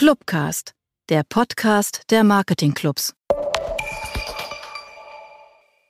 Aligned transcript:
Clubcast, 0.00 0.72
der 1.10 1.24
Podcast 1.28 2.04
der 2.08 2.24
Marketingclubs. 2.24 3.12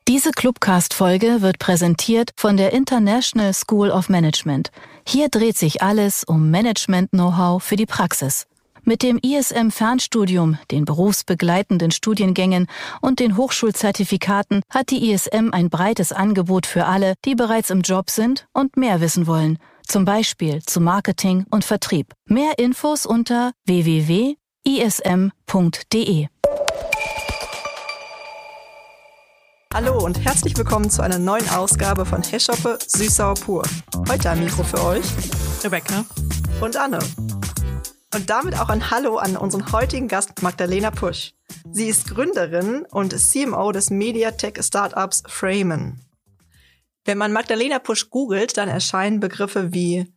Diese 0.08 0.32
Clubcast-Folge 0.32 1.42
wird 1.42 1.60
präsentiert 1.60 2.32
von 2.36 2.56
der 2.56 2.72
International 2.72 3.54
School 3.54 3.88
of 3.88 4.08
Management. 4.08 4.72
Hier 5.06 5.28
dreht 5.28 5.56
sich 5.56 5.80
alles 5.80 6.24
um 6.24 6.50
Management-Know-how 6.50 7.62
für 7.62 7.76
die 7.76 7.86
Praxis. 7.86 8.48
Mit 8.82 9.04
dem 9.04 9.16
ISM-Fernstudium, 9.16 10.58
den 10.72 10.86
berufsbegleitenden 10.86 11.92
Studiengängen 11.92 12.66
und 13.00 13.20
den 13.20 13.36
Hochschulzertifikaten 13.36 14.62
hat 14.70 14.90
die 14.90 15.12
ISM 15.12 15.50
ein 15.52 15.70
breites 15.70 16.10
Angebot 16.10 16.66
für 16.66 16.86
alle, 16.86 17.14
die 17.24 17.36
bereits 17.36 17.70
im 17.70 17.82
Job 17.82 18.10
sind 18.10 18.48
und 18.52 18.76
mehr 18.76 19.00
wissen 19.00 19.28
wollen 19.28 19.60
zum 19.90 20.04
Beispiel 20.04 20.62
zu 20.62 20.80
Marketing 20.80 21.44
und 21.50 21.64
Vertrieb. 21.64 22.14
Mehr 22.26 22.58
Infos 22.58 23.06
unter 23.06 23.52
www.ism.de. 23.66 24.36
Hallo 29.74 30.04
und 30.04 30.24
herzlich 30.24 30.56
willkommen 30.56 30.90
zu 30.90 31.02
einer 31.02 31.18
neuen 31.18 31.48
Ausgabe 31.50 32.06
von 32.06 32.22
Heschoppe 32.22 32.78
Süßsauer 32.86 33.34
pur. 33.34 33.62
Heute 34.08 34.30
am 34.30 34.38
Mikro 34.38 34.62
für 34.62 34.82
euch 34.84 35.04
Rebecca 35.64 36.04
und 36.60 36.76
Anne. 36.76 37.00
Und 38.14 38.30
damit 38.30 38.58
auch 38.58 38.68
ein 38.68 38.90
Hallo 38.90 39.16
an 39.16 39.36
unseren 39.36 39.72
heutigen 39.72 40.06
Gast 40.06 40.42
Magdalena 40.42 40.90
Pusch. 40.90 41.32
Sie 41.72 41.88
ist 41.88 42.08
Gründerin 42.08 42.84
und 42.90 43.16
CMO 43.18 43.72
des 43.72 43.90
Mediatech-Startups 43.90 45.24
Framen. 45.26 46.00
Wenn 47.04 47.18
man 47.18 47.32
Magdalena 47.32 47.78
Pusch 47.78 48.10
googelt, 48.10 48.56
dann 48.56 48.68
erscheinen 48.68 49.20
Begriffe 49.20 49.72
wie 49.72 50.12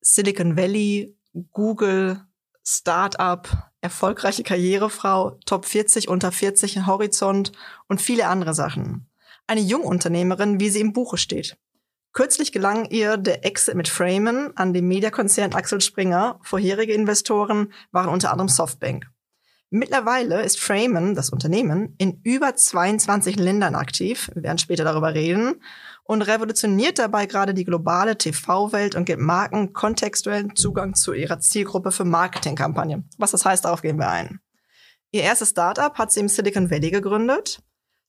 Silicon 0.00 0.56
Valley, 0.56 1.16
Google, 1.52 2.20
Startup, 2.64 3.48
erfolgreiche 3.80 4.44
Karrierefrau, 4.44 5.38
Top 5.46 5.64
40 5.64 6.08
unter 6.08 6.30
40 6.30 6.86
Horizont 6.86 7.52
und 7.88 8.00
viele 8.00 8.28
andere 8.28 8.54
Sachen. 8.54 9.08
Eine 9.46 9.60
Jungunternehmerin, 9.60 10.60
wie 10.60 10.70
sie 10.70 10.80
im 10.80 10.92
Buche 10.92 11.16
steht. 11.16 11.56
Kürzlich 12.12 12.52
gelang 12.52 12.84
ihr 12.90 13.16
der 13.16 13.44
Exit 13.44 13.74
mit 13.74 13.88
Framen 13.88 14.56
an 14.56 14.74
dem 14.74 14.86
Mediakonzern 14.86 15.54
Axel 15.54 15.80
Springer. 15.80 16.38
Vorherige 16.42 16.92
Investoren 16.92 17.72
waren 17.90 18.10
unter 18.10 18.30
anderem 18.30 18.48
Softbank. 18.48 19.06
Mittlerweile 19.70 20.42
ist 20.42 20.60
Framen, 20.60 21.14
das 21.14 21.30
Unternehmen, 21.30 21.94
in 21.96 22.20
über 22.22 22.54
22 22.54 23.36
Ländern 23.36 23.74
aktiv. 23.74 24.30
Wir 24.34 24.42
werden 24.42 24.58
später 24.58 24.84
darüber 24.84 25.14
reden 25.14 25.62
und 26.04 26.22
revolutioniert 26.22 26.98
dabei 26.98 27.26
gerade 27.26 27.54
die 27.54 27.64
globale 27.64 28.18
TV-Welt 28.18 28.94
und 28.94 29.04
gibt 29.04 29.20
Marken 29.20 29.72
kontextuellen 29.72 30.56
Zugang 30.56 30.94
zu 30.94 31.12
ihrer 31.12 31.40
Zielgruppe 31.40 31.92
für 31.92 32.04
Marketingkampagnen. 32.04 33.08
Was 33.18 33.30
das 33.30 33.44
heißt, 33.44 33.64
darauf 33.64 33.82
gehen 33.82 33.98
wir 33.98 34.08
ein. 34.08 34.40
Ihr 35.10 35.22
erstes 35.22 35.50
Startup 35.50 35.96
hat 35.96 36.10
sie 36.10 36.20
im 36.20 36.28
Silicon 36.28 36.70
Valley 36.70 36.90
gegründet, 36.90 37.62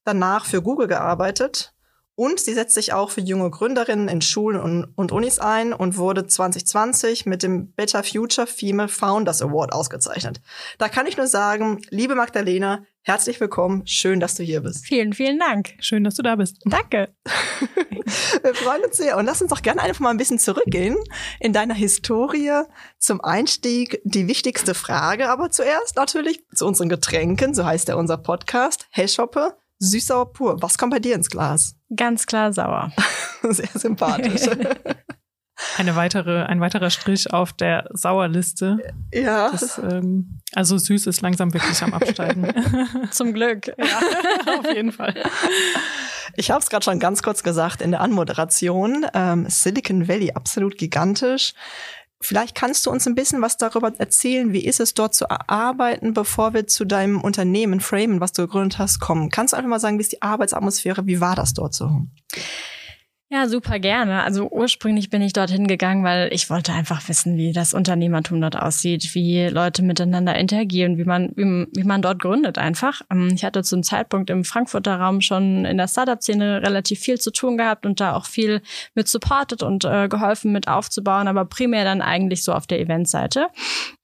danach 0.06 0.46
für 0.46 0.62
Google 0.62 0.88
gearbeitet 0.88 1.74
und 2.16 2.40
sie 2.40 2.54
setzt 2.54 2.76
sich 2.76 2.94
auch 2.94 3.10
für 3.10 3.22
junge 3.22 3.50
Gründerinnen 3.50 4.08
in 4.08 4.22
Schulen 4.22 4.60
und, 4.60 4.94
und, 4.96 5.12
Unis 5.12 5.40
ein 5.40 5.74
und 5.74 5.98
wurde 5.98 6.28
2020 6.28 7.26
mit 7.26 7.42
dem 7.42 7.72
Better 7.72 8.04
Future 8.04 8.46
Female 8.46 8.90
Founders 8.90 9.42
Award 9.42 9.74
ausgezeichnet. 9.74 10.40
Da 10.78 10.90
kann 10.90 11.08
ich 11.08 11.18
nur 11.18 11.28
sagen, 11.28 11.82
liebe 11.90 12.14
Magdalena, 12.14 12.86
herzlich 13.02 13.40
willkommen. 13.40 13.88
Schön, 13.88 14.20
dass 14.20 14.36
du 14.36 14.44
hier 14.44 14.62
bist. 14.62 14.86
Vielen, 14.86 15.14
vielen 15.14 15.40
Dank. 15.40 15.74
Schön, 15.80 16.04
dass 16.04 16.16
du 16.16 16.22
da 16.22 16.36
bist. 16.36 16.60
Danke. 16.66 17.16
Wir 18.44 18.54
freuen 18.54 18.84
uns 18.84 18.98
sehr. 18.98 19.18
Und 19.18 19.26
lass 19.26 19.42
uns 19.42 19.50
doch 19.50 19.62
gerne 19.62 19.82
einfach 19.82 20.02
mal 20.02 20.12
ein 20.12 20.18
bisschen 20.18 20.40
zurückgehen 20.40 20.98
in 21.40 21.52
deiner 21.54 21.74
Historie. 21.74 22.64
Zum 23.00 23.22
Einstieg 23.22 24.02
die 24.04 24.28
wichtigste 24.28 24.76
Frage, 24.76 25.30
aber 25.30 25.50
zuerst 25.50 25.96
natürlich 25.96 26.44
zu 26.54 26.68
unseren 26.68 26.90
Getränken. 26.90 27.56
So 27.56 27.66
heißt 27.66 27.88
ja 27.88 27.96
unser 27.96 28.18
Podcast. 28.18 28.88
Hey 28.92 29.08
Shoppe 29.08 29.58
süß-sauer 29.84 30.34
pur. 30.34 30.62
Was 30.62 30.78
kommt 30.78 30.92
bei 30.92 31.00
dir 31.00 31.16
ins 31.16 31.30
Glas? 31.30 31.76
Ganz 31.96 32.26
klar 32.26 32.54
sauer. 32.54 32.92
Sehr 33.44 33.70
sympathisch. 33.74 34.48
Eine 35.78 35.96
weitere, 35.96 36.44
ein 36.44 36.60
weiterer 36.60 36.90
Strich 36.90 37.32
auf 37.32 37.54
der 37.54 37.88
Sauerliste. 37.94 38.78
Ja. 39.14 39.52
Das, 39.52 39.78
ähm, 39.78 40.40
also 40.54 40.78
süß 40.78 41.08
ist 41.08 41.22
langsam 41.22 41.54
wirklich 41.54 41.82
am 41.84 41.94
Absteigen. 41.94 42.52
Zum 43.12 43.34
Glück. 43.34 43.68
Ja, 43.78 44.58
auf 44.60 44.74
jeden 44.74 44.92
Fall. 44.92 45.14
Ich 46.36 46.52
habe 46.52 46.60
es 46.60 46.70
gerade 46.70 46.84
schon 46.84 47.00
ganz 47.00 47.22
kurz 47.22 47.44
gesagt 47.44 47.82
in 47.82 47.92
der 47.92 48.02
Anmoderation. 48.02 49.06
Ähm, 49.14 49.46
Silicon 49.48 50.08
Valley 50.08 50.32
absolut 50.32 50.78
gigantisch. 50.78 51.54
Vielleicht 52.24 52.56
kannst 52.56 52.86
du 52.86 52.90
uns 52.90 53.06
ein 53.06 53.16
bisschen 53.16 53.42
was 53.42 53.58
darüber 53.58 53.92
erzählen, 53.98 54.54
wie 54.54 54.66
ist 54.66 54.80
es 54.80 54.94
dort 54.94 55.14
zu 55.14 55.30
arbeiten, 55.30 56.14
bevor 56.14 56.54
wir 56.54 56.68
zu 56.68 56.86
deinem 56.86 57.20
Unternehmen 57.20 57.82
Framen, 57.82 58.22
was 58.22 58.32
du 58.32 58.44
gegründet 58.44 58.80
hast, 58.80 59.00
kommen. 59.00 59.30
Kannst 59.30 59.52
du 59.52 59.58
einfach 59.58 59.70
mal 59.70 59.80
sagen, 59.80 59.98
wie 59.98 60.04
ist 60.04 60.14
die 60.14 60.22
Arbeitsatmosphäre, 60.22 61.06
wie 61.06 61.20
war 61.20 61.36
das 61.36 61.54
dort 61.54 61.74
so? 61.74 62.04
Ja, 63.34 63.48
super 63.48 63.80
gerne. 63.80 64.22
Also 64.22 64.48
ursprünglich 64.52 65.10
bin 65.10 65.24
ich 65.24 65.34
dorthin 65.34 65.66
gegangen, 65.66 66.04
weil 66.04 66.32
ich 66.32 66.52
wollte 66.52 66.72
einfach 66.72 67.10
wissen, 67.10 67.36
wie 67.36 67.52
das 67.52 67.74
Unternehmertum 67.74 68.40
dort 68.40 68.56
aussieht, 68.56 69.16
wie 69.16 69.48
Leute 69.48 69.82
miteinander 69.82 70.36
interagieren, 70.36 71.00
wie 71.00 71.04
man, 71.04 71.32
wie, 71.36 71.66
wie 71.76 71.84
man 71.84 72.04
dort 72.04 72.22
gründet 72.22 72.60
einfach. 72.60 73.02
Ähm, 73.12 73.32
ich 73.34 73.44
hatte 73.44 73.64
zum 73.64 73.82
Zeitpunkt 73.82 74.30
im 74.30 74.44
Frankfurter 74.44 74.98
Raum 74.98 75.20
schon 75.22 75.66
in 75.66 75.78
der 75.78 75.88
Startup-Szene 75.88 76.62
relativ 76.62 77.00
viel 77.00 77.20
zu 77.20 77.32
tun 77.32 77.58
gehabt 77.58 77.88
und 77.88 78.00
da 78.00 78.14
auch 78.14 78.28
viel 78.28 78.62
mit 78.94 79.08
supportet 79.08 79.64
und 79.64 79.84
äh, 79.84 80.08
geholfen 80.10 80.52
mit 80.52 80.68
aufzubauen, 80.68 81.28
aber 81.28 81.46
primär 81.46 81.86
dann 81.86 82.04
eigentlich 82.04 82.44
so 82.44 82.54
auf 82.54 82.68
der 82.68 82.82
Eventseite. 82.82 83.48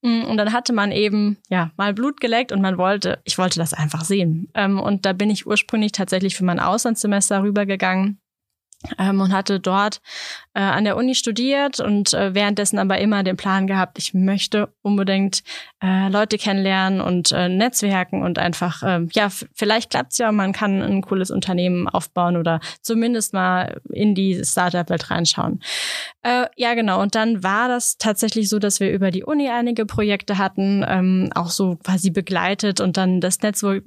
Mm, 0.01 0.23
und 0.23 0.37
dann 0.37 0.53
hatte 0.53 0.73
man 0.73 0.91
eben, 0.91 1.37
ja, 1.49 1.69
mal 1.77 1.93
Blut 1.93 2.19
geleckt 2.19 2.51
und 2.51 2.61
man 2.61 2.79
wollte, 2.79 3.19
ich 3.25 3.37
wollte 3.37 3.59
das 3.59 3.75
einfach 3.75 4.03
sehen. 4.03 4.49
Ähm, 4.55 4.79
und 4.79 5.05
da 5.05 5.13
bin 5.13 5.29
ich 5.29 5.45
ursprünglich 5.45 5.91
tatsächlich 5.91 6.35
für 6.35 6.45
mein 6.45 6.59
Auslandssemester 6.59 7.43
rübergegangen 7.43 8.19
ähm, 8.97 9.19
und 9.21 9.33
hatte 9.33 9.59
dort 9.59 10.01
äh, 10.53 10.61
an 10.61 10.83
der 10.85 10.97
Uni 10.97 11.15
studiert 11.15 11.79
und 11.79 12.13
äh, 12.13 12.33
währenddessen 12.33 12.79
aber 12.79 12.97
immer 12.99 13.23
den 13.23 13.37
Plan 13.37 13.67
gehabt, 13.67 13.97
ich 13.97 14.13
möchte 14.13 14.69
unbedingt 14.81 15.43
äh, 15.83 16.09
Leute 16.09 16.37
kennenlernen 16.37 17.01
und 17.01 17.31
äh, 17.31 17.49
netzwerken 17.49 18.23
und 18.23 18.39
einfach, 18.39 18.81
äh, 18.83 19.05
ja, 19.11 19.29
vielleicht 19.53 19.91
klappt's 19.91 20.17
ja, 20.17 20.31
man 20.31 20.53
kann 20.53 20.81
ein 20.81 21.01
cooles 21.01 21.29
Unternehmen 21.29 21.87
aufbauen 21.87 22.37
oder 22.37 22.61
zumindest 22.81 23.33
mal 23.33 23.81
in 23.91 24.15
die 24.15 24.43
Startup-Welt 24.43 25.11
reinschauen. 25.11 25.61
Äh, 26.21 26.47
ja, 26.55 26.73
genau. 26.73 27.01
Und 27.01 27.15
dann 27.15 27.43
war 27.43 27.67
das 27.67 27.97
tatsächlich 27.97 28.49
so, 28.49 28.59
dass 28.59 28.79
wir 28.79 28.91
über 28.91 29.11
die 29.11 29.23
Uni 29.23 29.49
einige 29.49 29.85
Projekte 29.85 30.37
hatten, 30.37 30.85
ähm, 30.87 31.29
auch 31.35 31.49
so 31.49 31.77
quasi 31.77 32.11
begleitet 32.11 32.81
und 32.81 32.97
dann 32.97 33.21
das 33.21 33.41
Netzwerk, 33.41 33.83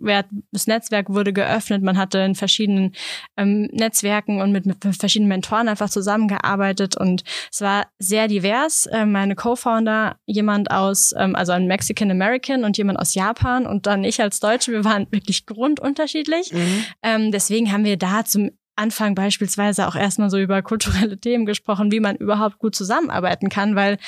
das 0.51 0.67
Netzwerk 0.67 1.11
wurde 1.11 1.33
geöffnet. 1.33 1.83
Man 1.83 1.99
hatte 1.99 2.19
in 2.19 2.35
verschiedenen 2.35 2.93
ähm, 3.37 3.69
Netzwerken 3.73 4.41
und 4.41 4.53
mit, 4.53 4.67
mit 4.67 4.82
verschiedenen 4.93 5.29
Mentoren 5.29 5.69
einfach 5.69 5.91
zusammengearbeitet 5.91 6.97
und 6.97 7.23
es 7.51 7.61
war 7.61 7.87
sehr 7.99 8.29
divers. 8.29 8.89
Ähm, 8.93 9.13
meine 9.13 9.35
Co-Founder, 9.35 10.17
jemand 10.27 10.71
aus, 10.71 11.15
ähm, 11.17 11.37
also 11.37 11.53
ein 11.53 11.67
Mexican 11.67 12.11
American 12.11 12.65
und 12.65 12.77
jemand 12.77 12.99
aus 12.99 13.15
Japan 13.15 13.67
und 13.67 13.87
dann 13.87 14.05
ich 14.05 14.21
als 14.21 14.41
Deutsche, 14.41 14.73
wir 14.73 14.85
waren 14.85 15.07
wirklich 15.11 15.47
grundunterschiedlich. 15.47 16.53
Mhm. 16.53 16.85
Ähm, 17.03 17.33
deswegen 17.33 17.73
haben 17.73 17.85
wir 17.85 17.97
da 17.97 18.25
zum 18.25 18.51
Anfang 18.77 19.15
beispielsweise 19.15 19.87
auch 19.87 19.95
erstmal 19.95 20.31
so 20.31 20.39
über 20.39 20.63
kulturelle 20.63 21.19
Themen 21.19 21.47
gesprochen, 21.47 21.93
wie 21.93 22.01
man 22.01 22.17
überhaupt 22.17 22.59
gut 22.59 22.75
zusammenarbeiten 22.75 23.49
kann, 23.49 23.77
weil, 23.77 23.99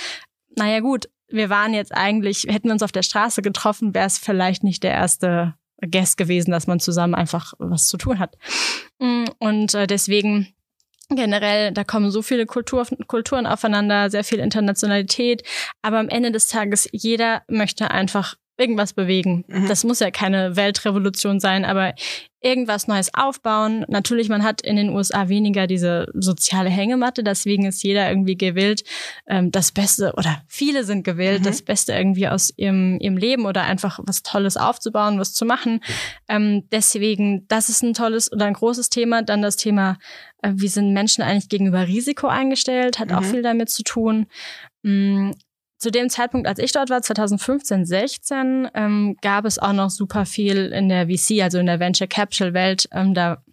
naja 0.57 0.81
gut, 0.81 1.09
wir 1.29 1.51
waren 1.51 1.75
jetzt 1.75 1.95
eigentlich, 1.95 2.45
hätten 2.49 2.69
wir 2.69 2.73
uns 2.73 2.83
auf 2.83 2.93
der 2.93 3.03
Straße 3.03 3.43
getroffen, 3.43 3.95
wäre 3.95 4.07
es 4.07 4.19
vielleicht 4.19 4.63
nicht 4.63 4.83
der 4.83 4.93
erste 4.93 5.55
Guest 5.91 6.17
gewesen, 6.17 6.51
dass 6.51 6.67
man 6.67 6.81
zusammen 6.81 7.15
einfach 7.15 7.55
was 7.59 7.87
zu 7.87 7.97
tun 7.97 8.19
hat. 8.19 8.37
Mm, 8.99 9.25
und 9.39 9.75
äh, 9.75 9.87
deswegen 9.87 10.53
generell, 11.09 11.72
da 11.72 11.84
kommen 11.84 12.10
so 12.10 12.22
viele 12.22 12.47
Kultur, 12.47 12.87
Kulturen 13.06 13.47
aufeinander, 13.47 14.10
sehr 14.10 14.24
viel 14.24 14.39
Internationalität, 14.39 15.42
aber 15.83 15.98
am 15.98 16.09
Ende 16.09 16.33
des 16.33 16.48
Tages, 16.48 16.89
jeder 16.92 17.42
möchte 17.48 17.91
einfach 17.91 18.36
irgendwas 18.56 18.92
bewegen. 18.92 19.45
Mhm. 19.48 19.68
Das 19.68 19.84
muss 19.84 20.01
ja 20.01 20.10
keine 20.10 20.56
Weltrevolution 20.56 21.41
sein, 21.41 21.65
aber 21.65 21.95
irgendwas 22.41 22.86
Neues 22.86 23.12
aufbauen. 23.15 23.84
Natürlich, 23.89 24.28
man 24.28 24.45
hat 24.45 24.60
in 24.60 24.77
den 24.77 24.91
USA 24.91 25.28
weniger 25.28 25.66
diese 25.66 26.06
soziale 26.12 26.68
Hängematte, 26.68 27.24
deswegen 27.24 27.65
ist 27.65 27.83
jeder 27.83 28.09
irgendwie 28.09 28.36
gewillt, 28.36 28.84
ähm, 29.27 29.51
das 29.51 29.72
Beste 29.72 30.12
oder 30.16 30.42
viele 30.47 30.84
sind 30.84 31.04
gewillt, 31.04 31.41
mhm. 31.41 31.45
das 31.45 31.62
Beste 31.62 31.95
irgendwie 31.95 32.28
aus 32.28 32.53
ihrem, 32.56 32.98
ihrem 33.01 33.16
Leben 33.16 33.47
oder 33.47 33.62
einfach 33.62 33.98
was 34.03 34.22
Tolles 34.22 34.57
aufzubauen, 34.57 35.18
was 35.18 35.33
zu 35.33 35.47
machen. 35.47 35.80
Ähm, 36.28 36.68
deswegen, 36.71 37.48
das 37.48 37.71
ist 37.71 37.83
ein 37.83 37.95
tolles 37.95 38.30
oder 38.30 38.45
ein 38.45 38.53
großes 38.53 38.91
Thema. 38.91 39.22
Dann 39.22 39.41
das 39.41 39.57
Thema, 39.57 39.97
äh, 40.42 40.53
wie 40.54 40.68
sind 40.68 40.92
Menschen 40.92 41.22
eigentlich 41.22 41.48
gegenüber 41.48 41.89
Risiko 41.89 42.28
eingestellt, 42.28 42.98
hat 42.98 43.09
mhm. 43.09 43.16
auch 43.16 43.24
viel 43.24 43.42
damit 43.42 43.71
zu 43.71 43.83
tun. 43.83 44.27
Zu 45.84 45.91
dem 45.91 46.09
Zeitpunkt, 46.09 46.48
als 46.48 46.59
ich 46.59 46.72
dort 46.72 46.89
war, 46.89 47.03
2015, 47.03 47.84
16, 47.84 48.69
ähm, 48.72 49.19
gab 49.21 49.45
es 49.45 49.59
auch 49.59 49.75
noch 49.75 49.91
super 49.91 50.25
viel 50.25 50.72
in 50.72 50.89
der 50.89 51.09
VC, 51.09 51.42
also 51.42 51.59
in 51.59 51.66
der 51.66 51.78
Venture 51.78 52.07
Capital 52.07 52.54
Welt. 52.54 52.89
Ähm, 52.91 53.13
da 53.13 53.44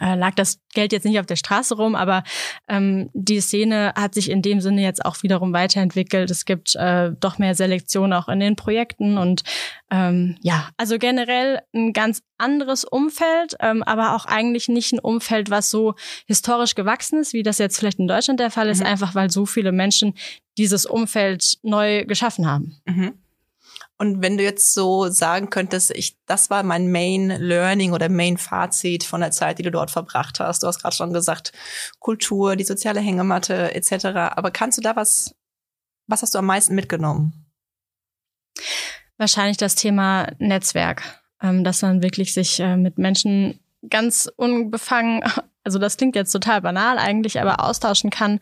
äh, 0.00 0.14
lag 0.14 0.34
das 0.34 0.60
Geld 0.74 0.92
jetzt 0.92 1.04
nicht 1.04 1.18
auf 1.18 1.26
der 1.26 1.36
Straße 1.36 1.76
rum, 1.76 1.94
aber 1.94 2.22
ähm, 2.68 3.10
die 3.12 3.40
Szene 3.40 3.92
hat 3.96 4.14
sich 4.14 4.30
in 4.30 4.42
dem 4.42 4.60
Sinne 4.60 4.82
jetzt 4.82 5.04
auch 5.04 5.22
wiederum 5.22 5.52
weiterentwickelt. 5.52 6.30
Es 6.30 6.44
gibt 6.44 6.74
äh, 6.76 7.10
doch 7.18 7.38
mehr 7.38 7.54
Selektion 7.54 8.12
auch 8.12 8.28
in 8.28 8.40
den 8.40 8.56
Projekten 8.56 9.18
und 9.18 9.42
ähm, 9.90 10.36
ja, 10.40 10.68
also 10.76 10.98
generell 10.98 11.60
ein 11.74 11.92
ganz 11.92 12.22
anderes 12.38 12.84
Umfeld, 12.84 13.54
ähm, 13.60 13.82
aber 13.82 14.14
auch 14.14 14.26
eigentlich 14.26 14.68
nicht 14.68 14.92
ein 14.92 14.98
Umfeld, 14.98 15.50
was 15.50 15.70
so 15.70 15.94
historisch 16.26 16.74
gewachsen 16.74 17.20
ist, 17.20 17.32
wie 17.32 17.42
das 17.42 17.58
jetzt 17.58 17.78
vielleicht 17.78 17.98
in 17.98 18.08
Deutschland 18.08 18.40
der 18.40 18.50
Fall 18.50 18.68
ist, 18.68 18.80
mhm. 18.80 18.86
einfach 18.86 19.14
weil 19.14 19.30
so 19.30 19.46
viele 19.46 19.72
Menschen 19.72 20.14
dieses 20.58 20.86
Umfeld 20.86 21.58
neu 21.62 22.04
geschaffen 22.04 22.46
haben. 22.46 22.76
Mhm. 22.84 23.14
Und 23.98 24.20
wenn 24.20 24.36
du 24.36 24.42
jetzt 24.42 24.74
so 24.74 25.08
sagen 25.08 25.50
könntest, 25.50 25.90
ich, 25.92 26.16
das 26.26 26.50
war 26.50 26.62
mein 26.62 26.90
Main 26.90 27.28
Learning 27.28 27.92
oder 27.92 28.08
Main 28.08 28.36
Fazit 28.36 29.04
von 29.04 29.20
der 29.20 29.30
Zeit, 29.30 29.58
die 29.58 29.62
du 29.62 29.70
dort 29.70 29.90
verbracht 29.90 30.40
hast. 30.40 30.62
Du 30.62 30.66
hast 30.66 30.80
gerade 30.80 30.96
schon 30.96 31.12
gesagt, 31.12 31.52
Kultur, 32.00 32.56
die 32.56 32.64
soziale 32.64 33.00
Hängematte 33.00 33.74
etc. 33.74 34.06
Aber 34.34 34.50
kannst 34.50 34.78
du 34.78 34.82
da 34.82 34.96
was, 34.96 35.34
was 36.08 36.22
hast 36.22 36.34
du 36.34 36.38
am 36.38 36.46
meisten 36.46 36.74
mitgenommen? 36.74 37.46
Wahrscheinlich 39.18 39.56
das 39.56 39.76
Thema 39.76 40.32
Netzwerk, 40.38 41.02
ähm, 41.40 41.62
dass 41.62 41.82
man 41.82 42.02
wirklich 42.02 42.34
sich 42.34 42.58
äh, 42.58 42.76
mit 42.76 42.98
Menschen 42.98 43.60
ganz 43.88 44.28
unbefangen 44.36 45.22
also 45.64 45.78
das 45.78 45.96
klingt 45.96 46.16
jetzt 46.16 46.32
total 46.32 46.60
banal 46.60 46.98
eigentlich, 46.98 47.40
aber 47.40 47.64
austauschen 47.64 48.10
kann, 48.10 48.40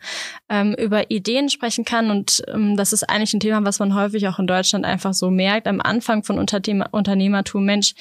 ähm, 0.49 0.73
über 0.73 1.11
Ideen 1.11 1.49
sprechen 1.49 1.85
kann. 1.85 2.09
Und 2.09 2.43
ähm, 2.47 2.75
das 2.77 2.93
ist 2.93 3.09
eigentlich 3.09 3.33
ein 3.33 3.39
Thema, 3.39 3.63
was 3.65 3.79
man 3.79 3.95
häufig 3.95 4.27
auch 4.27 4.39
in 4.39 4.47
Deutschland 4.47 4.85
einfach 4.85 5.13
so 5.13 5.29
merkt. 5.29 5.67
Am 5.67 5.81
Anfang 5.81 6.23
von 6.23 6.39
Unternehmer 6.39 6.89
Unternehmertum, 6.91 7.65
Mensch, 7.65 7.93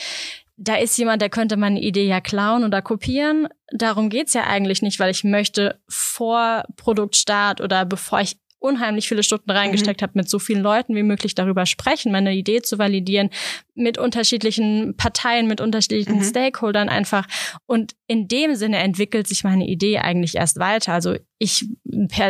da 0.56 0.74
ist 0.74 0.96
jemand, 0.98 1.22
der 1.22 1.30
könnte 1.30 1.56
meine 1.56 1.80
Idee 1.80 2.06
ja 2.06 2.20
klauen 2.20 2.64
oder 2.64 2.82
kopieren. 2.82 3.48
Darum 3.72 4.10
geht's 4.10 4.34
ja 4.34 4.44
eigentlich 4.44 4.82
nicht, 4.82 5.00
weil 5.00 5.10
ich 5.10 5.24
möchte 5.24 5.80
vor 5.88 6.64
Produktstart 6.76 7.62
oder 7.62 7.86
bevor 7.86 8.20
ich 8.20 8.36
unheimlich 8.60 9.08
viele 9.08 9.22
Stunden 9.22 9.50
reingesteckt 9.50 10.00
mhm. 10.00 10.04
habe, 10.04 10.12
mit 10.14 10.28
so 10.28 10.38
vielen 10.38 10.62
Leuten 10.62 10.94
wie 10.94 11.02
möglich 11.02 11.34
darüber 11.34 11.66
sprechen, 11.66 12.12
meine 12.12 12.34
Idee 12.34 12.62
zu 12.62 12.78
validieren, 12.78 13.30
mit 13.74 13.98
unterschiedlichen 13.98 14.96
Parteien, 14.96 15.48
mit 15.48 15.60
unterschiedlichen 15.60 16.18
mhm. 16.18 16.24
Stakeholdern 16.24 16.88
einfach. 16.88 17.26
Und 17.66 17.96
in 18.06 18.28
dem 18.28 18.54
Sinne 18.54 18.76
entwickelt 18.78 19.26
sich 19.26 19.44
meine 19.44 19.66
Idee 19.66 19.98
eigentlich 19.98 20.36
erst 20.36 20.58
weiter. 20.58 20.92
Also 20.92 21.16
ich 21.38 21.66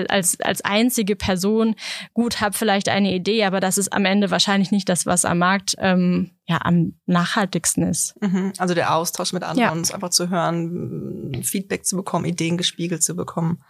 als, 0.09 0.41
als 0.41 0.61
einzige 0.63 1.17
Person, 1.17 1.75
gut, 2.15 2.41
habe 2.41 2.57
vielleicht 2.57 2.89
eine 2.89 3.13
Idee, 3.13 3.45
aber 3.45 3.59
das 3.59 3.77
ist 3.77 3.93
am 3.93 4.05
Ende 4.05 4.31
wahrscheinlich 4.31 4.71
nicht 4.71 4.89
das, 4.89 5.07
was 5.07 5.25
am 5.25 5.39
Markt 5.39 5.75
ähm, 5.79 6.31
ja 6.47 6.61
am 6.63 6.95
nachhaltigsten 7.07 7.83
ist. 7.83 8.15
Mhm. 8.23 8.53
Also 8.59 8.75
der 8.75 8.95
Austausch 8.95 9.33
mit 9.33 9.43
anderen, 9.43 9.85
ja. 9.85 9.95
einfach 9.95 10.11
zu 10.11 10.31
hören, 10.31 11.43
Feedback 11.43 11.85
zu 11.85 11.97
bekommen, 11.97 12.25
Ideen 12.25 12.57
gespiegelt 12.57 13.03
zu 13.03 13.17
bekommen. 13.17 13.65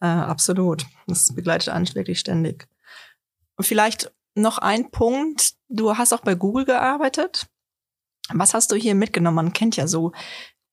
Äh, 0.00 0.06
absolut. 0.06 0.86
Das 1.06 1.34
begleitet 1.34 1.70
einen 1.70 1.92
wirklich 1.94 2.20
ständig. 2.20 2.68
Vielleicht 3.60 4.12
noch 4.34 4.58
ein 4.58 4.90
Punkt. 4.90 5.54
Du 5.68 5.96
hast 5.96 6.12
auch 6.12 6.20
bei 6.20 6.34
Google 6.34 6.64
gearbeitet. 6.64 7.46
Was 8.32 8.54
hast 8.54 8.72
du 8.72 8.76
hier 8.76 8.94
mitgenommen? 8.94 9.36
Man 9.36 9.52
kennt 9.52 9.76
ja 9.76 9.86
so 9.86 10.12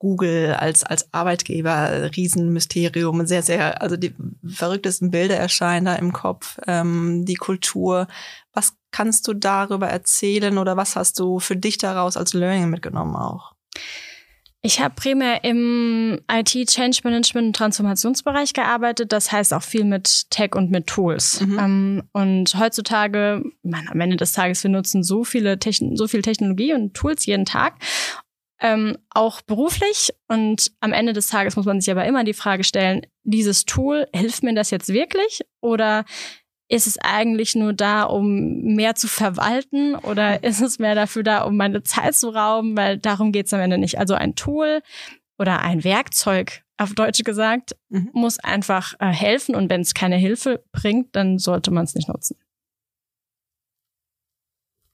Google 0.03 0.53
als, 0.55 0.83
als 0.83 1.13
Arbeitgeber, 1.13 2.11
Riesenmysterium, 2.13 3.25
sehr, 3.25 3.41
sehr, 3.41 3.81
also 3.81 3.95
die 3.95 4.13
verrücktesten 4.45 5.11
Bilder 5.11 5.37
erscheinen 5.37 5.85
da 5.85 5.95
im 5.95 6.11
Kopf, 6.11 6.59
ähm, 6.67 7.23
die 7.23 7.35
Kultur. 7.35 8.07
Was 8.51 8.73
kannst 8.91 9.29
du 9.29 9.33
darüber 9.33 9.87
erzählen 9.87 10.57
oder 10.57 10.75
was 10.75 10.97
hast 10.97 11.19
du 11.19 11.39
für 11.39 11.55
dich 11.55 11.77
daraus 11.77 12.17
als 12.17 12.33
Learning 12.33 12.69
mitgenommen 12.69 13.15
auch? 13.15 13.53
Ich 14.65 14.79
habe 14.79 14.95
primär 14.95 15.43
im 15.43 16.21
IT 16.31 16.69
Change 16.69 16.99
Management 17.03 17.47
und 17.47 17.55
Transformationsbereich 17.57 18.53
gearbeitet. 18.53 19.11
Das 19.11 19.29
heißt 19.29 19.53
auch 19.53 19.61
viel 19.61 19.83
mit 19.83 20.31
Tech 20.31 20.55
und 20.55 20.71
mit 20.71 20.87
Tools. 20.87 21.41
Mhm. 21.41 21.59
Ähm, 21.59 22.03
und 22.13 22.57
heutzutage, 22.57 23.43
meine, 23.61 23.91
am 23.91 23.99
Ende 23.99 24.15
des 24.15 24.31
Tages, 24.31 24.63
wir 24.63 24.71
nutzen 24.71 25.03
so 25.03 25.25
viele 25.25 25.59
Techn 25.59 25.97
so 25.97 26.07
viel 26.07 26.21
Technologie 26.21 26.73
und 26.73 26.93
Tools 26.93 27.25
jeden 27.25 27.43
Tag. 27.43 27.75
Ähm, 28.61 28.97
auch 29.09 29.41
beruflich. 29.41 30.11
Und 30.29 30.71
am 30.79 30.93
Ende 30.93 31.11
des 31.11 31.27
Tages 31.27 31.57
muss 31.57 31.65
man 31.65 31.81
sich 31.81 31.91
aber 31.91 32.05
immer 32.05 32.23
die 32.23 32.33
Frage 32.33 32.63
stellen, 32.63 33.01
dieses 33.23 33.65
Tool, 33.65 34.07
hilft 34.15 34.43
mir 34.43 34.55
das 34.55 34.71
jetzt 34.71 34.93
wirklich? 34.93 35.41
Oder 35.59 36.05
ist 36.73 36.87
es 36.87 36.97
eigentlich 36.97 37.53
nur 37.53 37.71
da, 37.71 38.01
um 38.03 38.61
mehr 38.63 38.95
zu 38.95 39.07
verwalten 39.07 39.93
oder 39.93 40.43
ist 40.43 40.59
es 40.59 40.79
mehr 40.79 40.95
dafür 40.95 41.21
da, 41.21 41.43
um 41.43 41.55
meine 41.55 41.83
Zeit 41.83 42.15
zu 42.15 42.29
rauben? 42.29 42.75
Weil 42.75 42.97
darum 42.97 43.31
geht 43.31 43.45
es 43.45 43.53
am 43.53 43.59
Ende 43.59 43.77
nicht. 43.77 43.99
Also 43.99 44.15
ein 44.15 44.33
Tool 44.33 44.81
oder 45.37 45.61
ein 45.61 45.83
Werkzeug, 45.83 46.63
auf 46.77 46.95
Deutsch 46.95 47.23
gesagt, 47.23 47.75
mhm. 47.89 48.09
muss 48.13 48.39
einfach 48.39 48.95
äh, 48.99 49.05
helfen 49.05 49.53
und 49.53 49.69
wenn 49.69 49.81
es 49.81 49.93
keine 49.93 50.15
Hilfe 50.15 50.65
bringt, 50.71 51.15
dann 51.15 51.37
sollte 51.37 51.69
man 51.69 51.83
es 51.83 51.93
nicht 51.93 52.07
nutzen. 52.07 52.39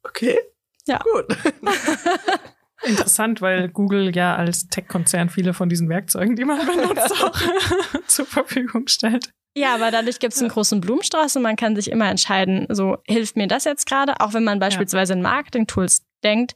Okay. 0.03 0.37
Ja. 0.85 0.99
Gut. 0.99 1.37
Interessant, 2.83 3.41
weil 3.41 3.69
Google 3.69 4.13
ja 4.13 4.35
als 4.35 4.67
Tech-Konzern 4.67 5.29
viele 5.29 5.53
von 5.53 5.69
diesen 5.69 5.87
Werkzeugen, 5.87 6.35
die 6.35 6.43
man 6.43 6.65
benutzt, 6.65 7.11
auch 7.23 7.39
zur 8.07 8.25
Verfügung 8.25 8.87
stellt. 8.87 9.33
Ja, 9.55 9.75
aber 9.75 9.91
dadurch 9.91 10.19
gibt 10.19 10.33
es 10.33 10.39
einen 10.39 10.49
großen 10.49 10.79
Blumenstrauß 10.79 11.35
und 11.35 11.41
man 11.41 11.55
kann 11.55 11.75
sich 11.75 11.91
immer 11.91 12.09
entscheiden, 12.09 12.67
so 12.69 12.97
hilft 13.07 13.35
mir 13.35 13.47
das 13.47 13.65
jetzt 13.65 13.87
gerade, 13.87 14.19
auch 14.19 14.33
wenn 14.33 14.43
man 14.43 14.59
beispielsweise 14.59 15.13
in 15.13 15.21
Marketing-Tools 15.21 16.05
denkt, 16.23 16.53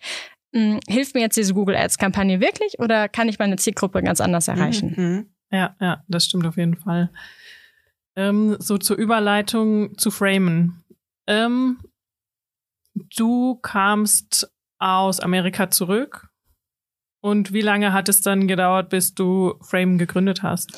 mh, 0.52 0.76
hm, 0.76 0.80
hilft 0.88 1.16
mir 1.16 1.22
jetzt 1.22 1.36
diese 1.36 1.54
Google 1.54 1.76
Ads-Kampagne 1.76 2.40
wirklich 2.40 2.80
oder 2.80 3.10
kann 3.10 3.28
ich 3.28 3.40
meine 3.40 3.58
Zielgruppe 3.58 4.04
ganz 4.04 4.22
anders 4.22 4.48
erreichen? 4.48 4.94
Mhm, 4.96 5.04
mhm. 5.04 5.30
Ja, 5.52 5.76
ja, 5.80 6.04
das 6.08 6.26
stimmt 6.26 6.46
auf 6.46 6.58
jeden 6.58 6.78
Fall. 6.78 7.12
Ähm, 8.16 8.56
so 8.60 8.78
zur 8.78 8.98
Überleitung 8.98 9.98
zu 9.98 10.12
Framen. 10.12 10.84
Ähm, 11.28 11.80
du 12.94 13.56
kamst 13.56 14.52
aus 14.80 15.20
Amerika 15.20 15.70
zurück 15.70 16.30
und 17.22 17.54
wie 17.54 17.62
lange 17.62 17.94
hat 17.94 18.10
es 18.10 18.22
dann 18.22 18.48
gedauert, 18.48 18.90
bis 18.90 19.14
du 19.14 19.56
Frame 19.62 19.98
gegründet 19.98 20.44
hast? 20.44 20.78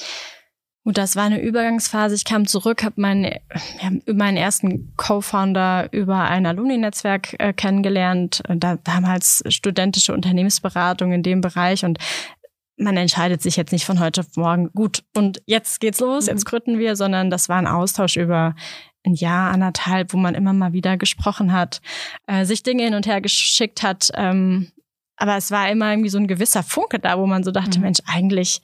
Gut, 0.86 1.00
das 1.00 1.16
war 1.16 1.24
eine 1.24 1.42
Übergangsphase. 1.42 2.14
Ich 2.14 2.26
kam 2.26 2.46
zurück, 2.46 2.84
habe 2.84 3.02
meinen, 3.02 3.24
ja, 3.24 4.14
meinen 4.14 4.38
ersten 4.38 4.94
Co-Founder 4.98 5.92
über 5.92 6.26
ein 6.26 6.46
Alumni-Netzwerk 6.46 7.36
äh, 7.40 7.54
kennengelernt, 7.54 8.44
da 8.48 8.76
damals 8.76 9.44
studentische 9.48 10.14
Unternehmensberatung 10.14 11.12
in 11.12 11.24
dem 11.24 11.42
Bereich 11.42 11.84
und 11.86 11.98
man 12.78 12.98
entscheidet 12.98 13.42
sich 13.42 13.56
jetzt 13.56 13.72
nicht 13.72 13.86
von 13.86 14.00
heute 14.00 14.22
auf 14.22 14.36
morgen, 14.36 14.70
gut, 14.74 15.04
und 15.16 15.42
jetzt 15.48 15.80
geht's 15.80 16.02
los, 16.02 16.28
jetzt 16.28 16.46
mhm. 16.46 16.50
gründen 16.50 16.78
wir, 16.78 16.96
sondern 16.96 17.32
das 17.32 17.50
war 17.50 17.58
ein 17.58 17.68
Austausch 17.68 18.16
über 18.16 18.54
ein 19.04 19.16
Jahr, 19.16 19.52
anderthalb, 19.52 20.14
wo 20.14 20.18
man 20.18 20.36
immer 20.36 20.54
mal 20.54 20.74
wieder 20.74 20.98
gesprochen 20.98 21.52
hat, 21.52 21.82
äh, 22.28 22.46
sich 22.46 22.62
Dinge 22.62 22.84
hin 22.84 22.94
und 22.94 23.08
her 23.08 23.22
geschickt 23.22 23.82
hat. 23.82 24.12
Ähm, 24.14 24.72
aber 25.18 25.38
es 25.38 25.50
war 25.50 25.68
immer 25.70 25.90
irgendwie 25.90 26.10
so 26.10 26.20
ein 26.20 26.28
gewisser 26.28 26.62
Funke 26.62 27.00
da, 27.00 27.18
wo 27.18 27.26
man 27.26 27.44
so 27.44 27.50
dachte, 27.50 27.80
mhm. 27.80 27.86
Mensch, 27.86 28.00
eigentlich 28.06 28.62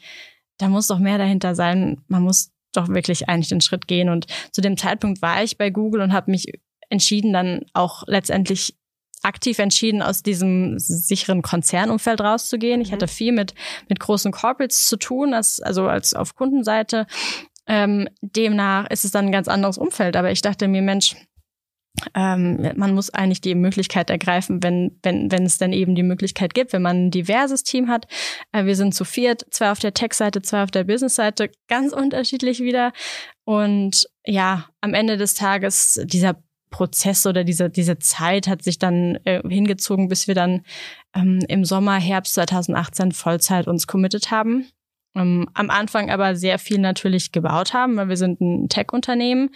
da 0.61 0.69
muss 0.69 0.87
doch 0.87 0.99
mehr 0.99 1.17
dahinter 1.17 1.55
sein. 1.55 2.03
Man 2.07 2.23
muss 2.23 2.51
doch 2.73 2.87
wirklich 2.87 3.27
eigentlich 3.27 3.49
den 3.49 3.61
Schritt 3.61 3.87
gehen. 3.87 4.09
Und 4.09 4.27
zu 4.51 4.61
dem 4.61 4.77
Zeitpunkt 4.77 5.21
war 5.21 5.43
ich 5.43 5.57
bei 5.57 5.69
Google 5.69 6.01
und 6.01 6.13
habe 6.13 6.31
mich 6.31 6.45
entschieden, 6.89 7.33
dann 7.33 7.65
auch 7.73 8.03
letztendlich 8.07 8.75
aktiv 9.23 9.59
entschieden, 9.59 10.01
aus 10.01 10.23
diesem 10.23 10.79
sicheren 10.79 11.41
Konzernumfeld 11.41 12.21
rauszugehen. 12.21 12.81
Ich 12.81 12.89
mhm. 12.89 12.93
hatte 12.93 13.07
viel 13.07 13.31
mit, 13.31 13.53
mit 13.89 13.99
großen 13.99 14.31
Corporates 14.31 14.87
zu 14.87 14.97
tun, 14.97 15.33
als, 15.33 15.61
also 15.61 15.87
als 15.87 16.13
auf 16.13 16.35
Kundenseite. 16.35 17.07
Ähm, 17.67 18.07
demnach 18.21 18.89
ist 18.89 19.05
es 19.05 19.11
dann 19.11 19.25
ein 19.25 19.31
ganz 19.31 19.47
anderes 19.47 19.77
Umfeld. 19.77 20.15
Aber 20.15 20.31
ich 20.31 20.41
dachte 20.41 20.67
mir, 20.67 20.81
Mensch, 20.81 21.15
ähm, 22.15 22.71
man 22.75 22.93
muss 22.93 23.10
eigentlich 23.10 23.41
die 23.41 23.55
Möglichkeit 23.55 24.10
ergreifen, 24.10 24.63
wenn, 24.63 24.98
wenn, 25.03 25.31
wenn 25.31 25.45
es 25.45 25.57
dann 25.57 25.74
eben 25.74 25.95
die 25.95 26.03
Möglichkeit 26.03 26.53
gibt, 26.53 26.74
wenn 26.74 26.81
man 26.81 27.07
ein 27.07 27.12
diverses 27.12 27.63
Team 27.63 27.89
hat. 27.89 28.07
Äh, 28.51 28.65
wir 28.65 28.75
sind 28.75 28.95
zu 28.95 29.03
viert, 29.03 29.45
zwei 29.51 29.71
auf 29.71 29.79
der 29.79 29.93
Tech-Seite, 29.93 30.41
zwei 30.41 30.63
auf 30.63 30.71
der 30.71 30.86
Business-Seite, 30.86 31.51
ganz 31.67 31.93
unterschiedlich 31.93 32.60
wieder. 32.60 32.93
Und 33.43 34.07
ja, 34.25 34.69
am 34.81 34.93
Ende 34.93 35.17
des 35.17 35.36
Tages, 35.36 36.01
dieser 36.05 36.41
Prozess 36.69 37.25
oder 37.27 37.43
diese, 37.43 37.69
diese 37.69 38.00
Zeit 38.00 38.48
hat 38.48 38.63
sich 38.63 38.79
dann 38.79 39.19
äh, 39.25 39.41
hingezogen, 39.48 40.07
bis 40.07 40.27
wir 40.27 40.36
dann 40.36 40.62
ähm, 41.13 41.39
im 41.48 41.65
Sommer, 41.65 42.00
Herbst 42.00 42.33
2018 42.36 43.12
Vollzeit 43.12 43.67
uns 43.67 43.88
committed 43.88 44.31
haben. 44.31 44.67
Ähm, 45.13 45.50
am 45.53 45.69
Anfang 45.69 46.10
aber 46.10 46.36
sehr 46.36 46.57
viel 46.57 46.79
natürlich 46.79 47.33
gebaut 47.33 47.74
haben, 47.74 47.98
weil 47.98 48.10
wir 48.10 48.17
sind 48.17 48.39
ein 48.39 48.69
Tech-Unternehmen. 48.69 49.50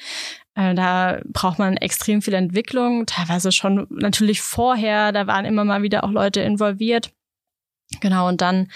Äh, 0.56 0.74
da 0.74 1.22
braucht 1.26 1.60
man 1.60 1.78
extrem 1.78 2.22
viel 2.22 2.34
Entwicklung, 2.34 3.06
teilweise 3.06 3.52
schon 3.52 3.88
natürlich 3.90 4.42
vorher, 4.42 5.12
da 5.12 5.28
waren 5.28 5.46
immer 5.46 5.66
mal 5.66 5.84
wieder 5.84 6.04
auch 6.04 6.12
Leute 6.12 6.42
involviert. 6.42 7.12
Genau, 8.02 8.28
und 8.28 8.42
dann 8.42 8.68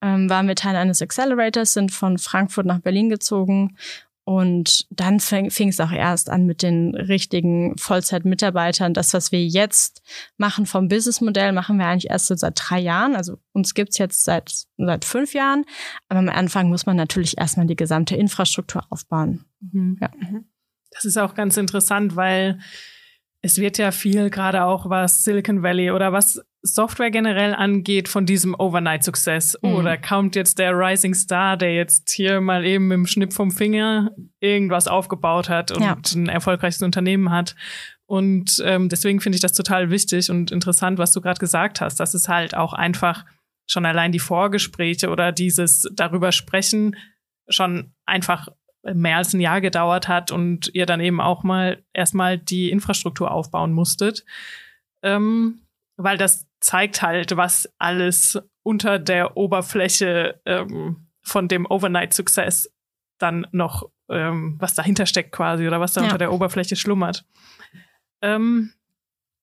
ähm, 0.00 0.30
waren 0.30 0.46
wir 0.46 0.54
Teil 0.54 0.76
eines 0.76 1.02
Accelerators, 1.02 1.72
sind 1.72 1.90
von 1.90 2.18
Frankfurt 2.18 2.66
nach 2.66 2.78
Berlin 2.80 3.08
gezogen 3.08 3.76
Und 4.24 4.86
dann 4.90 5.18
fing, 5.18 5.46
es 5.46 5.80
auch 5.80 5.90
erst 5.90 6.30
an 6.30 6.46
mit 6.46 6.62
den 6.62 6.94
richtigen 6.94 7.76
Vollzeitmitarbeitern. 7.76 8.94
Das, 8.94 9.14
was 9.14 9.32
wir 9.32 9.44
jetzt 9.44 10.00
machen 10.36 10.64
vom 10.64 10.86
Businessmodell, 10.86 11.52
machen 11.52 11.76
wir 11.78 11.86
eigentlich 11.86 12.10
erst 12.10 12.26
so 12.26 12.36
seit 12.36 12.54
drei 12.56 12.78
Jahren. 12.78 13.16
Also 13.16 13.38
uns 13.52 13.74
gibt's 13.74 13.98
jetzt 13.98 14.24
seit, 14.24 14.66
seit 14.76 15.04
fünf 15.04 15.34
Jahren. 15.34 15.64
Aber 16.08 16.20
am 16.20 16.28
Anfang 16.28 16.68
muss 16.68 16.86
man 16.86 16.96
natürlich 16.96 17.38
erstmal 17.38 17.66
die 17.66 17.74
gesamte 17.74 18.14
Infrastruktur 18.14 18.84
aufbauen. 18.90 19.44
Mhm. 19.60 19.98
Ja. 20.00 20.10
Das 20.92 21.04
ist 21.04 21.16
auch 21.18 21.34
ganz 21.34 21.56
interessant, 21.56 22.16
weil 22.16 22.58
es 23.42 23.58
wird 23.58 23.76
ja 23.76 23.90
viel 23.90 24.30
gerade 24.30 24.64
auch 24.64 24.88
was 24.88 25.24
Silicon 25.24 25.62
Valley 25.62 25.90
oder 25.90 26.12
was 26.12 26.40
Software 26.62 27.10
generell 27.10 27.54
angeht 27.54 28.08
von 28.08 28.24
diesem 28.24 28.54
Overnight-Success. 28.54 29.58
Mhm. 29.62 29.74
Oder 29.74 29.98
kommt 29.98 30.36
jetzt 30.36 30.60
der 30.60 30.72
Rising 30.78 31.12
Star, 31.12 31.56
der 31.56 31.74
jetzt 31.74 32.10
hier 32.12 32.40
mal 32.40 32.64
eben 32.64 32.86
mit 32.86 32.96
dem 32.96 33.06
Schnipp 33.06 33.32
vom 33.32 33.50
Finger 33.50 34.12
irgendwas 34.38 34.86
aufgebaut 34.86 35.48
hat 35.48 35.72
und 35.72 35.82
ja. 35.82 35.96
ein 36.14 36.28
erfolgreiches 36.28 36.82
Unternehmen 36.82 37.30
hat. 37.30 37.56
Und 38.06 38.62
ähm, 38.64 38.88
deswegen 38.88 39.20
finde 39.20 39.36
ich 39.36 39.42
das 39.42 39.52
total 39.52 39.90
wichtig 39.90 40.30
und 40.30 40.52
interessant, 40.52 40.98
was 40.98 41.12
du 41.12 41.20
gerade 41.20 41.40
gesagt 41.40 41.80
hast, 41.80 41.98
dass 41.98 42.14
es 42.14 42.28
halt 42.28 42.54
auch 42.54 42.74
einfach 42.74 43.24
schon 43.66 43.86
allein 43.86 44.12
die 44.12 44.18
Vorgespräche 44.20 45.10
oder 45.10 45.32
dieses 45.32 45.88
darüber 45.92 46.30
sprechen 46.30 46.96
schon 47.48 47.92
einfach 48.06 48.48
mehr 48.82 49.18
als 49.18 49.32
ein 49.32 49.40
Jahr 49.40 49.60
gedauert 49.60 50.08
hat 50.08 50.32
und 50.32 50.70
ihr 50.74 50.86
dann 50.86 51.00
eben 51.00 51.20
auch 51.20 51.42
mal 51.42 51.82
erstmal 51.92 52.38
die 52.38 52.70
Infrastruktur 52.70 53.30
aufbauen 53.30 53.72
musstet. 53.72 54.24
Ähm, 55.02 55.60
weil 55.96 56.18
das 56.18 56.46
zeigt 56.60 57.02
halt, 57.02 57.36
was 57.36 57.72
alles 57.78 58.38
unter 58.62 58.98
der 58.98 59.36
Oberfläche 59.36 60.40
ähm, 60.46 61.08
von 61.22 61.48
dem 61.48 61.66
Overnight 61.66 62.12
Success 62.12 62.72
dann 63.18 63.46
noch, 63.52 63.90
ähm, 64.08 64.56
was 64.58 64.74
dahinter 64.74 65.06
steckt 65.06 65.32
quasi 65.32 65.66
oder 65.66 65.80
was 65.80 65.92
da 65.92 66.00
ja. 66.00 66.06
unter 66.06 66.18
der 66.18 66.32
Oberfläche 66.32 66.76
schlummert. 66.76 67.24
Ähm, 68.20 68.72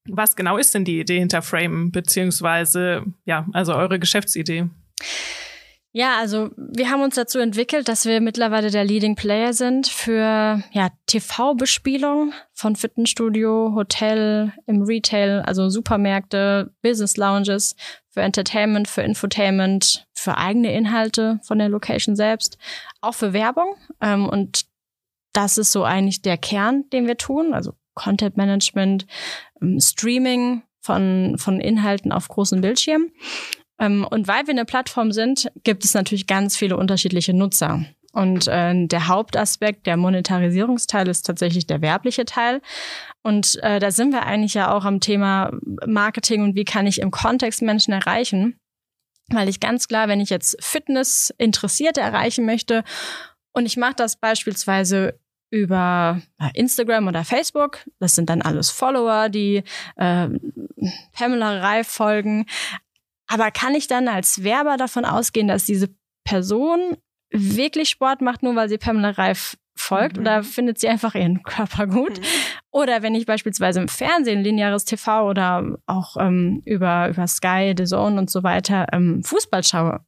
was 0.05 0.36
genau 0.36 0.58
ist 0.58 0.74
denn 0.74 0.86
die 0.86 1.00
Idee 1.00 1.19
hinter 1.19 1.41
Frame, 1.41 1.91
beziehungsweise, 1.91 3.05
ja, 3.25 3.46
also 3.53 3.75
eure 3.75 4.00
Geschäftsidee? 4.00 4.69
Ja, 5.91 6.19
also 6.19 6.51
wir 6.55 6.91
haben 6.91 7.01
uns 7.01 7.15
dazu 7.15 7.39
entwickelt, 7.39 7.88
dass 7.88 8.05
wir 8.05 8.22
mittlerweile 8.22 8.69
der 8.69 8.86
Leading 8.86 9.15
Player 9.15 9.53
sind 9.53 9.88
für 9.88 10.63
ja, 10.72 10.89
TV-Bespielung 11.08 12.34
von 12.53 12.75
Fitnessstudio, 12.75 13.74
Hotel, 13.74 14.53
im 14.67 14.84
Retail, 14.84 15.41
also 15.41 15.69
Supermärkte, 15.69 16.72
Business 16.84 17.17
Lounges, 17.17 17.75
für 18.12 18.22
Entertainment, 18.22 18.88
für 18.88 19.01
Infotainment, 19.01 20.05
für 20.13 20.38
eigene 20.38 20.74
Inhalte 20.74 21.39
von 21.43 21.58
der 21.58 21.69
Location 21.69 22.15
selbst, 22.15 22.60
auch 23.01 23.15
für 23.15 23.34
Werbung. 23.34 23.75
Ähm, 24.00 24.29
und 24.29 24.65
das 25.34 25.58
ist 25.58 25.72
so 25.72 25.84
eigentlich 25.84 26.22
der 26.22 26.38
Kern, 26.38 26.88
den 26.91 27.08
wir 27.08 27.17
tun, 27.17 27.53
also 27.53 27.74
Content 27.96 28.38
Management, 28.38 29.08
ähm, 29.62 29.79
Streaming 29.79 30.62
von, 30.81 31.36
von 31.38 31.60
Inhalten 31.60 32.12
auf 32.12 32.27
großen 32.27 32.62
Bildschirmen. 32.62 33.12
Ähm, 33.80 34.06
und 34.10 34.28
weil 34.28 34.46
wir 34.48 34.54
eine 34.54 34.66
Plattform 34.66 35.12
sind, 35.12 35.50
gibt 35.64 35.86
es 35.86 35.94
natürlich 35.94 36.28
ganz 36.28 36.58
viele 36.58 36.78
unterschiedliche 36.78 37.34
Nutzer. 37.34 37.86
Und 38.12 38.48
äh, 38.48 38.88
der 38.88 39.08
Hauptaspekt, 39.08 39.86
der 39.86 39.96
Monetarisierungsteil 39.98 41.08
ist 41.08 41.26
tatsächlich 41.26 41.68
der 41.68 41.82
werbliche 41.82 42.26
Teil. 42.26 42.62
Und 43.22 43.62
äh, 43.62 43.80
da 43.80 43.92
sind 43.92 44.12
wir 44.12 44.26
eigentlich 44.26 44.56
ja 44.56 44.72
auch 44.72 44.84
am 44.84 45.00
Thema 45.00 45.52
Marketing 45.86 46.42
und 46.42 46.56
wie 46.56 46.66
kann 46.66 46.88
ich 46.88 47.02
im 47.02 47.12
Kontext 47.12 47.62
Menschen 47.62 47.94
erreichen. 47.94 48.58
Weil 49.32 49.48
ich 49.48 49.60
ganz 49.60 49.88
klar, 49.88 50.08
wenn 50.08 50.22
ich 50.22 50.32
jetzt 50.32 50.58
Fitness 50.64 51.32
Interessierte 51.38 52.02
erreichen 52.02 52.46
möchte 52.46 52.84
und 53.54 53.68
ich 53.68 53.78
mache 53.78 53.96
das 53.96 54.16
beispielsweise 54.16 55.20
über 55.52 56.22
Instagram 56.54 57.08
oder 57.08 57.24
Facebook. 57.24 57.80
Das 58.00 58.16
sind 58.16 58.30
dann 58.30 58.42
alles 58.42 58.70
Follower, 58.70 59.30
die 59.30 59.64
äh, 59.96 60.30
Pamela 61.14 61.60
Reif 61.60 61.88
folgen. 61.88 62.46
Aber 63.30 63.52
kann 63.52 63.76
ich 63.76 63.88
dann 63.88 64.08
als 64.08 64.44
Werber 64.44 64.76
davon 64.76 65.06
ausgehen, 65.06 65.48
dass 65.48 65.66
diese 65.66 65.90
Person 66.26 66.98
wirklich 67.32 67.90
Sport 67.90 68.22
macht, 68.22 68.42
nur 68.42 68.56
weil 68.56 68.70
sie 68.70 68.80
Pamela 68.80 69.12
Reif 69.12 69.56
folgt 69.76 70.18
mhm. 70.18 70.24
oder 70.24 70.44
findet 70.44 70.80
sie 70.80 70.90
einfach 70.90 71.14
ihren 71.14 71.44
Körper 71.44 71.86
gut? 71.88 72.20
Mhm. 72.20 72.24
Oder 72.72 73.04
wenn 73.04 73.16
ich 73.16 73.28
beispielsweise 73.28 73.80
im 73.82 73.88
Fernsehen, 73.88 74.44
lineares 74.44 74.84
TV 74.86 75.30
oder 75.30 75.78
auch 75.86 76.18
ähm, 76.20 76.62
über, 76.66 77.10
über 77.10 77.28
Sky, 77.28 77.74
The 77.78 77.86
Zone 77.86 78.20
und 78.20 78.30
so 78.32 78.44
weiter 78.44 78.88
ähm, 78.92 79.24
Fußball 79.24 79.64
schaue, 79.64 80.04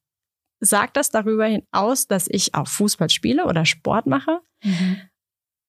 sagt 0.59 0.97
das 0.97 1.11
darüber 1.11 1.45
hinaus, 1.45 2.07
dass 2.07 2.27
ich 2.27 2.55
auch 2.55 2.67
Fußball 2.67 3.09
spiele 3.09 3.45
oder 3.45 3.65
Sport 3.65 4.07
mache? 4.07 4.41
Mhm. 4.63 5.01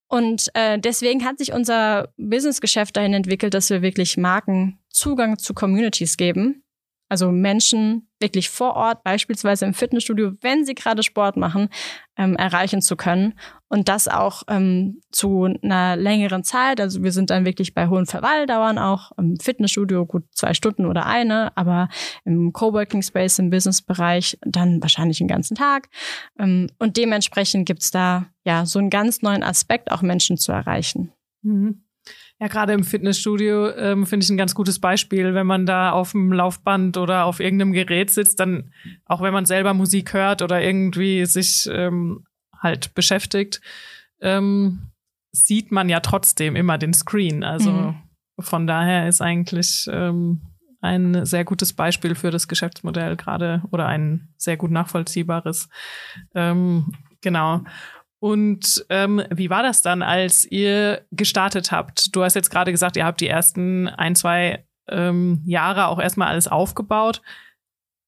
Und 0.09 0.49
äh, 0.55 0.79
deswegen 0.79 1.25
hat 1.25 1.39
sich 1.39 1.53
unser 1.53 2.13
Businessgeschäft 2.17 2.97
dahin 2.97 3.15
entwickelt, 3.15 3.55
dass 3.55 3.71
wir 3.71 3.83
wirklich 3.83 4.17
Marken 4.17 4.79
Zugang 4.91 5.39
zu 5.39 5.55
Communities 5.55 6.17
geben 6.17 6.63
also 7.13 7.31
Menschen 7.31 8.09
wirklich 8.21 8.49
vor 8.49 8.75
Ort, 8.75 9.05
beispielsweise 9.05 9.67
im 9.67 9.75
Fitnessstudio, 9.75 10.33
wenn 10.41 10.65
sie 10.65 10.75
gerade 10.75 11.03
Sport 11.03 11.37
machen, 11.37 11.69
ähm, 12.17 12.37
erreichen 12.37 12.81
zu 12.81 12.97
können. 12.97 13.35
Und 13.69 13.91
das 13.91 14.09
auch 14.09 14.45
ähm, 14.49 15.03
zu 15.11 15.45
einer 15.63 15.97
längeren 15.97 16.43
Zeit. 16.43 16.81
Also 16.81 17.03
wir 17.03 17.13
sind 17.13 17.29
dann 17.29 17.45
wirklich 17.45 17.75
bei 17.75 17.89
hohen 17.89 18.07
Verweildauern 18.07 18.79
auch 18.79 19.13
im 19.19 19.37
Fitnessstudio 19.39 20.07
gut 20.07 20.25
zwei 20.35 20.55
Stunden 20.55 20.87
oder 20.87 21.05
eine, 21.05 21.55
aber 21.55 21.91
im 22.25 22.55
Coworking 22.55 23.03
Space, 23.03 23.39
im 23.39 23.51
Businessbereich 23.51 24.39
dann 24.41 24.81
wahrscheinlich 24.81 25.19
den 25.19 25.29
ganzen 25.29 25.55
Tag. 25.55 25.91
Ähm, 26.39 26.71
und 26.79 26.97
dementsprechend 26.97 27.67
gibt's 27.67 27.91
da 27.91 28.25
ja 28.43 28.65
so 28.65 28.79
einen 28.79 28.89
ganz 28.89 29.21
neuen 29.21 29.43
Aspekt, 29.43 29.93
auch 29.93 30.01
Menschen 30.01 30.39
zu 30.39 30.51
erreichen. 30.51 31.13
Mhm. 31.43 31.83
Ja, 32.43 32.49
gerade 32.49 32.73
im 32.73 32.83
Fitnessstudio 32.83 33.71
ähm, 33.71 34.05
finde 34.05 34.25
ich 34.25 34.31
ein 34.31 34.37
ganz 34.37 34.57
gutes 34.57 34.81
Beispiel, 34.81 35.33
wenn 35.33 35.47
man 35.47 35.65
da 35.65 35.93
auf 35.93 36.11
dem 36.11 36.33
Laufband 36.33 36.97
oder 36.97 37.25
auf 37.25 37.39
irgendeinem 37.39 37.73
Gerät 37.73 38.11
sitzt, 38.11 38.41
dann 38.41 38.73
auch 39.05 39.23
wenn 39.23 39.33
man 39.33 39.47
selber 39.47 39.75
Musik 39.75 40.13
hört 40.13 40.43
oder 40.43 40.61
irgendwie 40.61 41.25
sich 41.25 41.69
ähm, 41.71 42.25
halt 42.59 42.95
beschäftigt, 42.95 43.61
ähm, 44.21 44.91
sieht 45.31 45.71
man 45.71 45.89
ja 45.89 46.01
trotzdem 46.01 46.57
immer 46.57 46.79
den 46.79 46.95
Screen. 46.95 47.45
Also 47.45 47.71
mhm. 47.71 47.95
von 48.41 48.67
daher 48.67 49.07
ist 49.07 49.23
eigentlich 49.23 49.89
ähm, 49.89 50.41
ein 50.81 51.25
sehr 51.25 51.45
gutes 51.45 51.73
Beispiel 51.75 52.17
für 52.17 52.33
das 52.33 52.49
Geschäftsmodell 52.49 53.15
gerade 53.15 53.63
oder 53.71 53.87
ein 53.87 54.35
sehr 54.37 54.57
gut 54.57 54.73
nachvollziehbares. 54.73 55.69
Ähm, 56.35 56.93
genau. 57.21 57.63
Und 58.23 58.87
ähm, 58.89 59.21
wie 59.35 59.51
war 59.51 59.65
das 59.65 59.83
dann, 59.83 60.01
als 60.01 60.45
ihr 60.45 61.05
gestartet 61.11 61.73
habt? 61.73 62.15
Du 62.15 62.23
hast 62.23 62.35
jetzt 62.35 62.51
gerade 62.51 62.71
gesagt, 62.71 62.97
ihr 62.97 63.05
habt 63.05 63.21
die 63.21 63.27
ersten 63.27 63.89
ein, 63.89 64.15
zwei 64.15 64.65
ähm, 64.89 65.43
Jahre 65.45 65.89
auch 65.89 65.99
erstmal 65.99 66.29
alles 66.29 66.47
aufgebaut. 66.47 67.21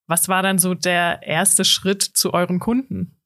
Was 0.06 0.28
war 0.28 0.40
dann 0.44 0.61
so 0.61 0.75
der 0.75 1.25
erste 1.25 1.64
Schritt 1.64 2.04
zu 2.04 2.33
euren 2.33 2.61
Kunden? 2.61 3.16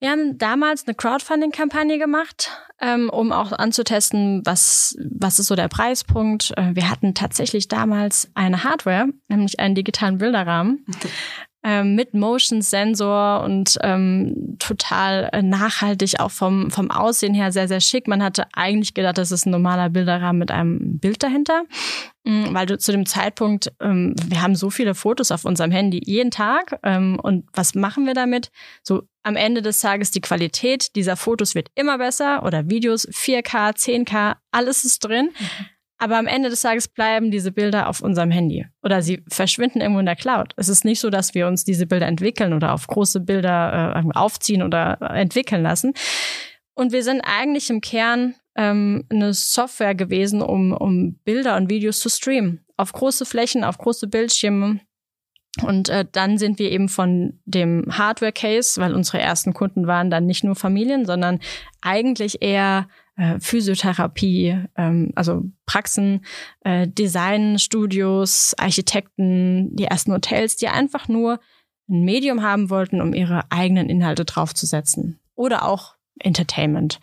Wir 0.00 0.10
haben 0.10 0.38
damals 0.38 0.88
eine 0.88 0.96
Crowdfunding-Kampagne 0.96 2.00
gemacht, 2.00 2.50
ähm, 2.80 3.08
um 3.08 3.30
auch 3.30 3.52
anzutesten, 3.52 4.42
was, 4.44 4.96
was 5.08 5.38
ist 5.38 5.46
so 5.46 5.54
der 5.54 5.68
Preispunkt. 5.68 6.52
Äh, 6.56 6.74
wir 6.74 6.90
hatten 6.90 7.14
tatsächlich 7.14 7.68
damals 7.68 8.28
eine 8.34 8.64
Hardware, 8.64 9.06
nämlich 9.28 9.60
einen 9.60 9.76
digitalen 9.76 10.18
Bilderrahmen. 10.18 10.84
ähm, 11.64 11.94
mit 11.94 12.12
Motion 12.12 12.60
Sensor 12.60 13.42
und 13.42 13.78
ähm, 13.82 14.56
total 14.58 15.30
äh, 15.32 15.42
nachhaltig, 15.42 16.20
auch 16.20 16.30
vom, 16.30 16.70
vom 16.70 16.90
Aussehen 16.90 17.32
her 17.34 17.52
sehr, 17.52 17.68
sehr 17.68 17.80
schick. 17.80 18.06
Man 18.06 18.22
hatte 18.22 18.46
eigentlich 18.52 18.92
gedacht, 18.92 19.16
das 19.16 19.32
ist 19.32 19.46
ein 19.46 19.50
normaler 19.50 19.88
Bilderrahmen 19.88 20.38
mit 20.38 20.50
einem 20.50 20.98
Bild 20.98 21.22
dahinter. 21.22 21.64
Mhm, 22.24 22.54
weil 22.54 22.66
du 22.66 22.78
zu 22.78 22.92
dem 22.92 23.06
Zeitpunkt, 23.06 23.72
ähm, 23.80 24.14
wir 24.26 24.42
haben 24.42 24.54
so 24.56 24.70
viele 24.70 24.94
Fotos 24.94 25.30
auf 25.30 25.44
unserem 25.44 25.70
Handy 25.70 26.00
jeden 26.04 26.30
Tag. 26.30 26.78
Ähm, 26.82 27.18
und 27.22 27.46
was 27.52 27.74
machen 27.74 28.06
wir 28.06 28.14
damit? 28.14 28.50
So 28.82 29.02
am 29.22 29.36
Ende 29.36 29.62
des 29.62 29.80
Tages 29.80 30.10
die 30.10 30.20
Qualität 30.20 30.94
dieser 30.96 31.16
Fotos 31.16 31.54
wird 31.54 31.68
immer 31.74 31.98
besser 31.98 32.42
oder 32.44 32.68
Videos 32.68 33.08
4K, 33.08 33.74
10K, 33.74 34.36
alles 34.52 34.84
ist 34.84 35.00
drin. 35.00 35.30
Mhm. 35.38 35.66
Aber 35.98 36.18
am 36.18 36.26
Ende 36.26 36.50
des 36.50 36.62
Tages 36.62 36.88
bleiben 36.88 37.30
diese 37.30 37.52
Bilder 37.52 37.88
auf 37.88 38.00
unserem 38.00 38.30
Handy 38.30 38.66
oder 38.82 39.00
sie 39.00 39.22
verschwinden 39.28 39.80
irgendwo 39.80 40.00
in 40.00 40.06
der 40.06 40.16
Cloud. 40.16 40.52
Es 40.56 40.68
ist 40.68 40.84
nicht 40.84 41.00
so, 41.00 41.08
dass 41.08 41.34
wir 41.34 41.46
uns 41.46 41.64
diese 41.64 41.86
Bilder 41.86 42.06
entwickeln 42.06 42.52
oder 42.52 42.72
auf 42.72 42.86
große 42.86 43.20
Bilder 43.20 43.94
äh, 43.96 44.18
aufziehen 44.18 44.62
oder 44.62 44.98
entwickeln 45.00 45.62
lassen. 45.62 45.94
Und 46.74 46.92
wir 46.92 47.04
sind 47.04 47.20
eigentlich 47.20 47.70
im 47.70 47.80
Kern 47.80 48.34
ähm, 48.56 49.04
eine 49.08 49.32
Software 49.32 49.94
gewesen, 49.94 50.42
um, 50.42 50.72
um 50.72 51.14
Bilder 51.24 51.56
und 51.56 51.70
Videos 51.70 52.00
zu 52.00 52.08
streamen. 52.08 52.64
Auf 52.76 52.92
große 52.92 53.24
Flächen, 53.24 53.62
auf 53.62 53.78
große 53.78 54.08
Bildschirme. 54.08 54.80
Und 55.62 55.88
äh, 55.88 56.04
dann 56.10 56.36
sind 56.38 56.58
wir 56.58 56.72
eben 56.72 56.88
von 56.88 57.38
dem 57.44 57.86
Hardware-Case, 57.96 58.80
weil 58.80 58.94
unsere 58.94 59.20
ersten 59.20 59.54
Kunden 59.54 59.86
waren 59.86 60.10
dann 60.10 60.26
nicht 60.26 60.42
nur 60.42 60.56
Familien, 60.56 61.06
sondern 61.06 61.38
eigentlich 61.80 62.42
eher 62.42 62.88
äh, 63.16 63.38
Physiotherapie, 63.38 64.58
ähm, 64.76 65.12
also 65.14 65.44
Praxen, 65.66 66.24
äh, 66.64 66.88
Designstudios, 66.88 68.54
Architekten, 68.58 69.74
die 69.76 69.84
ersten 69.84 70.12
Hotels, 70.12 70.56
die 70.56 70.68
einfach 70.68 71.08
nur 71.08 71.40
ein 71.88 72.04
Medium 72.04 72.42
haben 72.42 72.70
wollten, 72.70 73.00
um 73.00 73.14
ihre 73.14 73.50
eigenen 73.50 73.88
Inhalte 73.88 74.24
draufzusetzen. 74.24 75.20
Oder 75.34 75.64
auch 75.64 75.94
Entertainment. 76.18 77.00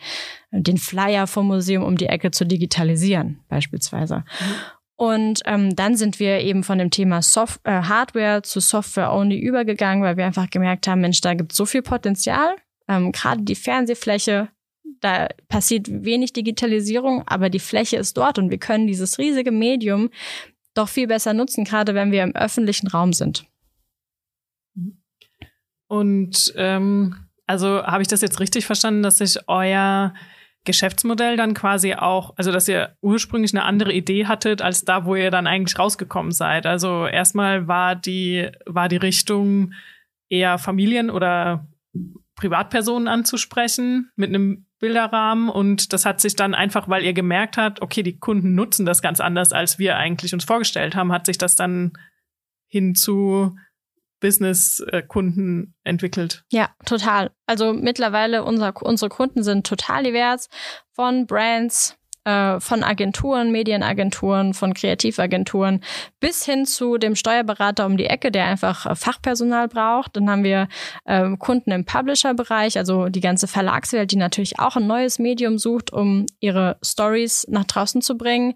Den 0.51 0.77
Flyer 0.77 1.27
vom 1.27 1.47
Museum 1.47 1.83
um 1.83 1.97
die 1.97 2.07
Ecke 2.07 2.31
zu 2.31 2.45
digitalisieren, 2.45 3.39
beispielsweise. 3.49 4.17
Mhm. 4.17 4.55
Und 4.95 5.41
ähm, 5.45 5.75
dann 5.75 5.95
sind 5.95 6.19
wir 6.19 6.41
eben 6.41 6.63
von 6.63 6.77
dem 6.77 6.91
Thema 6.91 7.21
Soft 7.21 7.59
äh, 7.63 7.71
Hardware 7.71 8.43
zu 8.43 8.59
Software-only 8.59 9.39
übergegangen, 9.39 10.03
weil 10.03 10.15
wir 10.15 10.25
einfach 10.25 10.49
gemerkt 10.49 10.87
haben, 10.87 11.01
Mensch, 11.01 11.21
da 11.21 11.33
gibt 11.33 11.53
es 11.53 11.57
so 11.57 11.65
viel 11.65 11.81
Potenzial. 11.81 12.55
Ähm, 12.87 13.11
Gerade 13.11 13.41
die 13.41 13.55
Fernsehfläche, 13.55 14.49
da 14.99 15.29
passiert 15.47 15.87
wenig 15.89 16.33
Digitalisierung, 16.33 17.23
aber 17.27 17.49
die 17.49 17.59
Fläche 17.59 17.97
ist 17.97 18.17
dort 18.17 18.37
und 18.37 18.49
wir 18.49 18.57
können 18.57 18.87
dieses 18.87 19.17
riesige 19.17 19.51
Medium 19.51 20.09
doch 20.73 20.89
viel 20.89 21.07
besser 21.07 21.33
nutzen, 21.33 21.63
gerade 21.63 21.95
wenn 21.95 22.11
wir 22.11 22.23
im 22.23 22.35
öffentlichen 22.35 22.87
Raum 22.87 23.13
sind. 23.13 23.45
Und 25.87 26.53
ähm, 26.55 27.15
also 27.47 27.83
habe 27.83 28.01
ich 28.01 28.07
das 28.07 28.21
jetzt 28.21 28.39
richtig 28.39 28.65
verstanden, 28.65 29.03
dass 29.03 29.17
sich 29.17 29.37
euer 29.47 30.13
Geschäftsmodell 30.63 31.37
dann 31.37 31.53
quasi 31.53 31.95
auch, 31.95 32.33
also 32.37 32.51
dass 32.51 32.67
ihr 32.67 32.95
ursprünglich 33.01 33.53
eine 33.53 33.63
andere 33.63 33.91
Idee 33.91 34.27
hattet 34.27 34.61
als 34.61 34.85
da, 34.85 35.05
wo 35.05 35.15
ihr 35.15 35.31
dann 35.31 35.47
eigentlich 35.47 35.77
rausgekommen 35.77 36.31
seid. 36.31 36.65
Also 36.65 37.07
erstmal 37.07 37.67
war 37.67 37.95
die, 37.95 38.49
war 38.65 38.87
die 38.87 38.97
Richtung 38.97 39.73
eher 40.29 40.59
Familien 40.59 41.09
oder 41.09 41.67
Privatpersonen 42.41 43.07
anzusprechen 43.07 44.11
mit 44.15 44.29
einem 44.29 44.65
Bilderrahmen 44.79 45.47
und 45.47 45.93
das 45.93 46.05
hat 46.05 46.19
sich 46.19 46.35
dann 46.35 46.55
einfach, 46.55 46.89
weil 46.89 47.03
ihr 47.03 47.13
gemerkt 47.13 47.55
habt, 47.55 47.83
okay, 47.83 48.01
die 48.01 48.17
Kunden 48.17 48.55
nutzen 48.55 48.83
das 48.83 49.03
ganz 49.03 49.19
anders, 49.19 49.51
als 49.51 49.77
wir 49.77 49.95
eigentlich 49.95 50.33
uns 50.33 50.43
vorgestellt 50.43 50.95
haben, 50.95 51.11
hat 51.11 51.27
sich 51.27 51.37
das 51.37 51.55
dann 51.55 51.93
hin 52.67 52.95
zu 52.95 53.55
Business-Kunden 54.21 55.75
entwickelt. 55.83 56.43
Ja, 56.51 56.69
total. 56.85 57.29
Also 57.45 57.73
mittlerweile 57.73 58.43
unser, 58.43 58.73
unsere 58.81 59.09
Kunden 59.09 59.43
sind 59.43 59.67
total 59.67 60.03
divers 60.03 60.49
von 60.93 61.27
Brands, 61.27 61.95
äh, 62.23 62.59
von 62.59 62.83
Agenturen, 62.83 63.51
Medienagenturen, 63.51 64.53
von 64.53 64.73
Kreativagenturen 64.73 65.81
bis 66.19 66.45
hin 66.45 66.65
zu 66.65 66.97
dem 66.97 67.15
Steuerberater 67.15 67.85
um 67.85 67.97
die 67.97 68.05
Ecke, 68.05 68.31
der 68.31 68.45
einfach 68.45 68.85
äh, 68.85 68.95
Fachpersonal 68.95 69.67
braucht. 69.67 70.15
Dann 70.15 70.29
haben 70.29 70.43
wir 70.43 70.67
äh, 71.05 71.35
Kunden 71.37 71.71
im 71.71 71.85
Publisher-Bereich, 71.85 72.77
also 72.77 73.09
die 73.09 73.21
ganze 73.21 73.47
Verlagswelt, 73.47 74.11
die 74.11 74.17
natürlich 74.17 74.59
auch 74.59 74.75
ein 74.75 74.87
neues 74.87 75.19
Medium 75.19 75.57
sucht, 75.57 75.91
um 75.91 76.25
ihre 76.39 76.77
Stories 76.83 77.47
nach 77.49 77.65
draußen 77.65 78.01
zu 78.01 78.17
bringen. 78.17 78.53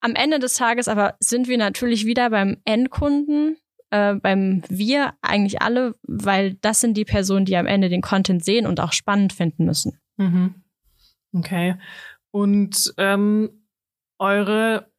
Am 0.00 0.14
Ende 0.14 0.38
des 0.38 0.54
Tages 0.54 0.88
aber 0.88 1.14
sind 1.20 1.48
wir 1.48 1.58
natürlich 1.58 2.06
wieder 2.06 2.30
beim 2.30 2.58
Endkunden, 2.64 3.56
äh, 3.90 4.14
beim 4.14 4.62
Wir 4.68 5.14
eigentlich 5.22 5.62
alle, 5.62 5.94
weil 6.02 6.54
das 6.54 6.80
sind 6.80 6.96
die 6.96 7.04
Personen, 7.04 7.44
die 7.44 7.56
am 7.56 7.66
Ende 7.66 7.88
den 7.88 8.02
Content 8.02 8.44
sehen 8.44 8.66
und 8.66 8.80
auch 8.80 8.92
spannend 8.92 9.32
finden 9.32 9.64
müssen. 9.64 9.98
Mhm. 10.16 10.56
Okay. 11.32 11.76
Und 12.36 12.92
ähm, 12.98 13.66
eure 14.18 14.92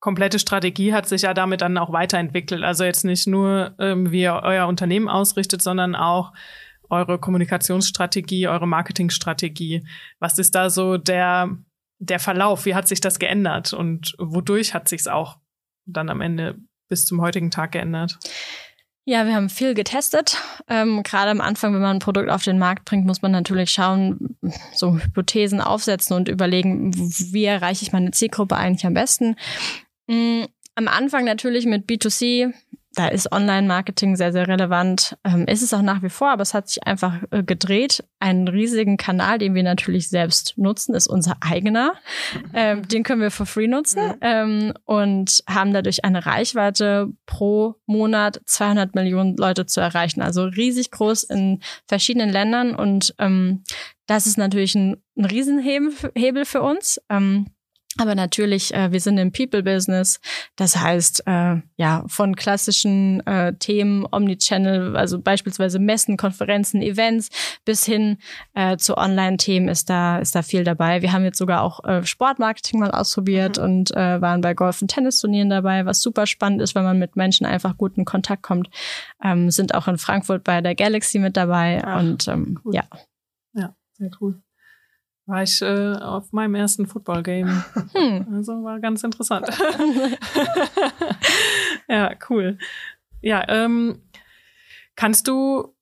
komplette 0.00 0.40
Strategie 0.40 0.92
hat 0.92 1.06
sich 1.06 1.22
ja 1.22 1.34
damit 1.34 1.60
dann 1.60 1.78
auch 1.78 1.92
weiterentwickelt. 1.92 2.64
Also 2.64 2.82
jetzt 2.82 3.04
nicht 3.04 3.28
nur, 3.28 3.76
ähm, 3.78 4.10
wie 4.10 4.22
ihr 4.22 4.40
euer 4.42 4.66
Unternehmen 4.66 5.08
ausrichtet, 5.08 5.62
sondern 5.62 5.94
auch 5.94 6.32
eure 6.88 7.20
Kommunikationsstrategie, 7.20 8.48
eure 8.48 8.66
Marketingstrategie. 8.66 9.86
Was 10.18 10.40
ist 10.40 10.56
da 10.56 10.68
so 10.68 10.96
der, 10.96 11.56
der 12.00 12.18
Verlauf? 12.18 12.64
Wie 12.64 12.74
hat 12.74 12.88
sich 12.88 13.00
das 13.00 13.20
geändert 13.20 13.72
und 13.72 14.16
wodurch 14.18 14.74
hat 14.74 14.88
sich 14.88 15.02
es 15.02 15.06
auch 15.06 15.38
dann 15.86 16.08
am 16.08 16.20
Ende 16.20 16.58
bis 16.88 17.06
zum 17.06 17.20
heutigen 17.20 17.52
Tag 17.52 17.70
geändert? 17.70 18.18
Ja, 19.10 19.26
wir 19.26 19.34
haben 19.34 19.48
viel 19.48 19.74
getestet. 19.74 20.38
Ähm, 20.68 21.02
Gerade 21.02 21.32
am 21.32 21.40
Anfang, 21.40 21.74
wenn 21.74 21.80
man 21.80 21.96
ein 21.96 21.98
Produkt 21.98 22.30
auf 22.30 22.44
den 22.44 22.60
Markt 22.60 22.84
bringt, 22.84 23.06
muss 23.06 23.22
man 23.22 23.32
natürlich 23.32 23.70
schauen, 23.70 24.36
so 24.72 25.00
Hypothesen 25.00 25.60
aufsetzen 25.60 26.14
und 26.14 26.28
überlegen, 26.28 26.94
wie 26.94 27.44
erreiche 27.44 27.82
ich 27.82 27.90
meine 27.90 28.12
Zielgruppe 28.12 28.56
eigentlich 28.56 28.86
am 28.86 28.94
besten. 28.94 29.34
Mhm. 30.06 30.46
Am 30.76 30.86
Anfang 30.86 31.24
natürlich 31.24 31.66
mit 31.66 31.86
B2C 31.88 32.52
da 32.94 33.06
ist 33.06 33.30
Online-Marketing 33.30 34.16
sehr, 34.16 34.32
sehr 34.32 34.48
relevant. 34.48 35.16
Ähm, 35.24 35.46
ist 35.46 35.62
es 35.62 35.72
auch 35.72 35.82
nach 35.82 36.02
wie 36.02 36.08
vor, 36.08 36.30
aber 36.30 36.42
es 36.42 36.54
hat 36.54 36.68
sich 36.68 36.86
einfach 36.86 37.22
äh, 37.30 37.44
gedreht. 37.44 38.04
Einen 38.18 38.48
riesigen 38.48 38.96
Kanal, 38.96 39.38
den 39.38 39.54
wir 39.54 39.62
natürlich 39.62 40.08
selbst 40.08 40.58
nutzen, 40.58 40.94
ist 40.94 41.06
unser 41.06 41.36
eigener. 41.40 41.94
Ähm, 42.52 42.86
den 42.88 43.04
können 43.04 43.22
wir 43.22 43.30
for 43.30 43.46
free 43.46 43.68
nutzen 43.68 44.14
ähm, 44.20 44.72
und 44.86 45.42
haben 45.48 45.72
dadurch 45.72 46.04
eine 46.04 46.26
Reichweite 46.26 47.12
pro 47.26 47.76
Monat 47.86 48.40
200 48.46 48.94
Millionen 48.96 49.36
Leute 49.36 49.66
zu 49.66 49.80
erreichen. 49.80 50.20
Also 50.20 50.44
riesig 50.44 50.90
groß 50.90 51.22
in 51.24 51.60
verschiedenen 51.86 52.30
Ländern 52.30 52.74
und 52.74 53.14
ähm, 53.18 53.62
das 54.06 54.26
ist 54.26 54.36
natürlich 54.36 54.74
ein, 54.74 54.96
ein 55.16 55.26
Riesenhebel 55.26 56.44
für 56.44 56.62
uns. 56.62 57.00
Ähm, 57.08 57.46
aber 57.98 58.14
natürlich, 58.14 58.72
äh, 58.72 58.92
wir 58.92 59.00
sind 59.00 59.18
im 59.18 59.32
People-Business. 59.32 60.20
Das 60.54 60.76
heißt, 60.76 61.24
äh, 61.26 61.56
ja, 61.76 62.04
von 62.06 62.36
klassischen 62.36 63.26
äh, 63.26 63.52
Themen, 63.54 64.06
Omnichannel, 64.10 64.96
also 64.96 65.20
beispielsweise 65.20 65.80
Messen, 65.80 66.16
Konferenzen, 66.16 66.82
Events, 66.82 67.30
bis 67.64 67.84
hin 67.84 68.18
äh, 68.54 68.76
zu 68.76 68.96
Online-Themen 68.96 69.68
ist 69.68 69.90
da, 69.90 70.18
ist 70.18 70.36
da 70.36 70.42
viel 70.42 70.62
dabei. 70.62 71.02
Wir 71.02 71.12
haben 71.12 71.24
jetzt 71.24 71.38
sogar 71.38 71.62
auch 71.62 71.82
äh, 71.84 72.04
Sportmarketing 72.04 72.78
mal 72.78 72.92
ausprobiert 72.92 73.58
mhm. 73.58 73.64
und 73.64 73.90
äh, 73.96 74.20
waren 74.20 74.40
bei 74.40 74.54
Golf- 74.54 74.80
und 74.80 74.88
Tennisturnieren 74.88 75.50
dabei, 75.50 75.84
was 75.84 76.00
super 76.00 76.26
spannend 76.26 76.62
ist, 76.62 76.76
wenn 76.76 76.84
man 76.84 76.98
mit 76.98 77.16
Menschen 77.16 77.44
einfach 77.44 77.76
gut 77.76 77.98
in 77.98 78.04
Kontakt 78.04 78.44
kommt. 78.44 78.70
Ähm, 79.22 79.50
sind 79.50 79.74
auch 79.74 79.88
in 79.88 79.98
Frankfurt 79.98 80.44
bei 80.44 80.60
der 80.60 80.76
Galaxy 80.76 81.18
mit 81.18 81.36
dabei 81.36 81.82
Ach, 81.84 82.00
und 82.00 82.28
ähm, 82.28 82.60
cool. 82.64 82.74
ja. 82.76 82.84
Ja, 83.52 83.74
sehr 83.98 84.10
cool 84.20 84.40
war 85.30 85.42
ich 85.42 85.62
äh, 85.62 85.94
auf 85.94 86.32
meinem 86.32 86.54
ersten 86.54 86.86
Football-Game. 86.86 87.48
Hm. 87.92 88.26
Also 88.34 88.62
war 88.62 88.80
ganz 88.80 89.02
interessant. 89.02 89.48
ja, 91.88 92.14
cool. 92.28 92.58
Ja, 93.20 93.46
ähm, 93.48 94.02
kannst 94.96 95.28
du 95.28 95.74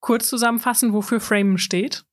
kurz 0.00 0.28
zusammenfassen, 0.28 0.92
wofür 0.92 1.20
Framen 1.20 1.58
steht? 1.58 2.04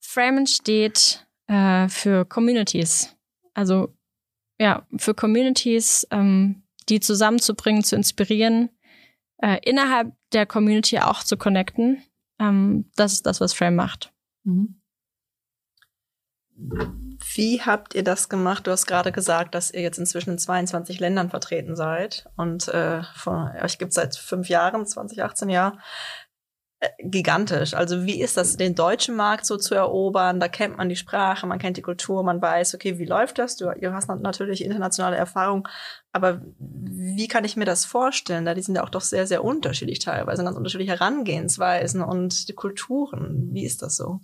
Framen 0.00 0.46
steht 0.46 1.26
äh, 1.46 1.88
für 1.88 2.24
Communities. 2.24 3.16
Also 3.54 3.94
ja, 4.58 4.86
für 4.96 5.14
Communities, 5.14 6.06
ähm, 6.10 6.62
die 6.88 7.00
zusammenzubringen, 7.00 7.84
zu 7.84 7.96
inspirieren, 7.96 8.70
äh, 9.38 9.58
innerhalb 9.62 10.12
der 10.32 10.46
Community 10.46 10.98
auch 10.98 11.22
zu 11.22 11.36
connecten. 11.36 12.02
Ähm, 12.38 12.90
das 12.96 13.14
ist 13.14 13.26
das, 13.26 13.40
was 13.40 13.52
Frame 13.52 13.76
macht. 13.76 14.12
Mhm. 14.44 14.80
Wie 17.34 17.60
habt 17.62 17.94
ihr 17.94 18.02
das 18.02 18.28
gemacht? 18.28 18.66
Du 18.66 18.70
hast 18.72 18.86
gerade 18.86 19.12
gesagt, 19.12 19.54
dass 19.54 19.70
ihr 19.70 19.80
jetzt 19.80 19.98
inzwischen 19.98 20.30
in 20.30 20.38
22 20.38 20.98
Ländern 20.98 21.30
vertreten 21.30 21.76
seid 21.76 22.28
und 22.36 22.68
äh, 22.68 23.02
von 23.14 23.50
euch 23.62 23.78
gibt 23.78 23.90
es 23.90 23.94
seit 23.94 24.16
fünf 24.16 24.48
Jahren, 24.48 24.84
2018 24.84 25.48
ja. 25.50 25.78
Äh, 26.80 26.88
gigantisch. 27.00 27.74
Also 27.74 28.04
wie 28.04 28.20
ist 28.20 28.36
das, 28.36 28.56
den 28.56 28.76
deutschen 28.76 29.16
Markt 29.16 29.46
so 29.46 29.56
zu 29.56 29.74
erobern? 29.74 30.38
Da 30.38 30.48
kennt 30.48 30.76
man 30.76 30.88
die 30.88 30.96
Sprache, 30.96 31.46
man 31.46 31.58
kennt 31.58 31.76
die 31.76 31.82
Kultur, 31.82 32.22
man 32.22 32.40
weiß, 32.40 32.74
okay, 32.74 32.98
wie 32.98 33.04
läuft 33.04 33.38
das? 33.38 33.56
Du, 33.56 33.70
ihr 33.72 33.92
hast 33.92 34.08
natürlich 34.08 34.64
internationale 34.64 35.16
Erfahrung, 35.16 35.66
aber 36.12 36.40
wie 36.58 37.26
kann 37.26 37.44
ich 37.44 37.56
mir 37.56 37.64
das 37.64 37.84
vorstellen? 37.84 38.44
Da 38.44 38.54
die 38.54 38.62
sind 38.62 38.76
ja 38.76 38.84
auch 38.84 38.90
doch 38.90 39.00
sehr, 39.00 39.26
sehr 39.26 39.44
unterschiedlich 39.44 39.98
teilweise, 39.98 40.44
ganz 40.44 40.56
unterschiedliche 40.56 40.92
Herangehensweisen 40.92 42.02
und 42.02 42.48
die 42.48 42.54
Kulturen. 42.54 43.48
Wie 43.52 43.64
ist 43.64 43.82
das 43.82 43.96
so? 43.96 44.20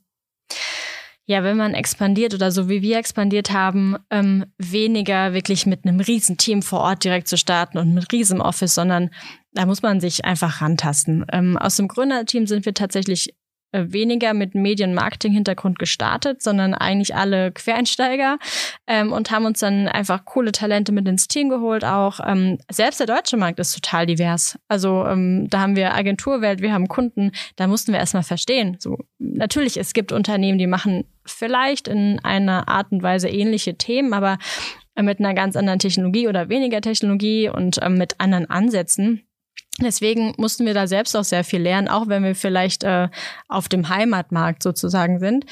Ja, 1.26 1.42
wenn 1.42 1.56
man 1.56 1.72
expandiert 1.72 2.34
oder 2.34 2.50
so 2.50 2.68
wie 2.68 2.82
wir 2.82 2.98
expandiert 2.98 3.50
haben, 3.50 3.96
ähm, 4.10 4.44
weniger 4.58 5.32
wirklich 5.32 5.64
mit 5.64 5.87
einem 5.87 6.00
riesen 6.00 6.37
Team 6.37 6.60
vor 6.60 6.80
Ort 6.80 7.04
direkt 7.04 7.28
zu 7.28 7.38
starten 7.38 7.78
und 7.78 7.94
mit 7.94 8.12
riesem 8.12 8.40
Office, 8.40 8.74
sondern 8.74 9.10
da 9.52 9.64
muss 9.64 9.82
man 9.82 10.00
sich 10.00 10.24
einfach 10.24 10.60
rantasten. 10.60 11.24
Ähm, 11.32 11.56
aus 11.56 11.76
dem 11.76 11.88
Gründerteam 11.88 12.46
sind 12.46 12.66
wir 12.66 12.74
tatsächlich 12.74 13.34
weniger 13.74 14.34
mit 14.34 14.54
Medien-Marketing-Hintergrund 14.54 15.78
gestartet, 15.78 16.42
sondern 16.42 16.74
eigentlich 16.74 17.14
alle 17.14 17.52
Quereinsteiger 17.52 18.38
ähm, 18.87 19.12
und 19.12 19.30
haben 19.30 19.46
uns 19.46 19.60
dann 19.60 19.88
einfach 19.88 20.24
coole 20.24 20.52
Talente 20.52 20.92
mit 20.92 21.06
ins 21.08 21.28
Team 21.28 21.48
geholt. 21.48 21.84
Auch 21.84 22.20
ähm, 22.24 22.58
selbst 22.70 23.00
der 23.00 23.06
deutsche 23.06 23.37
Markt 23.37 23.58
ist 23.58 23.74
total 23.74 24.06
divers. 24.06 24.58
Also 24.68 25.04
ähm, 25.06 25.48
da 25.50 25.60
haben 25.60 25.76
wir 25.76 25.94
Agenturwelt, 25.94 26.62
wir 26.62 26.72
haben 26.72 26.88
Kunden, 26.88 27.32
da 27.56 27.66
mussten 27.66 27.92
wir 27.92 27.98
erstmal 27.98 28.22
verstehen. 28.22 28.76
So 28.78 28.98
natürlich, 29.18 29.76
es 29.76 29.92
gibt 29.92 30.12
Unternehmen, 30.12 30.58
die 30.58 30.66
machen 30.66 31.04
vielleicht 31.26 31.88
in 31.88 32.20
einer 32.22 32.68
Art 32.68 32.92
und 32.92 33.02
Weise 33.02 33.28
ähnliche 33.28 33.76
Themen, 33.76 34.12
aber 34.12 34.38
mit 35.02 35.18
einer 35.18 35.34
ganz 35.34 35.56
anderen 35.56 35.78
Technologie 35.78 36.28
oder 36.28 36.48
weniger 36.48 36.80
Technologie 36.80 37.48
und 37.48 37.78
ähm, 37.82 37.94
mit 37.94 38.20
anderen 38.20 38.48
Ansätzen. 38.48 39.22
Deswegen 39.80 40.34
mussten 40.37 40.66
wir 40.66 40.74
da 40.74 40.87
selbst 40.87 41.16
auch 41.16 41.24
sehr 41.24 41.44
viel 41.44 41.60
lernen, 41.60 41.88
auch 41.88 42.08
wenn 42.08 42.22
wir 42.22 42.34
vielleicht 42.34 42.84
äh, 42.84 43.08
auf 43.48 43.68
dem 43.68 43.88
Heimatmarkt 43.88 44.62
sozusagen 44.62 45.18
sind. 45.18 45.46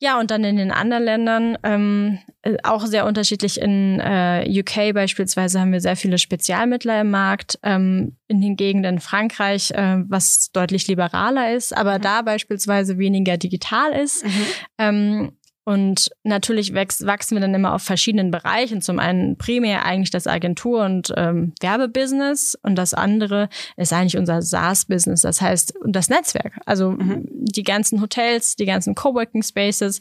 Ja, 0.00 0.18
und 0.18 0.30
dann 0.30 0.44
in 0.44 0.56
den 0.56 0.72
anderen 0.72 1.04
Ländern 1.04 1.56
ähm, 1.62 2.18
äh, 2.42 2.56
auch 2.64 2.84
sehr 2.84 3.06
unterschiedlich. 3.06 3.60
In 3.60 4.00
äh, 4.00 4.44
UK 4.46 4.92
beispielsweise 4.92 5.60
haben 5.60 5.72
wir 5.72 5.80
sehr 5.80 5.96
viele 5.96 6.18
Spezialmittler 6.18 7.00
im 7.00 7.10
Markt. 7.10 7.58
Ähm, 7.62 8.16
in 8.26 8.40
den 8.40 8.56
Gegenden 8.56 8.98
Frankreich, 8.98 9.70
äh, 9.70 10.02
was 10.08 10.50
deutlich 10.52 10.88
liberaler 10.88 11.54
ist, 11.54 11.74
aber 11.74 11.98
mhm. 11.98 12.02
da 12.02 12.22
beispielsweise 12.22 12.98
weniger 12.98 13.36
digital 13.38 13.92
ist. 13.92 14.24
Mhm. 14.24 14.46
Ähm, 14.78 15.32
und 15.64 16.10
natürlich 16.24 16.74
wächst, 16.74 17.06
wachsen 17.06 17.36
wir 17.36 17.40
dann 17.40 17.54
immer 17.54 17.74
auf 17.74 17.82
verschiedenen 17.82 18.30
Bereichen. 18.30 18.82
Zum 18.82 18.98
einen 18.98 19.38
primär 19.38 19.86
eigentlich 19.86 20.10
das 20.10 20.26
Agentur- 20.26 20.84
und 20.84 21.12
ähm, 21.16 21.54
Werbebusiness 21.60 22.58
und 22.62 22.76
das 22.76 22.92
andere 22.92 23.48
ist 23.76 23.92
eigentlich 23.92 24.18
unser 24.18 24.42
SaaS-Business, 24.42 25.22
das 25.22 25.40
heißt 25.40 25.74
das 25.86 26.10
Netzwerk. 26.10 26.60
Also 26.66 26.90
mhm. 26.90 27.26
die 27.30 27.62
ganzen 27.62 28.02
Hotels, 28.02 28.56
die 28.56 28.66
ganzen 28.66 28.94
Coworking 28.94 29.42
Spaces. 29.42 30.00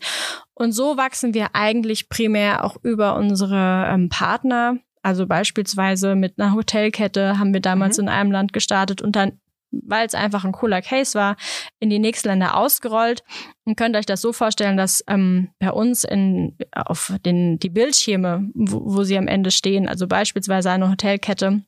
Und 0.54 0.74
so 0.74 0.98
wachsen 0.98 1.34
wir 1.34 1.50
eigentlich 1.54 2.10
primär 2.10 2.66
auch 2.66 2.76
über 2.84 3.16
unsere 3.16 3.88
ähm, 3.90 4.10
Partner. 4.10 4.78
Also 5.02 5.28
beispielsweise 5.28 6.16
mit 6.16 6.40
einer 6.40 6.54
Hotelkette 6.54 7.40
haben 7.40 7.54
wir 7.54 7.62
damals 7.62 7.98
mhm. 7.98 8.04
in 8.04 8.10
einem 8.10 8.32
Land 8.32 8.52
gestartet 8.52 9.02
und 9.02 9.16
dann 9.16 9.40
weil 9.86 10.06
es 10.06 10.16
einfach 10.16 10.46
ein 10.46 10.52
cooler 10.52 10.82
Case 10.82 11.18
war, 11.18 11.36
in 11.80 11.90
die 11.90 12.00
nächsten 12.00 12.30
Länder 12.30 12.56
ausgerollt. 12.56 13.24
Und 13.66 13.78
könnt 13.78 13.96
euch 13.96 14.06
das 14.06 14.22
so 14.22 14.34
vorstellen, 14.34 14.78
dass 14.78 15.04
ähm, 15.08 15.50
bei 15.60 15.72
uns 15.72 16.04
in, 16.04 16.58
auf 16.74 17.14
den, 17.26 17.60
die 17.60 17.70
Bildschirme, 17.70 18.50
wo, 18.54 18.98
wo 18.98 19.04
sie 19.04 19.18
am 19.18 19.28
Ende 19.28 19.52
stehen, 19.52 19.88
also 19.88 20.08
beispielsweise 20.08 20.72
eine 20.72 20.90
Hotelkette, 20.90 21.64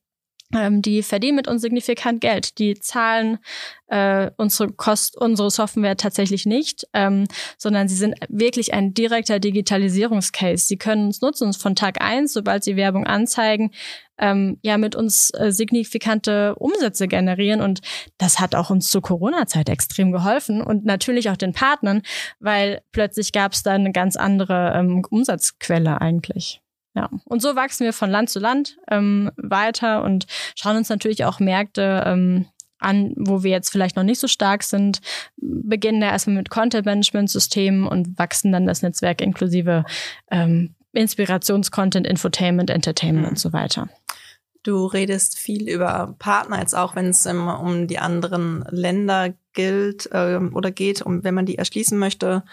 ähm, 0.53 0.81
die 0.81 1.01
verdienen 1.01 1.35
mit 1.35 1.47
uns 1.47 1.61
signifikant 1.61 2.21
Geld. 2.21 2.59
Die 2.59 2.75
zahlen 2.75 3.39
äh, 3.87 4.29
unsere 4.37 4.71
Kost, 4.71 5.17
unsere 5.17 5.49
Software 5.49 5.97
tatsächlich 5.97 6.45
nicht, 6.45 6.87
ähm, 6.93 7.25
sondern 7.57 7.87
sie 7.87 7.95
sind 7.95 8.15
wirklich 8.29 8.73
ein 8.73 8.93
direkter 8.93 9.39
Digitalisierungscase. 9.39 10.65
Sie 10.65 10.77
können 10.77 11.07
uns 11.07 11.21
nutzen, 11.21 11.47
uns 11.47 11.57
von 11.57 11.75
Tag 11.75 12.01
eins, 12.01 12.33
sobald 12.33 12.63
sie 12.63 12.75
Werbung 12.75 13.05
anzeigen, 13.05 13.71
ähm, 14.17 14.57
ja 14.61 14.77
mit 14.77 14.95
uns 14.95 15.31
äh, 15.31 15.51
signifikante 15.51 16.55
Umsätze 16.55 17.07
generieren. 17.07 17.61
Und 17.61 17.81
das 18.17 18.39
hat 18.39 18.55
auch 18.55 18.69
uns 18.69 18.89
zur 18.89 19.01
Corona-Zeit 19.01 19.69
extrem 19.69 20.11
geholfen 20.11 20.61
und 20.61 20.85
natürlich 20.85 21.29
auch 21.29 21.37
den 21.37 21.53
Partnern, 21.53 22.01
weil 22.39 22.81
plötzlich 22.91 23.31
gab 23.31 23.53
es 23.53 23.63
da 23.63 23.71
eine 23.71 23.91
ganz 23.91 24.15
andere 24.15 24.73
ähm, 24.75 25.03
Umsatzquelle 25.09 26.01
eigentlich. 26.01 26.61
Ja, 26.95 27.09
und 27.25 27.41
so 27.41 27.57
wachsen 27.57 27.83
wir 27.83 27.91
von 27.91 28.09
Land 28.09 28.29
zu 28.29 28.39
Land 28.39 28.77
ähm, 28.89 29.29
weiter 29.35 30.01
und 30.03 30.27
schauen 30.55 30.77
uns 30.77 30.87
natürlich 30.87 31.25
auch 31.25 31.41
Märkte 31.41 32.03
ähm, 32.05 32.45
an, 32.79 33.13
wo 33.17 33.43
wir 33.43 33.51
jetzt 33.51 33.69
vielleicht 33.69 33.95
noch 33.95 34.03
nicht 34.03 34.19
so 34.19 34.27
stark 34.27 34.63
sind, 34.63 35.01
beginnen 35.37 36.01
da 36.01 36.07
erstmal 36.07 36.37
mit 36.37 36.49
Content-Management-Systemen 36.49 37.87
und 37.87 38.17
wachsen 38.17 38.51
dann 38.51 38.65
das 38.65 38.81
Netzwerk 38.81 39.21
inklusive 39.21 39.83
ähm, 40.31 40.75
Inspirationscontent, 40.95 42.07
Infotainment, 42.07 42.69
Entertainment 42.69 43.25
mhm. 43.25 43.31
und 43.31 43.39
so 43.39 43.53
weiter. 43.53 43.89
Du 44.63 44.85
redest 44.87 45.37
viel 45.37 45.69
über 45.69 46.15
Partner, 46.17 46.59
jetzt 46.59 46.75
auch 46.75 46.95
wenn 46.95 47.09
es 47.09 47.25
um 47.27 47.87
die 47.87 47.99
anderen 47.99 48.65
Länder 48.71 49.33
gilt 49.55 50.09
äh, 50.11 50.37
oder 50.37 50.71
geht, 50.71 51.01
um 51.01 51.23
wenn 51.23 51.33
man 51.33 51.45
die 51.45 51.57
erschließen 51.57 51.97
möchte, 51.97 52.43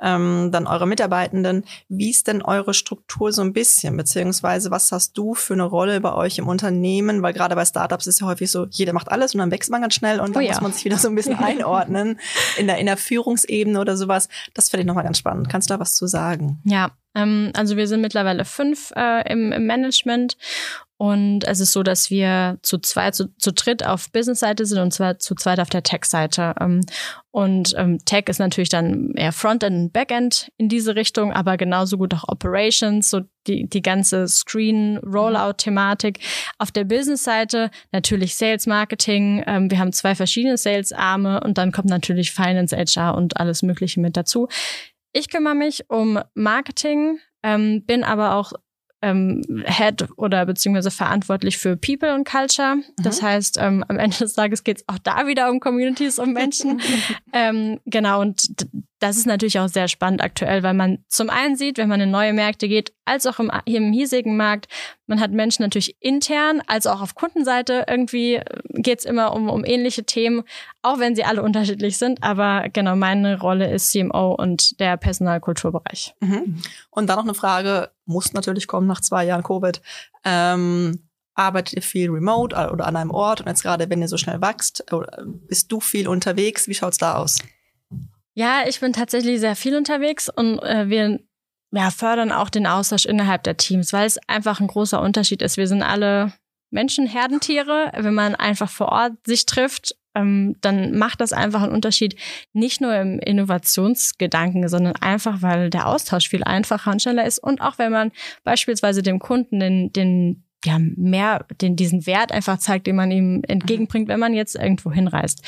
ähm, 0.00 0.50
dann 0.50 0.66
eure 0.66 0.86
Mitarbeitenden. 0.86 1.64
Wie 1.88 2.10
ist 2.10 2.28
denn 2.28 2.40
eure 2.40 2.72
Struktur 2.72 3.32
so 3.32 3.42
ein 3.42 3.52
bisschen? 3.52 3.96
Beziehungsweise 3.96 4.70
was 4.70 4.90
hast 4.92 5.18
du 5.18 5.34
für 5.34 5.54
eine 5.54 5.64
Rolle 5.64 6.00
bei 6.00 6.14
euch 6.14 6.38
im 6.38 6.48
Unternehmen? 6.48 7.22
Weil 7.22 7.34
gerade 7.34 7.54
bei 7.54 7.64
Startups 7.64 8.06
ist 8.06 8.20
ja 8.20 8.26
häufig 8.26 8.50
so, 8.50 8.66
jeder 8.70 8.92
macht 8.92 9.10
alles 9.10 9.34
und 9.34 9.40
dann 9.40 9.50
wächst 9.50 9.70
man 9.70 9.82
ganz 9.82 9.94
schnell 9.94 10.20
und 10.20 10.34
dann 10.34 10.42
oh 10.42 10.46
ja. 10.46 10.52
muss 10.52 10.62
man 10.62 10.72
sich 10.72 10.84
wieder 10.84 10.98
so 10.98 11.08
ein 11.08 11.14
bisschen 11.14 11.36
einordnen 11.38 12.18
in 12.56 12.66
der, 12.66 12.78
in 12.78 12.86
der 12.86 12.96
Führungsebene 12.96 13.78
oder 13.78 13.96
sowas. 13.96 14.28
Das 14.54 14.70
finde 14.70 14.82
ich 14.82 14.86
nochmal 14.86 15.04
ganz 15.04 15.18
spannend. 15.18 15.48
Kannst 15.48 15.68
du 15.68 15.74
da 15.74 15.80
was 15.80 15.94
zu 15.94 16.06
sagen? 16.06 16.60
Ja, 16.64 16.92
ähm, 17.14 17.50
also 17.54 17.76
wir 17.76 17.86
sind 17.86 18.00
mittlerweile 18.00 18.44
fünf 18.44 18.92
äh, 18.96 19.30
im, 19.30 19.52
im 19.52 19.66
Management 19.66 20.36
und 21.02 21.42
es 21.48 21.58
ist 21.58 21.72
so, 21.72 21.82
dass 21.82 22.10
wir 22.10 22.60
zu 22.62 22.78
zweit, 22.78 23.16
zu, 23.16 23.26
zu 23.36 23.52
dritt 23.52 23.84
auf 23.84 24.12
Business-Seite 24.12 24.64
sind 24.66 24.78
und 24.78 24.94
zwar 24.94 25.18
zu 25.18 25.34
zweit 25.34 25.58
auf 25.58 25.68
der 25.68 25.82
Tech-Seite. 25.82 26.54
Ähm, 26.60 26.82
und 27.32 27.74
ähm, 27.76 27.98
Tech 28.04 28.26
ist 28.28 28.38
natürlich 28.38 28.68
dann 28.68 29.10
eher 29.16 29.32
Frontend 29.32 29.76
und 29.76 29.92
Backend 29.92 30.52
in 30.58 30.68
diese 30.68 30.94
Richtung, 30.94 31.32
aber 31.32 31.56
genauso 31.56 31.98
gut 31.98 32.14
auch 32.14 32.28
Operations, 32.28 33.10
so 33.10 33.22
die, 33.48 33.68
die 33.68 33.82
ganze 33.82 34.28
Screen-Rollout-Thematik. 34.28 36.20
Auf 36.58 36.70
der 36.70 36.84
Business-Seite 36.84 37.72
natürlich 37.90 38.36
Sales 38.36 38.68
Marketing. 38.68 39.42
Ähm, 39.44 39.72
wir 39.72 39.80
haben 39.80 39.92
zwei 39.92 40.14
verschiedene 40.14 40.56
Sales-Arme 40.56 41.40
und 41.40 41.58
dann 41.58 41.72
kommt 41.72 41.88
natürlich 41.88 42.30
Finance, 42.30 42.76
HR 42.76 43.16
und 43.16 43.38
alles 43.38 43.64
Mögliche 43.64 43.98
mit 43.98 44.16
dazu. 44.16 44.46
Ich 45.12 45.28
kümmere 45.28 45.56
mich 45.56 45.90
um 45.90 46.20
Marketing, 46.34 47.18
ähm, 47.42 47.84
bin 47.86 48.04
aber 48.04 48.36
auch 48.36 48.52
ähm, 49.02 49.42
Head 49.66 50.08
oder 50.16 50.46
beziehungsweise 50.46 50.90
verantwortlich 50.90 51.58
für 51.58 51.76
People 51.76 52.14
und 52.14 52.26
Culture. 52.26 52.76
Das 52.96 53.20
mhm. 53.20 53.26
heißt, 53.26 53.58
ähm, 53.60 53.84
am 53.88 53.98
Ende 53.98 54.16
des 54.16 54.34
Tages 54.34 54.64
geht 54.64 54.78
es 54.78 54.88
auch 54.88 54.98
da 54.98 55.26
wieder 55.26 55.50
um 55.50 55.60
Communities, 55.60 56.18
um 56.18 56.32
Menschen. 56.32 56.80
ähm, 57.32 57.80
genau, 57.84 58.20
und 58.20 58.46
das 59.02 59.16
ist 59.16 59.26
natürlich 59.26 59.58
auch 59.58 59.68
sehr 59.68 59.88
spannend 59.88 60.22
aktuell, 60.22 60.62
weil 60.62 60.74
man 60.74 61.04
zum 61.08 61.28
einen 61.28 61.56
sieht, 61.56 61.76
wenn 61.76 61.88
man 61.88 62.00
in 62.00 62.12
neue 62.12 62.32
Märkte 62.32 62.68
geht, 62.68 62.92
als 63.04 63.26
auch 63.26 63.40
im, 63.40 63.50
hier 63.66 63.78
im 63.78 63.92
hiesigen 63.92 64.36
Markt, 64.36 64.68
man 65.06 65.18
hat 65.18 65.32
Menschen 65.32 65.62
natürlich 65.62 65.96
intern, 65.98 66.62
als 66.68 66.86
auch 66.86 67.00
auf 67.00 67.16
Kundenseite. 67.16 67.84
Irgendwie 67.88 68.40
geht 68.68 69.00
es 69.00 69.04
immer 69.04 69.34
um, 69.34 69.50
um 69.50 69.64
ähnliche 69.64 70.04
Themen, 70.04 70.44
auch 70.82 71.00
wenn 71.00 71.16
sie 71.16 71.24
alle 71.24 71.42
unterschiedlich 71.42 71.98
sind. 71.98 72.22
Aber 72.22 72.68
genau, 72.72 72.94
meine 72.94 73.40
Rolle 73.40 73.72
ist 73.72 73.90
CMO 73.90 74.34
und 74.34 74.78
der 74.78 74.96
Personalkulturbereich. 74.96 76.14
Mhm. 76.20 76.62
Und 76.90 77.08
dann 77.08 77.16
noch 77.16 77.24
eine 77.24 77.34
Frage, 77.34 77.90
muss 78.04 78.32
natürlich 78.34 78.68
kommen 78.68 78.86
nach 78.86 79.00
zwei 79.00 79.24
Jahren 79.24 79.42
Covid. 79.42 79.82
Ähm, 80.24 81.08
arbeitet 81.34 81.74
ihr 81.74 81.82
viel 81.82 82.08
remote 82.08 82.54
oder 82.54 82.86
an 82.86 82.94
einem 82.94 83.10
Ort? 83.10 83.40
Und 83.40 83.48
jetzt 83.48 83.62
gerade, 83.62 83.90
wenn 83.90 84.00
ihr 84.00 84.08
so 84.08 84.16
schnell 84.16 84.40
wächst, 84.40 84.84
bist 85.48 85.72
du 85.72 85.80
viel 85.80 86.06
unterwegs? 86.06 86.68
Wie 86.68 86.74
schaut's 86.74 86.98
da 86.98 87.16
aus? 87.16 87.38
Ja, 88.34 88.62
ich 88.66 88.80
bin 88.80 88.92
tatsächlich 88.92 89.40
sehr 89.40 89.56
viel 89.56 89.76
unterwegs 89.76 90.28
und 90.28 90.58
äh, 90.60 90.88
wir 90.88 91.20
ja, 91.72 91.90
fördern 91.90 92.32
auch 92.32 92.50
den 92.50 92.66
Austausch 92.66 93.06
innerhalb 93.06 93.42
der 93.44 93.56
Teams, 93.56 93.92
weil 93.92 94.06
es 94.06 94.18
einfach 94.28 94.60
ein 94.60 94.66
großer 94.66 95.00
Unterschied 95.00 95.42
ist. 95.42 95.56
Wir 95.56 95.66
sind 95.66 95.82
alle 95.82 96.32
Menschen, 96.70 97.06
Herdentiere. 97.06 97.92
Wenn 97.96 98.14
man 98.14 98.34
einfach 98.34 98.68
vor 98.68 98.88
Ort 98.88 99.12
sich 99.26 99.46
trifft, 99.46 99.96
ähm, 100.14 100.56
dann 100.60 100.96
macht 100.96 101.20
das 101.20 101.32
einfach 101.32 101.62
einen 101.62 101.72
Unterschied, 101.72 102.16
nicht 102.52 102.80
nur 102.80 102.94
im 102.94 103.18
Innovationsgedanken, 103.18 104.68
sondern 104.68 104.96
einfach, 104.96 105.40
weil 105.40 105.70
der 105.70 105.86
Austausch 105.86 106.28
viel 106.28 106.44
einfacher 106.44 106.90
und 106.90 107.00
schneller 107.00 107.26
ist 107.26 107.38
und 107.38 107.60
auch 107.60 107.78
wenn 107.78 107.92
man 107.92 108.12
beispielsweise 108.44 109.02
dem 109.02 109.18
Kunden 109.18 109.60
den, 109.60 109.92
den 109.92 110.44
ja, 110.64 110.78
mehr 110.78 111.44
den, 111.60 111.76
diesen 111.76 112.06
Wert 112.06 112.32
einfach 112.32 112.58
zeigt, 112.58 112.86
den 112.86 112.96
man 112.96 113.10
ihm 113.10 113.42
entgegenbringt, 113.46 114.08
wenn 114.08 114.20
man 114.20 114.34
jetzt 114.34 114.56
irgendwo 114.56 114.92
hinreist. 114.92 115.42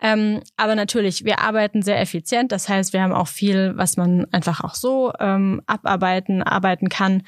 Ähm, 0.00 0.40
aber 0.56 0.74
natürlich, 0.74 1.24
wir 1.24 1.40
arbeiten 1.40 1.82
sehr 1.82 2.00
effizient. 2.00 2.52
Das 2.52 2.68
heißt, 2.68 2.92
wir 2.92 3.02
haben 3.02 3.12
auch 3.12 3.28
viel, 3.28 3.76
was 3.76 3.96
man 3.96 4.26
einfach 4.32 4.62
auch 4.62 4.74
so 4.74 5.12
ähm, 5.18 5.62
abarbeiten, 5.66 6.42
arbeiten 6.42 6.88
kann. 6.88 7.22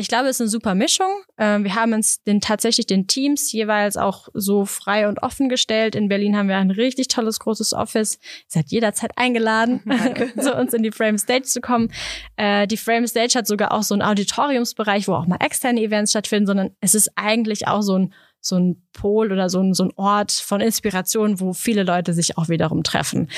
Ich 0.00 0.08
glaube, 0.08 0.28
es 0.28 0.36
ist 0.36 0.40
eine 0.40 0.48
super 0.48 0.74
Mischung. 0.74 1.10
Ähm, 1.36 1.62
wir 1.62 1.74
haben 1.74 1.92
uns 1.92 2.22
den, 2.22 2.40
tatsächlich 2.40 2.86
den 2.86 3.06
Teams 3.06 3.52
jeweils 3.52 3.98
auch 3.98 4.28
so 4.32 4.64
frei 4.64 5.06
und 5.06 5.22
offen 5.22 5.50
gestellt. 5.50 5.94
In 5.94 6.08
Berlin 6.08 6.36
haben 6.36 6.48
wir 6.48 6.56
ein 6.56 6.70
richtig 6.70 7.08
tolles, 7.08 7.38
großes 7.38 7.74
Office. 7.74 8.14
Ihr 8.14 8.44
seid 8.48 8.70
jederzeit 8.70 9.12
eingeladen, 9.16 9.82
zu 10.40 10.54
uns 10.54 10.72
in 10.72 10.82
die 10.82 10.90
Frame 10.90 11.18
Stage 11.18 11.42
zu 11.42 11.60
kommen. 11.60 11.92
Äh, 12.36 12.66
die 12.66 12.78
Frame 12.78 13.06
Stage 13.06 13.34
hat 13.34 13.46
sogar 13.46 13.72
auch 13.72 13.82
so 13.82 13.94
einen 13.94 14.02
Auditoriumsbereich, 14.02 15.06
wo 15.06 15.12
auch 15.12 15.26
mal 15.26 15.36
externe 15.40 15.82
Events 15.82 16.12
stattfinden, 16.12 16.46
sondern 16.46 16.70
es 16.80 16.94
ist 16.94 17.10
eigentlich 17.16 17.68
auch 17.68 17.82
so 17.82 17.98
ein 17.98 18.14
so 18.40 18.56
ein 18.56 18.82
Pol 18.92 19.32
oder 19.32 19.48
so 19.48 19.60
ein, 19.60 19.74
so 19.74 19.84
ein 19.84 19.92
Ort 19.96 20.32
von 20.32 20.60
Inspiration, 20.60 21.40
wo 21.40 21.52
viele 21.52 21.82
Leute 21.82 22.12
sich 22.12 22.38
auch 22.38 22.48
wiederum 22.48 22.82
treffen. 22.82 23.28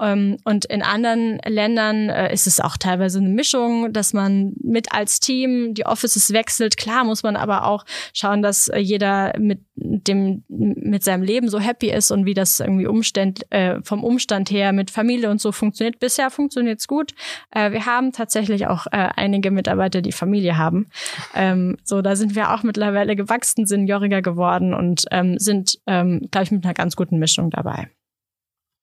Ähm, 0.00 0.38
und 0.44 0.64
in 0.66 0.82
anderen 0.82 1.38
Ländern 1.46 2.08
äh, 2.08 2.32
ist 2.32 2.46
es 2.46 2.60
auch 2.60 2.76
teilweise 2.76 3.18
eine 3.18 3.28
Mischung, 3.28 3.92
dass 3.92 4.12
man 4.12 4.54
mit 4.62 4.92
als 4.92 5.20
Team 5.20 5.74
die 5.74 5.86
Offices 5.86 6.32
wechselt. 6.32 6.76
Klar 6.76 7.04
muss 7.04 7.22
man 7.22 7.36
aber 7.36 7.66
auch 7.66 7.84
schauen, 8.14 8.42
dass 8.42 8.68
äh, 8.68 8.78
jeder 8.78 9.32
mit 9.38 9.60
dem 9.74 10.44
mit 10.48 11.02
seinem 11.02 11.22
Leben 11.22 11.48
so 11.48 11.58
happy 11.58 11.90
ist 11.90 12.10
und 12.10 12.24
wie 12.24 12.34
das 12.34 12.60
irgendwie 12.60 12.86
Umstand 12.86 13.50
äh, 13.50 13.80
vom 13.82 14.04
Umstand 14.04 14.50
her 14.50 14.72
mit 14.72 14.90
Familie 14.90 15.30
und 15.30 15.40
so 15.40 15.50
funktioniert. 15.50 15.98
Bisher 15.98 16.30
funktioniert 16.30 16.80
es 16.80 16.86
gut. 16.86 17.12
Äh, 17.50 17.72
wir 17.72 17.86
haben 17.86 18.12
tatsächlich 18.12 18.66
auch 18.66 18.86
äh, 18.86 19.08
einige 19.16 19.50
Mitarbeiter, 19.50 20.02
die 20.02 20.12
Familie 20.12 20.56
haben. 20.56 20.88
Ähm, 21.34 21.76
so, 21.84 22.02
da 22.02 22.16
sind 22.16 22.34
wir 22.34 22.52
auch 22.52 22.62
mittlerweile 22.62 23.16
gewachsen, 23.16 23.66
senioriger 23.66 24.22
geworden 24.22 24.51
und 24.74 25.04
ähm, 25.10 25.38
sind, 25.38 25.80
ähm, 25.86 26.28
glaube 26.30 26.44
ich, 26.44 26.50
mit 26.50 26.64
einer 26.64 26.74
ganz 26.74 26.96
guten 26.96 27.18
Mischung 27.18 27.50
dabei. 27.50 27.90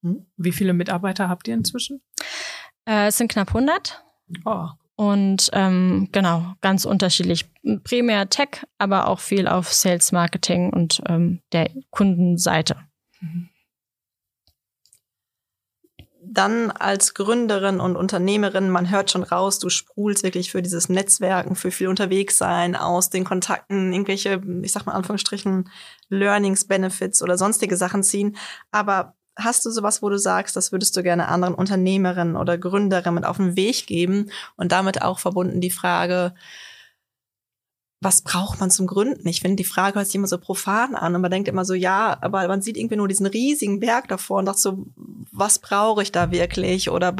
Hm? 0.04 0.26
Wie 0.38 0.52
viele 0.52 0.74
Mitarbeiter 0.74 1.30
habt 1.30 1.48
ihr 1.48 1.54
inzwischen? 1.54 2.02
Äh, 2.86 3.08
es 3.08 3.18
sind 3.18 3.32
knapp 3.32 3.50
100. 3.50 4.04
Oh. 4.46 4.68
Und 4.96 5.50
ähm, 5.54 6.10
genau, 6.12 6.54
ganz 6.62 6.84
unterschiedlich. 6.86 7.50
Primär 7.84 8.30
Tech, 8.30 8.66
aber 8.78 9.08
auch 9.08 9.20
viel 9.20 9.48
auf 9.48 9.72
Sales 9.72 10.12
Marketing 10.12 10.72
und 10.72 11.02
ähm, 11.08 11.42
der 11.54 11.70
Kundenseite. 11.90 12.76
Mhm. 13.22 13.50
Dann 16.32 16.72
als 16.72 17.14
Gründerin 17.16 17.80
und 17.80 17.96
Unternehmerin, 17.96 18.70
man 18.70 18.90
hört 18.90 19.10
schon 19.10 19.24
raus, 19.24 19.60
du 19.60 19.70
sprudelst 19.70 20.24
wirklich 20.24 20.52
für 20.52 20.62
dieses 20.62 20.88
Netzwerken, 20.88 21.56
für 21.56 21.72
viel 21.72 21.88
unterwegs 21.88 22.38
sein, 22.38 22.76
aus 22.76 23.10
den 23.10 23.24
Kontakten, 23.24 23.92
irgendwelche, 23.92 24.42
ich 24.62 24.72
sag 24.72 24.86
mal 24.86 24.94
Anführungsstrichen, 24.94 25.70
Learnings, 26.10 26.66
Benefits 26.66 27.24
oder 27.24 27.38
sonstige 27.38 27.78
Sachen 27.78 28.04
ziehen. 28.04 28.38
Aber 28.72 29.16
hast 29.36 29.66
du 29.66 29.72
sowas, 29.72 30.02
wo 30.02 30.10
du 30.10 30.20
sagst, 30.20 30.56
das 30.56 30.72
würdest 30.72 30.96
du 30.96 31.04
gerne 31.04 31.30
anderen 31.30 31.56
Unternehmerinnen 31.56 32.36
oder 32.36 32.58
Gründerinnen 32.58 33.16
mit 33.16 33.26
auf 33.26 33.38
den 33.38 33.56
Weg 33.56 33.88
geben 33.88 34.30
und 34.56 34.72
damit 34.72 35.02
auch 35.02 35.20
verbunden 35.20 35.62
die 35.62 35.72
Frage, 35.72 36.34
was 38.02 38.22
braucht 38.22 38.62
man 38.62 38.72
zum 38.72 38.88
Gründen? 38.88 39.28
Ich 39.28 39.42
finde, 39.42 39.58
die 39.58 39.66
Frage 39.66 39.96
hört 39.96 40.08
sich 40.08 40.16
immer 40.16 40.28
so 40.28 40.38
profan 40.38 40.96
an 40.96 41.16
und 41.16 41.22
man 41.22 41.32
denkt 41.32 41.50
immer 41.50 41.66
so, 41.66 41.74
ja, 41.74 42.18
aber 42.22 42.48
man 42.48 42.62
sieht 42.62 42.78
irgendwie 42.78 42.96
nur 42.96 43.10
diesen 43.10 43.26
riesigen 43.26 43.82
Berg 43.82 44.08
davor 44.08 44.40
und 44.40 44.46
sagt 44.46 44.60
so, 44.60 44.86
was 45.32 45.60
brauche 45.60 46.02
ich 46.02 46.12
da 46.12 46.32
wirklich? 46.32 46.90
Oder 46.90 47.14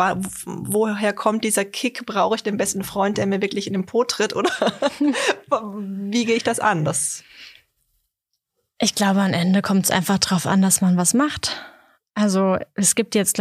woher 0.46 1.12
kommt 1.12 1.44
dieser 1.44 1.66
Kick? 1.66 2.06
Brauche 2.06 2.36
ich 2.36 2.44
den 2.44 2.56
besten 2.56 2.84
Freund, 2.84 3.18
der 3.18 3.28
mir 3.28 3.42
wirklich 3.42 3.68
in 3.68 3.74
den 3.74 3.86
Po 3.86 4.06
tritt? 4.06 4.36
Oder 4.36 4.52
wie 5.82 6.26
gehe 6.26 6.36
ich 6.36 6.44
das 6.44 6.62
an? 6.62 6.86
Das 6.86 7.24
ich 8.82 8.96
glaube, 8.96 9.20
am 9.20 9.34
Ende 9.34 9.62
kommt 9.62 9.86
es 9.86 9.92
einfach 9.92 10.18
darauf 10.18 10.48
an, 10.48 10.62
dass 10.62 10.80
man 10.80 10.96
was 10.96 11.14
macht. 11.14 11.62
Also 12.14 12.58
es 12.76 12.96
gibt 12.96 13.14
jetzt 13.14 13.38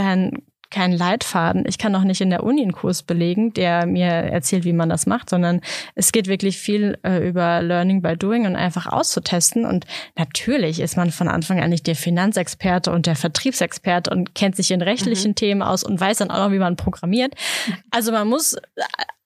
keinen 0.70 0.88
keinen 0.88 0.98
Leitfaden. 0.98 1.64
Ich 1.66 1.78
kann 1.78 1.94
auch 1.94 2.04
nicht 2.04 2.20
in 2.20 2.30
der 2.30 2.42
Uni 2.42 2.62
einen 2.62 2.72
Kurs 2.72 3.02
belegen, 3.02 3.52
der 3.52 3.86
mir 3.86 4.06
erzählt, 4.06 4.64
wie 4.64 4.72
man 4.72 4.88
das 4.88 5.06
macht, 5.06 5.28
sondern 5.28 5.60
es 5.94 6.12
geht 6.12 6.28
wirklich 6.28 6.58
viel 6.58 6.98
äh, 7.02 7.26
über 7.28 7.62
Learning 7.62 8.00
by 8.00 8.16
Doing 8.16 8.46
und 8.46 8.56
einfach 8.56 8.86
auszutesten. 8.86 9.64
Und 9.64 9.86
natürlich 10.16 10.80
ist 10.80 10.96
man 10.96 11.10
von 11.10 11.28
Anfang 11.28 11.60
an 11.60 11.70
nicht 11.70 11.86
der 11.86 11.96
Finanzexperte 11.96 12.90
und 12.90 13.06
der 13.06 13.16
Vertriebsexperte 13.16 14.10
und 14.10 14.34
kennt 14.34 14.56
sich 14.56 14.70
in 14.70 14.82
rechtlichen 14.82 15.32
mhm. 15.32 15.36
Themen 15.36 15.62
aus 15.62 15.84
und 15.84 16.00
weiß 16.00 16.18
dann 16.18 16.30
auch 16.30 16.46
noch, 16.46 16.52
wie 16.52 16.58
man 16.58 16.76
programmiert. 16.76 17.34
Also 17.90 18.12
man 18.12 18.28
muss 18.28 18.54
äh, 18.54 18.60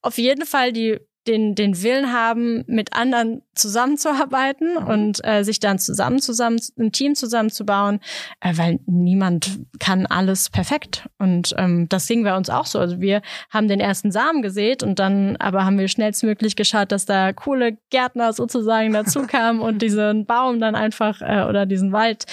auf 0.00 0.18
jeden 0.18 0.46
Fall 0.46 0.72
die 0.72 0.98
den, 1.26 1.54
den 1.54 1.82
Willen 1.82 2.12
haben, 2.12 2.64
mit 2.66 2.94
anderen 2.94 3.42
zusammenzuarbeiten 3.54 4.74
mhm. 4.74 4.86
und 4.86 5.24
äh, 5.24 5.44
sich 5.44 5.60
dann 5.60 5.78
zusammen, 5.78 6.20
zusammen, 6.20 6.60
ein 6.78 6.92
Team 6.92 7.14
zusammenzubauen, 7.14 8.00
äh, 8.40 8.56
weil 8.56 8.80
niemand 8.86 9.60
kann 9.78 10.06
alles 10.06 10.50
perfekt. 10.50 11.08
Und 11.18 11.54
ähm, 11.58 11.88
das 11.88 12.06
singen 12.06 12.24
wir 12.24 12.34
uns 12.34 12.50
auch 12.50 12.66
so. 12.66 12.78
Also 12.78 13.00
wir 13.00 13.22
haben 13.50 13.68
den 13.68 13.80
ersten 13.80 14.10
Samen 14.10 14.42
gesät 14.42 14.82
und 14.82 14.98
dann 14.98 15.36
aber 15.36 15.64
haben 15.64 15.78
wir 15.78 15.88
schnellstmöglich 15.88 16.56
geschaut, 16.56 16.92
dass 16.92 17.06
da 17.06 17.32
coole 17.32 17.78
Gärtner 17.90 18.32
sozusagen 18.32 18.92
dazu 18.92 19.22
kamen 19.26 19.60
und 19.60 19.82
diesen 19.82 20.26
Baum 20.26 20.60
dann 20.60 20.74
einfach 20.74 21.20
äh, 21.20 21.44
oder 21.48 21.66
diesen 21.66 21.92
Wald 21.92 22.24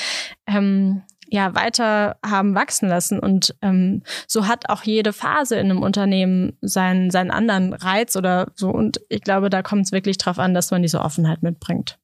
ähm, 0.47 1.03
ja 1.31 1.55
weiter 1.55 2.17
haben 2.25 2.55
wachsen 2.55 2.89
lassen. 2.89 3.19
Und 3.19 3.55
ähm, 3.61 4.03
so 4.27 4.47
hat 4.47 4.69
auch 4.69 4.83
jede 4.83 5.13
Phase 5.13 5.55
in 5.55 5.69
einem 5.69 5.81
Unternehmen 5.81 6.57
seinen, 6.61 7.11
seinen 7.11 7.31
anderen 7.31 7.73
Reiz 7.73 8.15
oder 8.15 8.51
so. 8.55 8.69
Und 8.69 9.01
ich 9.09 9.21
glaube, 9.21 9.49
da 9.49 9.61
kommt 9.61 9.85
es 9.85 9.91
wirklich 9.91 10.17
drauf 10.17 10.39
an, 10.39 10.53
dass 10.53 10.71
man 10.71 10.81
diese 10.81 11.01
Offenheit 11.01 11.43
mitbringt. 11.43 11.99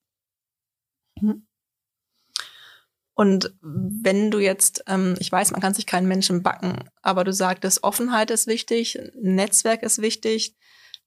Mhm. 1.19 1.45
Und 3.17 3.53
wenn 3.61 4.29
du 4.29 4.39
jetzt, 4.39 4.83
ähm, 4.88 5.15
ich 5.19 5.31
weiß, 5.31 5.51
man 5.51 5.61
kann 5.61 5.73
sich 5.73 5.85
keinen 5.85 6.07
Menschen 6.07 6.43
backen, 6.43 6.79
aber 7.01 7.23
du 7.23 7.31
sagtest, 7.31 7.83
Offenheit 7.83 8.29
ist 8.29 8.45
wichtig, 8.45 8.99
Netzwerk 9.21 9.83
ist 9.83 10.01
wichtig 10.01 10.55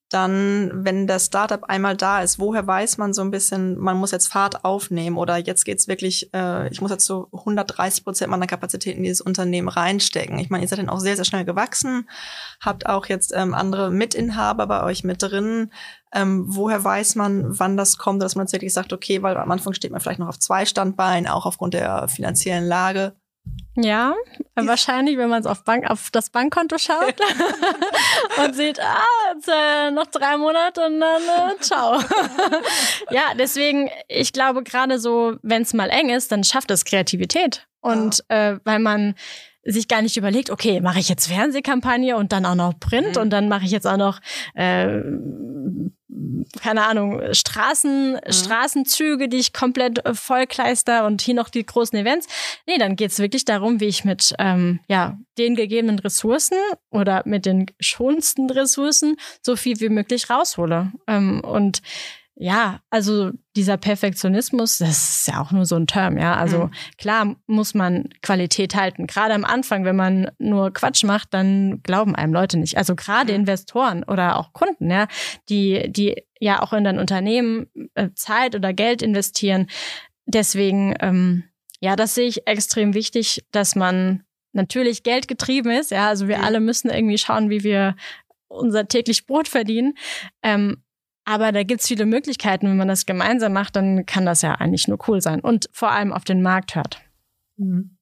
dann, 0.09 0.71
wenn 0.73 1.07
das 1.07 1.27
Startup 1.27 1.63
einmal 1.65 1.97
da 1.97 2.23
ist, 2.23 2.39
woher 2.39 2.67
weiß 2.67 2.97
man 2.97 3.13
so 3.13 3.21
ein 3.21 3.31
bisschen, 3.31 3.79
man 3.79 3.99
muss 3.99 4.11
jetzt 4.11 4.29
Fahrt 4.29 4.65
aufnehmen 4.65 5.19
oder 5.19 5.37
jetzt 5.37 5.65
geht's 5.65 5.87
wirklich, 5.87 6.33
äh, 6.33 6.69
ich 6.69 6.81
muss 6.81 6.91
jetzt 6.91 7.05
so 7.05 7.29
130 7.33 8.05
Prozent 8.05 8.31
meiner 8.31 8.47
Kapazität 8.47 8.97
in 8.97 9.03
dieses 9.03 9.21
Unternehmen 9.21 9.69
reinstecken. 9.69 10.39
Ich 10.39 10.49
meine, 10.49 10.65
ihr 10.65 10.69
seid 10.69 10.79
dann 10.79 10.89
auch 10.89 11.01
sehr, 11.01 11.17
sehr 11.17 11.27
schnell 11.27 11.45
gewachsen, 11.45 12.09
habt 12.61 12.87
auch 12.87 13.07
jetzt 13.07 13.35
ähm, 13.37 13.53
andere 13.53 13.91
Mitinhaber 13.91 14.67
bei 14.67 14.83
euch 14.83 15.05
mit 15.05 15.23
drin. 15.23 15.73
Ähm, 16.15 16.45
woher 16.49 16.83
weiß 16.83 17.15
man, 17.17 17.59
wann 17.59 17.77
das 17.77 17.99
kommt, 17.99 18.23
dass 18.23 18.35
man 18.35 18.47
jetzt 18.47 18.53
wirklich 18.53 18.73
sagt, 18.73 18.95
okay, 18.95 19.23
weil 19.23 19.37
am 19.37 19.51
Anfang 19.51 19.75
steht 19.75 19.91
man 19.93 20.01
vielleicht 20.01 20.21
noch 20.21 20.29
auf 20.29 20.39
zwei 20.39 20.65
Standbeinen, 20.65 21.29
auch 21.29 21.45
aufgrund 21.45 21.75
der 21.75 22.09
finanziellen 22.09 22.67
Lage. 22.67 23.15
Ja, 23.81 24.15
wahrscheinlich, 24.57 25.17
wenn 25.19 25.29
man 25.29 25.41
es 25.41 25.47
auf, 25.47 25.63
Bank, 25.63 25.89
auf 25.89 26.11
das 26.11 26.31
Bankkonto 26.31 26.79
schaut 26.79 27.15
und 28.45 28.57
sieht, 28.57 28.81
ah, 28.81 29.05
jetzt, 29.33 29.49
äh, 29.49 29.93
noch 29.93 30.07
drei 30.07 30.37
Monate 30.37 30.85
und 30.85 30.99
dann 30.99 31.23
äh, 31.23 31.61
ciao. 31.61 32.01
ja, 33.11 33.35
deswegen, 33.39 33.89
ich 34.09 34.33
glaube, 34.33 34.65
gerade 34.65 34.99
so, 34.99 35.37
wenn 35.43 35.63
es 35.63 35.75
mal 35.75 35.91
eng 35.91 36.11
ist, 36.11 36.33
dann 36.33 36.43
schafft 36.43 36.73
es 36.73 36.85
Kreativität. 36.85 37.69
Und 37.81 38.25
ja. 38.29 38.55
äh, 38.55 38.59
weil 38.65 38.81
man 38.81 39.15
sich 39.63 39.87
gar 39.87 40.03
nicht 40.03 40.17
überlegt, 40.17 40.51
okay, 40.51 40.81
mache 40.81 40.99
ich 40.99 41.09
jetzt 41.09 41.29
Fernsehkampagne 41.29 42.17
und 42.17 42.33
dann 42.33 42.47
auch 42.47 42.55
noch 42.57 42.81
Print 42.81 43.15
mhm. 43.15 43.23
und 43.23 43.31
dann 43.31 43.49
mache 43.49 43.65
ich 43.65 43.71
jetzt 43.71 43.87
auch 43.87 43.97
noch 43.97 44.19
äh, 44.55 45.01
keine 46.63 46.87
Ahnung, 46.87 47.21
Straßen, 47.33 48.13
mhm. 48.13 48.33
Straßenzüge, 48.33 49.29
die 49.29 49.37
ich 49.37 49.53
komplett 49.53 50.05
äh, 50.07 50.15
vollkleister 50.15 51.07
und 51.07 51.21
hier 51.21 51.35
noch 51.35 51.51
die 51.51 51.65
großen 51.65 51.99
Events. 51.99 52.27
Nee, 52.67 52.79
dann 52.79 52.97
geht's 52.97 53.19
wirklich 53.19 53.45
darum, 53.45 53.81
wie 53.81 53.87
ich 53.87 54.05
mit 54.05 54.35
ähm, 54.39 54.81
ja, 54.89 55.19
den 55.37 55.55
gegebenen 55.55 55.99
Ressourcen 55.99 56.57
oder 56.91 57.23
mit 57.27 57.45
den 57.45 57.67
schonsten 57.79 58.51
Ressourcen 58.51 59.17
so 59.43 59.55
viel 59.57 59.81
wie 59.81 59.91
möglich 59.91 60.31
raushole. 60.31 60.93
Ähm, 61.07 61.41
und 61.41 61.83
ja, 62.41 62.81
also 62.89 63.33
dieser 63.57 63.77
Perfektionismus, 63.77 64.79
das 64.79 64.91
ist 64.91 65.29
ja 65.29 65.43
auch 65.43 65.51
nur 65.51 65.67
so 65.67 65.75
ein 65.75 65.89
Term, 65.89 66.17
ja. 66.17 66.37
Also 66.37 66.67
mhm. 66.67 66.71
klar 66.97 67.37
muss 67.49 67.75
man 67.75 68.11
Qualität 68.23 68.77
halten. 68.77 69.09
Gerade 69.09 69.35
am 69.35 69.45
Anfang, 69.45 69.85
wenn 69.85 69.97
man 69.97 70.31
nur 70.39 70.73
Quatsch 70.73 71.03
macht, 71.03 71.35
dann 71.35 71.83
glauben 71.83 72.15
einem 72.15 72.33
Leute 72.33 72.57
nicht. 72.57 72.79
Also 72.79 72.95
gerade 72.95 73.33
mhm. 73.33 73.41
Investoren 73.41 74.05
oder 74.05 74.39
auch 74.39 74.53
Kunden, 74.53 74.89
ja, 74.89 75.09
die, 75.49 75.91
die 75.91 76.23
ja 76.39 76.63
auch 76.63 76.73
in 76.73 76.85
dein 76.85 77.01
Unternehmen 77.01 77.67
äh, 77.95 78.11
Zeit 78.15 78.55
oder 78.55 78.73
Geld 78.73 79.03
investieren. 79.03 79.67
Deswegen, 80.27 80.95
ähm, 81.01 81.43
ja, 81.81 81.97
das 81.97 82.15
sehe 82.15 82.29
ich 82.29 82.47
extrem 82.47 82.95
wichtig, 82.95 83.45
dass 83.51 83.75
man 83.75 84.23
natürlich 84.53 85.03
Geld 85.03 85.27
getrieben 85.27 85.71
ist. 85.71 85.91
Ja, 85.91 86.07
also 86.07 86.29
wir 86.29 86.39
mhm. 86.39 86.45
alle 86.45 86.61
müssen 86.61 86.89
irgendwie 86.89 87.19
schauen, 87.19 87.51
wie 87.51 87.65
wir 87.65 87.97
unser 88.47 88.87
täglich 88.87 89.27
Brot 89.27 89.49
verdienen. 89.49 89.95
Ähm, 90.45 90.85
aber 91.29 91.53
da 91.53 91.63
gibt's 91.63 91.87
viele 91.87 92.07
Möglichkeiten. 92.07 92.67
Wenn 92.67 92.79
man 92.79 92.89
das 92.89 93.05
gemeinsam 93.05 93.53
macht, 93.53 93.77
dann 93.77 94.07
kann 94.07 94.25
das 94.25 94.41
ja 94.41 94.55
eigentlich 94.55 94.89
nur 94.89 94.99
cool 95.09 95.21
sein 95.21 95.41
und 95.41 95.69
vor 95.73 95.91
allem 95.91 96.13
auf 96.13 96.25
den 96.25 96.41
Markt 96.41 96.75
hört. 96.75 97.03
Mhm. 97.59 97.99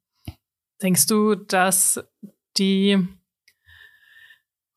Denkst 0.81 1.07
du, 1.07 1.35
dass 1.35 2.05
die 2.57 3.05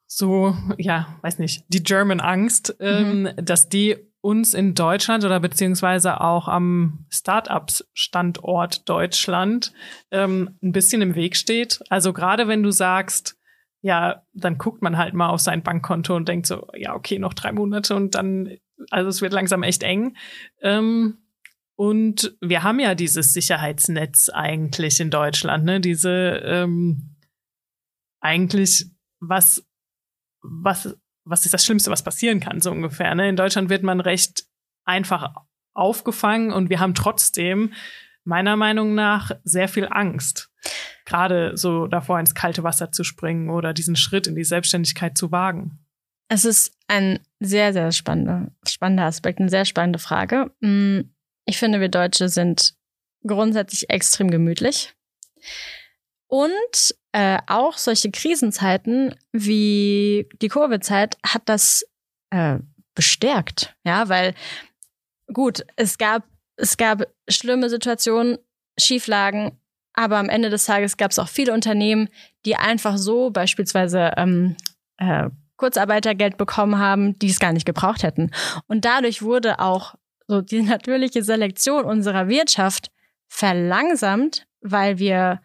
so, 0.07 0.55
ja, 0.77 1.19
weiß 1.21 1.37
nicht, 1.37 1.63
die 1.67 1.83
German 1.83 2.19
Angst, 2.19 2.75
ähm, 2.79 3.21
mhm. 3.21 3.29
dass 3.37 3.69
die 3.69 3.97
uns 4.21 4.55
in 4.55 4.73
Deutschland 4.73 5.23
oder 5.23 5.39
beziehungsweise 5.39 6.19
auch 6.19 6.47
am 6.47 7.05
Startups-Standort 7.09 8.89
Deutschland 8.89 9.73
ähm, 10.09 10.57
ein 10.63 10.71
bisschen 10.71 11.03
im 11.03 11.13
Weg 11.13 11.35
steht? 11.35 11.81
Also 11.89 12.13
gerade 12.13 12.47
wenn 12.47 12.63
du 12.63 12.71
sagst, 12.71 13.38
ja, 13.81 14.23
dann 14.33 14.57
guckt 14.57 14.81
man 14.81 14.97
halt 14.97 15.13
mal 15.13 15.29
auf 15.29 15.39
sein 15.39 15.63
Bankkonto 15.63 16.15
und 16.15 16.27
denkt 16.27 16.47
so, 16.47 16.67
ja, 16.75 16.93
okay, 16.95 17.19
noch 17.19 17.33
drei 17.33 17.51
Monate 17.51 17.95
und 17.95 18.15
dann, 18.15 18.57
also 18.89 19.09
es 19.09 19.21
wird 19.21 19.33
langsam 19.33 19.63
echt 19.63 19.83
eng. 19.83 20.17
Ähm, 20.61 21.17
und 21.75 22.35
wir 22.41 22.63
haben 22.63 22.79
ja 22.79 22.93
dieses 22.93 23.33
Sicherheitsnetz 23.33 24.29
eigentlich 24.29 24.99
in 24.99 25.11
Deutschland, 25.11 25.63
ne? 25.63 25.79
Diese 25.79 26.41
ähm, 26.43 27.15
eigentlich, 28.19 28.85
was, 29.21 29.65
was, 30.41 30.97
was 31.25 31.45
ist 31.45 31.53
das 31.53 31.65
Schlimmste, 31.65 31.89
was 31.89 32.03
passieren 32.03 32.41
kann, 32.41 32.59
so 32.59 32.71
ungefähr. 32.71 33.15
Ne? 33.15 33.29
In 33.29 33.37
Deutschland 33.37 33.69
wird 33.69 33.83
man 33.83 34.01
recht 34.01 34.45
einfach 34.83 35.33
aufgefangen 35.73 36.51
und 36.51 36.69
wir 36.69 36.81
haben 36.81 36.95
trotzdem 36.95 37.73
meiner 38.25 38.57
Meinung 38.57 38.93
nach 38.93 39.31
sehr 39.43 39.69
viel 39.69 39.87
Angst 39.89 40.48
gerade 41.05 41.57
so 41.57 41.87
davor 41.87 42.19
ins 42.19 42.35
kalte 42.35 42.63
Wasser 42.63 42.91
zu 42.91 43.03
springen 43.03 43.49
oder 43.49 43.73
diesen 43.73 43.95
Schritt 43.95 44.27
in 44.27 44.35
die 44.35 44.43
Selbstständigkeit 44.43 45.17
zu 45.17 45.31
wagen? 45.31 45.79
Es 46.27 46.45
ist 46.45 46.73
ein 46.87 47.19
sehr, 47.39 47.73
sehr 47.73 47.91
spannender, 47.91 48.51
spannender 48.67 49.05
Aspekt, 49.05 49.39
eine 49.39 49.49
sehr 49.49 49.65
spannende 49.65 49.99
Frage. 49.99 50.51
Mm, 50.59 51.01
ich 51.45 51.57
finde, 51.57 51.79
wir 51.79 51.89
Deutsche 51.89 52.29
sind 52.29 52.75
grundsätzlich 53.25 53.89
extrem 53.89 54.29
gemütlich. 54.29 54.93
Und 56.27 56.95
äh, 57.11 57.39
auch 57.47 57.77
solche 57.77 58.11
Krisenzeiten 58.11 59.15
wie 59.31 60.29
die 60.41 60.47
Covid-Zeit 60.47 61.17
hat 61.25 61.41
das 61.45 61.83
äh, 62.29 62.59
bestärkt. 62.93 63.75
Ja, 63.83 64.09
weil 64.09 64.35
gut, 65.33 65.65
es 65.75 65.97
gab, 65.97 66.23
es 66.55 66.77
gab 66.77 67.07
schlimme 67.27 67.69
Situationen, 67.69 68.37
Schieflagen, 68.79 69.59
aber 69.99 70.15
am 70.15 70.29
Ende 70.29 70.49
des 70.49 70.63
Tages 70.63 70.95
gab 70.95 71.11
es 71.11 71.19
auch 71.19 71.27
viele 71.27 71.53
Unternehmen, 71.53 72.07
die 72.45 72.55
einfach 72.55 72.97
so 72.97 73.31
beispielsweise 73.31 74.13
ähm, 74.15 74.55
äh, 74.95 75.29
Kurzarbeitergeld 75.57 76.37
bekommen 76.37 76.79
haben, 76.79 77.19
die 77.19 77.27
es 77.27 77.39
gar 77.39 77.51
nicht 77.51 77.65
gebraucht 77.65 78.03
hätten. 78.03 78.31
Und 78.67 78.85
dadurch 78.85 79.21
wurde 79.21 79.59
auch 79.59 79.95
so 80.25 80.39
die 80.39 80.61
natürliche 80.63 81.21
Selektion 81.21 81.83
unserer 81.83 82.29
Wirtschaft 82.29 82.91
verlangsamt, 83.27 84.47
weil 84.61 84.99
wir 84.99 85.41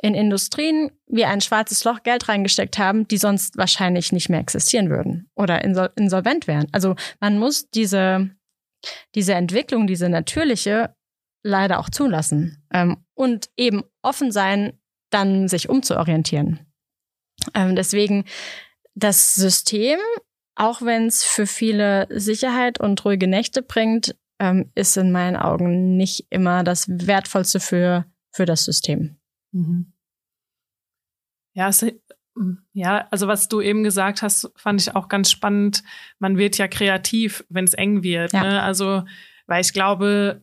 in 0.00 0.14
Industrien 0.14 0.90
wie 1.06 1.26
ein 1.26 1.42
schwarzes 1.42 1.84
Loch 1.84 2.02
Geld 2.02 2.26
reingesteckt 2.26 2.78
haben, 2.78 3.06
die 3.06 3.18
sonst 3.18 3.58
wahrscheinlich 3.58 4.12
nicht 4.12 4.30
mehr 4.30 4.40
existieren 4.40 4.88
würden 4.88 5.28
oder 5.34 5.62
insolvent 5.62 6.46
wären. 6.46 6.68
Also 6.72 6.96
man 7.20 7.38
muss 7.38 7.68
diese, 7.68 8.30
diese 9.14 9.34
Entwicklung, 9.34 9.86
diese 9.86 10.08
natürliche 10.08 10.94
leider 11.42 11.78
auch 11.78 11.90
zulassen 11.90 12.62
ähm, 12.72 13.04
und 13.20 13.50
eben 13.58 13.84
offen 14.00 14.32
sein, 14.32 14.80
dann 15.10 15.46
sich 15.46 15.68
umzuorientieren. 15.68 16.60
Ähm, 17.52 17.76
deswegen 17.76 18.24
das 18.94 19.34
System, 19.34 19.98
auch 20.54 20.80
wenn 20.80 21.06
es 21.06 21.22
für 21.22 21.46
viele 21.46 22.08
Sicherheit 22.08 22.80
und 22.80 23.04
ruhige 23.04 23.26
Nächte 23.26 23.60
bringt, 23.60 24.16
ähm, 24.38 24.72
ist 24.74 24.96
in 24.96 25.12
meinen 25.12 25.36
Augen 25.36 25.98
nicht 25.98 26.28
immer 26.30 26.64
das 26.64 26.86
Wertvollste 26.88 27.60
für, 27.60 28.06
für 28.32 28.46
das 28.46 28.64
System. 28.64 29.18
Mhm. 29.52 29.92
Ja, 31.52 31.68
es, 31.68 31.84
ja, 32.72 33.06
also 33.10 33.28
was 33.28 33.48
du 33.48 33.60
eben 33.60 33.84
gesagt 33.84 34.22
hast, 34.22 34.50
fand 34.56 34.80
ich 34.80 34.96
auch 34.96 35.08
ganz 35.08 35.30
spannend. 35.30 35.82
Man 36.20 36.38
wird 36.38 36.56
ja 36.56 36.68
kreativ, 36.68 37.44
wenn 37.50 37.66
es 37.66 37.74
eng 37.74 38.02
wird. 38.02 38.32
Ja. 38.32 38.44
Ne? 38.44 38.62
Also, 38.62 39.04
weil 39.46 39.60
ich 39.60 39.74
glaube, 39.74 40.42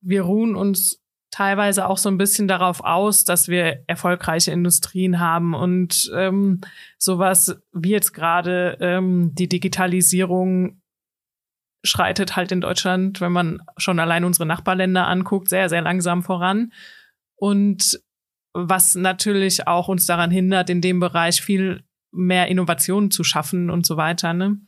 wir 0.00 0.22
ruhen 0.22 0.54
uns 0.56 1.00
teilweise 1.30 1.88
auch 1.88 1.98
so 1.98 2.08
ein 2.08 2.18
bisschen 2.18 2.48
darauf 2.48 2.80
aus, 2.80 3.24
dass 3.24 3.48
wir 3.48 3.84
erfolgreiche 3.86 4.50
Industrien 4.50 5.20
haben 5.20 5.54
und 5.54 6.10
ähm, 6.14 6.60
sowas 6.98 7.60
wie 7.72 7.90
jetzt 7.90 8.12
gerade 8.12 8.76
ähm, 8.80 9.32
die 9.34 9.48
Digitalisierung 9.48 10.80
schreitet 11.82 12.36
halt 12.36 12.52
in 12.52 12.60
Deutschland, 12.60 13.20
wenn 13.20 13.32
man 13.32 13.62
schon 13.76 14.00
allein 14.00 14.24
unsere 14.24 14.46
Nachbarländer 14.46 15.06
anguckt, 15.06 15.48
sehr, 15.48 15.68
sehr 15.68 15.82
langsam 15.82 16.22
voran. 16.22 16.72
Und 17.36 18.00
was 18.52 18.94
natürlich 18.96 19.66
auch 19.66 19.88
uns 19.88 20.06
daran 20.06 20.30
hindert, 20.30 20.68
in 20.68 20.80
dem 20.80 21.00
Bereich 21.00 21.40
viel 21.40 21.84
mehr 22.10 22.48
Innovationen 22.48 23.10
zu 23.10 23.24
schaffen 23.24 23.70
und 23.70 23.86
so 23.86 23.96
weiter. 23.96 24.34
Ne? 24.34 24.60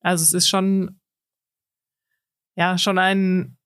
Also 0.00 0.22
es 0.22 0.32
ist 0.32 0.48
schon, 0.48 0.98
ja, 2.56 2.78
schon 2.78 2.98
ein, 2.98 3.57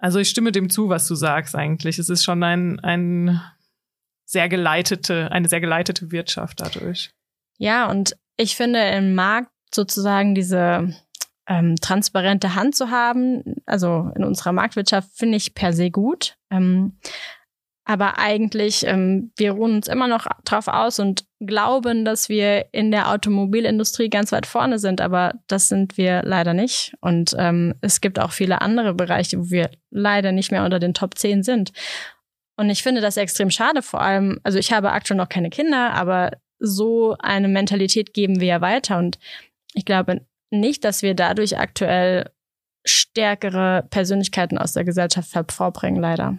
also 0.00 0.18
ich 0.18 0.30
stimme 0.30 0.50
dem 0.50 0.70
zu, 0.70 0.88
was 0.88 1.06
du 1.06 1.14
sagst 1.14 1.54
eigentlich. 1.54 1.98
Es 1.98 2.08
ist 2.08 2.24
schon 2.24 2.42
ein, 2.42 2.80
ein 2.80 3.40
sehr 4.24 4.48
geleitete, 4.48 5.30
eine 5.30 5.48
sehr 5.48 5.60
geleitete 5.60 6.10
Wirtschaft 6.10 6.60
dadurch. 6.60 7.10
Ja, 7.58 7.90
und 7.90 8.16
ich 8.36 8.56
finde 8.56 8.80
im 8.80 9.14
Markt 9.14 9.50
sozusagen 9.72 10.34
diese 10.34 10.94
ähm, 11.46 11.76
transparente 11.76 12.54
Hand 12.54 12.74
zu 12.74 12.90
haben, 12.90 13.56
also 13.66 14.10
in 14.16 14.24
unserer 14.24 14.52
Marktwirtschaft, 14.52 15.10
finde 15.14 15.36
ich 15.36 15.54
per 15.54 15.74
se 15.74 15.90
gut. 15.90 16.36
Ähm, 16.50 16.98
aber 17.90 18.20
eigentlich, 18.20 18.86
ähm, 18.86 19.32
wir 19.36 19.50
ruhen 19.50 19.74
uns 19.74 19.88
immer 19.88 20.06
noch 20.06 20.28
drauf 20.44 20.68
aus 20.68 21.00
und 21.00 21.24
glauben, 21.40 22.04
dass 22.04 22.28
wir 22.28 22.66
in 22.70 22.92
der 22.92 23.10
Automobilindustrie 23.10 24.08
ganz 24.08 24.30
weit 24.30 24.46
vorne 24.46 24.78
sind, 24.78 25.00
aber 25.00 25.34
das 25.48 25.66
sind 25.66 25.96
wir 25.98 26.22
leider 26.22 26.54
nicht. 26.54 26.94
Und 27.00 27.34
ähm, 27.36 27.74
es 27.80 28.00
gibt 28.00 28.20
auch 28.20 28.30
viele 28.30 28.60
andere 28.60 28.94
Bereiche, 28.94 29.40
wo 29.40 29.50
wir 29.50 29.72
leider 29.90 30.30
nicht 30.30 30.52
mehr 30.52 30.64
unter 30.64 30.78
den 30.78 30.94
Top 30.94 31.18
10 31.18 31.42
sind. 31.42 31.72
Und 32.56 32.70
ich 32.70 32.84
finde 32.84 33.00
das 33.00 33.16
extrem 33.16 33.50
schade, 33.50 33.82
vor 33.82 34.00
allem, 34.00 34.38
also 34.44 34.56
ich 34.56 34.72
habe 34.72 34.92
aktuell 34.92 35.16
noch 35.16 35.28
keine 35.28 35.50
Kinder, 35.50 35.92
aber 35.92 36.30
so 36.60 37.16
eine 37.18 37.48
Mentalität 37.48 38.14
geben 38.14 38.38
wir 38.38 38.46
ja 38.46 38.60
weiter. 38.60 38.98
Und 38.98 39.18
ich 39.74 39.84
glaube 39.84 40.24
nicht, 40.50 40.84
dass 40.84 41.02
wir 41.02 41.16
dadurch 41.16 41.58
aktuell 41.58 42.30
stärkere 42.86 43.88
Persönlichkeiten 43.90 44.58
aus 44.58 44.74
der 44.74 44.84
Gesellschaft 44.84 45.34
hervorbringen, 45.34 46.00
leider. 46.00 46.38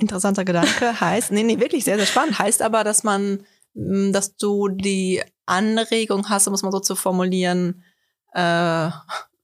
Interessanter 0.00 0.44
Gedanke 0.44 1.00
heißt, 1.00 1.32
nee, 1.32 1.42
nee, 1.42 1.60
wirklich 1.60 1.84
sehr, 1.84 1.96
sehr 1.96 2.06
spannend. 2.06 2.38
Heißt 2.38 2.62
aber, 2.62 2.84
dass 2.84 3.04
man, 3.04 3.44
mm, 3.74 4.12
dass 4.12 4.36
du 4.36 4.68
die 4.68 5.22
Anregung 5.46 6.28
hast, 6.28 6.48
um 6.48 6.54
es 6.54 6.62
mal 6.62 6.72
so 6.72 6.80
zu 6.80 6.96
formulieren, 6.96 7.84
äh, 8.32 8.90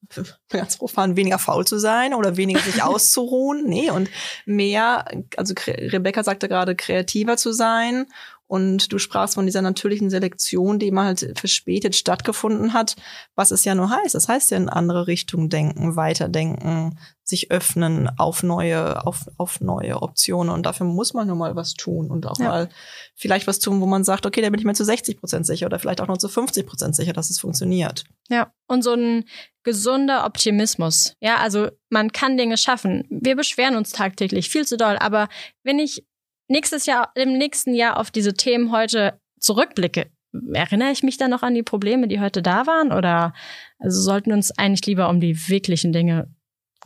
ganz 0.49 0.77
profan, 0.77 1.17
weniger 1.17 1.39
faul 1.39 1.67
zu 1.67 1.79
sein 1.79 2.15
oder 2.15 2.37
weniger 2.37 2.61
sich 2.61 2.83
auszuruhen. 2.83 3.65
Nee, 3.67 3.91
und 3.91 4.09
mehr, 4.45 5.05
also 5.37 5.55
Rebecca 5.67 6.23
sagte 6.23 6.49
gerade, 6.49 6.77
kreativer 6.77 7.37
zu 7.37 7.53
sein 7.53 8.07
und 8.49 8.93
du 8.93 8.99
sprachst 8.99 9.35
von 9.35 9.47
dieser 9.47 9.63
natürlichen 9.63 10.09
Selektion, 10.09 10.79
die 10.79 10.89
immer 10.89 11.05
halt 11.05 11.33
verspätet 11.37 11.97
stattgefunden 11.97 12.73
hat, 12.73 12.95
was 13.35 13.51
es 13.51 13.65
ja 13.65 13.75
nur 13.75 13.91
heißt. 13.91 14.15
Das 14.15 14.29
heißt 14.29 14.53
ja 14.53 14.57
in 14.57 14.69
andere 14.69 15.09
Richtungen 15.09 15.49
denken, 15.49 15.97
weiterdenken, 15.97 16.99
sich 17.25 17.51
öffnen 17.51 18.09
auf 18.19 18.45
neue, 18.45 19.05
auf, 19.05 19.27
auf 19.37 19.61
neue 19.61 20.01
Optionen. 20.01 20.55
Und 20.55 20.65
dafür 20.65 20.87
muss 20.87 21.13
man 21.13 21.27
nur 21.27 21.35
mal 21.35 21.57
was 21.57 21.75
tun 21.75 22.09
und 22.09 22.25
auch 22.27 22.39
ja. 22.39 22.49
mal 22.49 22.69
vielleicht 23.17 23.49
was 23.49 23.59
tun, 23.59 23.81
wo 23.81 23.87
man 23.87 24.05
sagt, 24.05 24.27
okay, 24.27 24.43
da 24.43 24.51
bin 24.51 24.61
ich 24.61 24.65
mir 24.65 24.75
zu 24.75 24.85
60 24.85 25.19
Prozent 25.19 25.45
sicher 25.45 25.67
oder 25.67 25.81
vielleicht 25.81 26.01
auch 26.01 26.07
nur 26.07 26.21
zu 26.21 26.29
50 26.29 26.67
Prozent 26.67 26.95
sicher, 26.95 27.13
dass 27.13 27.31
es 27.31 27.41
funktioniert. 27.41 28.05
Ja, 28.29 28.53
und 28.69 28.83
so 28.83 28.93
ein 28.93 29.25
gesunder 29.65 30.25
Optimismus. 30.25 31.15
Ja, 31.21 31.39
also 31.39 31.69
man 31.91 32.13
kann 32.13 32.37
Dinge 32.37 32.57
schaffen. 32.57 33.05
Wir 33.11 33.35
beschweren 33.35 33.75
uns 33.75 33.91
tagtäglich 33.91 34.49
viel 34.49 34.65
zu 34.65 34.77
doll, 34.77 34.97
aber 34.97 35.29
wenn 35.65 35.81
ich 35.81 36.05
nächstes 36.49 36.87
Jahr, 36.87 37.13
im 37.15 37.39
nächsten 37.39 37.75
Jahr 37.75 37.99
auf 37.99 38.11
diese 38.11 38.35
Themen 38.35 38.73
heute 38.73 39.21
zurückblicke, 39.39 40.11
erinnere 40.53 40.91
ich 40.91 41.03
mich 41.03 41.17
dann 41.17 41.31
noch 41.31 41.43
an 41.43 41.55
die 41.55 41.63
Probleme, 41.63 42.09
die 42.09 42.21
heute 42.21 42.43
da 42.43 42.67
waren? 42.67 42.93
Oder 42.93 43.33
also 43.79 44.01
sollten 44.01 44.33
uns 44.33 44.57
eigentlich 44.57 44.87
lieber 44.87 45.09
um 45.09 45.21
die 45.21 45.49
wirklichen 45.49 45.93
Dinge 45.93 46.35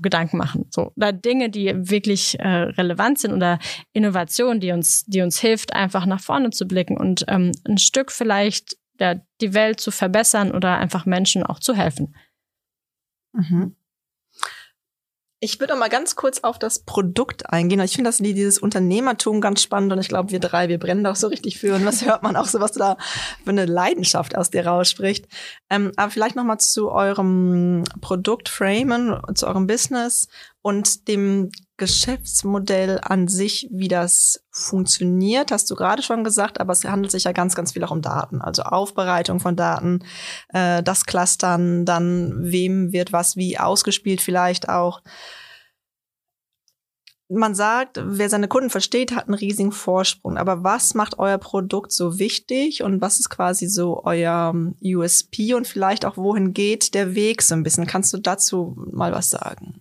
Gedanken 0.00 0.36
machen? 0.36 0.66
So, 0.70 0.92
oder 0.96 1.12
Dinge, 1.12 1.50
die 1.50 1.72
wirklich 1.74 2.38
äh, 2.38 2.48
relevant 2.48 3.18
sind 3.18 3.32
oder 3.32 3.58
Innovation, 3.92 4.60
die 4.60 4.72
uns, 4.72 5.04
die 5.06 5.20
uns 5.20 5.40
hilft, 5.40 5.74
einfach 5.74 6.06
nach 6.06 6.20
vorne 6.20 6.50
zu 6.50 6.66
blicken 6.66 6.96
und 6.96 7.24
ähm, 7.28 7.52
ein 7.66 7.78
Stück 7.78 8.12
vielleicht 8.12 8.76
ja, 8.98 9.16
die 9.40 9.54
Welt 9.54 9.80
zu 9.80 9.90
verbessern 9.90 10.52
oder 10.52 10.76
einfach 10.76 11.06
Menschen 11.06 11.42
auch 11.42 11.58
zu 11.58 11.74
helfen. 11.74 12.14
Mhm. 13.32 13.76
Ich 15.42 15.58
würde 15.58 15.74
mal 15.74 15.88
ganz 15.88 16.16
kurz 16.16 16.40
auf 16.40 16.58
das 16.58 16.80
Produkt 16.80 17.48
eingehen. 17.50 17.80
Ich 17.80 17.94
finde 17.94 18.08
das 18.08 18.18
dieses 18.18 18.58
Unternehmertum 18.58 19.40
ganz 19.40 19.62
spannend 19.62 19.90
und 19.90 19.98
ich 19.98 20.08
glaube, 20.08 20.30
wir 20.30 20.38
drei, 20.38 20.68
wir 20.68 20.78
brennen 20.78 21.02
da 21.02 21.12
auch 21.12 21.16
so 21.16 21.28
richtig 21.28 21.58
für. 21.58 21.74
Und 21.74 21.86
was 21.86 22.04
hört 22.06 22.22
man 22.22 22.36
auch 22.36 22.44
so, 22.44 22.60
was 22.60 22.72
da 22.72 22.98
für 23.42 23.50
eine 23.50 23.64
Leidenschaft 23.64 24.36
aus 24.36 24.50
dir 24.50 24.66
rausspricht. 24.66 25.28
Ähm, 25.70 25.92
aber 25.96 26.10
vielleicht 26.10 26.36
noch 26.36 26.44
mal 26.44 26.58
zu 26.58 26.90
eurem 26.90 27.84
Produkt 28.02 28.50
Framen, 28.50 29.18
zu 29.34 29.46
eurem 29.46 29.66
Business 29.66 30.28
und 30.60 31.08
dem 31.08 31.50
Geschäftsmodell 31.80 33.00
an 33.02 33.26
sich, 33.26 33.66
wie 33.72 33.88
das 33.88 34.44
funktioniert, 34.50 35.50
hast 35.50 35.70
du 35.70 35.74
gerade 35.74 36.02
schon 36.02 36.24
gesagt, 36.24 36.60
aber 36.60 36.74
es 36.74 36.84
handelt 36.84 37.10
sich 37.10 37.24
ja 37.24 37.32
ganz, 37.32 37.54
ganz 37.54 37.72
viel 37.72 37.82
auch 37.82 37.90
um 37.90 38.02
Daten, 38.02 38.42
also 38.42 38.62
Aufbereitung 38.62 39.40
von 39.40 39.56
Daten, 39.56 40.04
äh, 40.50 40.82
das 40.82 41.06
Clustern, 41.06 41.86
dann 41.86 42.34
wem 42.52 42.92
wird 42.92 43.14
was 43.14 43.36
wie 43.36 43.58
ausgespielt 43.58 44.20
vielleicht 44.20 44.68
auch. 44.68 45.00
Man 47.30 47.54
sagt, 47.54 47.98
wer 48.04 48.28
seine 48.28 48.48
Kunden 48.48 48.70
versteht, 48.70 49.12
hat 49.12 49.28
einen 49.28 49.34
riesigen 49.34 49.72
Vorsprung. 49.72 50.36
Aber 50.36 50.64
was 50.64 50.94
macht 50.94 51.18
euer 51.18 51.38
Produkt 51.38 51.92
so 51.92 52.18
wichtig 52.18 52.82
und 52.82 53.00
was 53.00 53.20
ist 53.20 53.30
quasi 53.30 53.68
so 53.68 54.02
euer 54.04 54.52
USP 54.82 55.54
und 55.54 55.66
vielleicht 55.66 56.04
auch 56.04 56.16
wohin 56.16 56.52
geht 56.52 56.92
der 56.92 57.14
Weg 57.14 57.40
so 57.40 57.54
ein 57.54 57.62
bisschen? 57.62 57.86
Kannst 57.86 58.12
du 58.12 58.18
dazu 58.18 58.76
mal 58.90 59.12
was 59.12 59.30
sagen? 59.30 59.80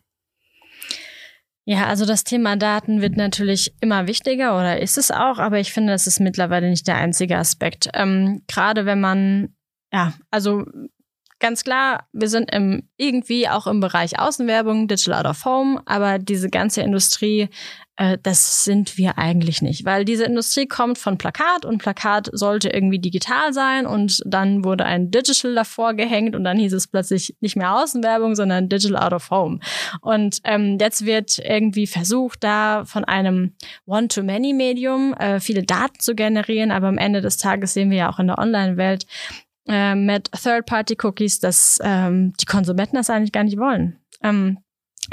Ja, 1.70 1.86
also 1.86 2.08
das 2.08 2.24
Thema 2.24 2.56
Daten 2.56 3.00
wird 3.00 3.16
natürlich 3.16 3.76
immer 3.80 4.08
wichtiger 4.08 4.58
oder 4.58 4.82
ist 4.82 4.98
es 4.98 5.12
auch, 5.12 5.38
aber 5.38 5.60
ich 5.60 5.72
finde, 5.72 5.94
das 5.94 6.08
ist 6.08 6.20
mittlerweile 6.20 6.68
nicht 6.68 6.88
der 6.88 6.96
einzige 6.96 7.38
Aspekt. 7.38 7.92
Ähm, 7.94 8.42
Gerade 8.48 8.88
wenn 8.88 9.00
man, 9.00 9.54
ja, 9.94 10.14
also 10.32 10.66
ganz 11.40 11.64
klar, 11.64 12.08
wir 12.14 12.30
sind 12.30 12.54
im, 12.54 12.90
irgendwie 12.98 13.48
auch 13.48 13.68
im 13.68 13.80
Bereich 13.80 14.20
Außenwerbung, 14.20 14.88
Digital 14.88 15.20
Out 15.20 15.30
of 15.30 15.46
Home, 15.46 15.82
aber 15.86 16.20
diese 16.20 16.50
ganze 16.50 16.82
Industrie 16.82 17.50
äh, 18.00 18.18
das 18.24 18.64
sind 18.64 18.98
wir 18.98 19.18
eigentlich 19.18 19.62
nicht, 19.62 19.84
weil 19.84 20.06
diese 20.06 20.24
Industrie 20.24 20.68
kommt 20.68 20.98
von 20.98 21.18
Plakat 21.18 21.66
und 21.66 21.80
Plakat 21.80 22.30
sollte 22.32 22.70
irgendwie 22.70 23.00
digital 23.00 23.54
sein 23.54 23.86
und 23.86 24.22
dann 24.26 24.64
wurde 24.64 24.86
ein 24.86 25.12
Digital 25.12 25.54
davor 25.54 25.94
gehängt 25.94 26.34
und 26.36 26.46
dann 26.46 26.58
hieß 26.58 26.74
es 26.74 26.88
plötzlich 26.88 27.36
nicht 27.42 27.58
mehr 27.58 27.76
Außenwerbung, 27.76 28.36
sondern 28.36 28.70
Digital 28.70 29.04
Out 29.04 29.14
of 29.14 29.30
Home. 29.32 29.60
Und 30.02 30.40
ähm, 30.46 30.78
jetzt 30.80 31.06
wird 31.06 31.40
irgendwie 31.40 31.88
versucht, 31.88 32.42
da 32.44 32.86
von 32.86 33.04
einem 33.04 33.54
One-to-Many-Medium 33.86 35.14
äh, 35.16 35.40
viele 35.42 35.64
Daten 35.64 36.00
zu 36.00 36.16
generieren, 36.16 36.72
aber 36.72 36.88
am 36.88 36.98
Ende 36.98 37.20
des 37.20 37.36
Tages 37.36 37.74
sehen 37.74 37.90
wir 37.90 37.98
ja 37.98 38.10
auch 38.10 38.20
in 38.20 38.28
der 38.28 38.38
Online-Welt, 38.38 39.06
äh, 39.68 39.96
mit 39.96 40.32
Third-Party-Cookies, 40.32 41.40
dass 41.40 41.80
ähm, 41.84 42.34
die 42.40 42.46
Konsumenten 42.46 42.96
das 42.96 43.10
eigentlich 43.10 43.32
gar 43.32 43.44
nicht 43.44 43.58
wollen. 43.58 44.00
Ähm, 44.24 44.60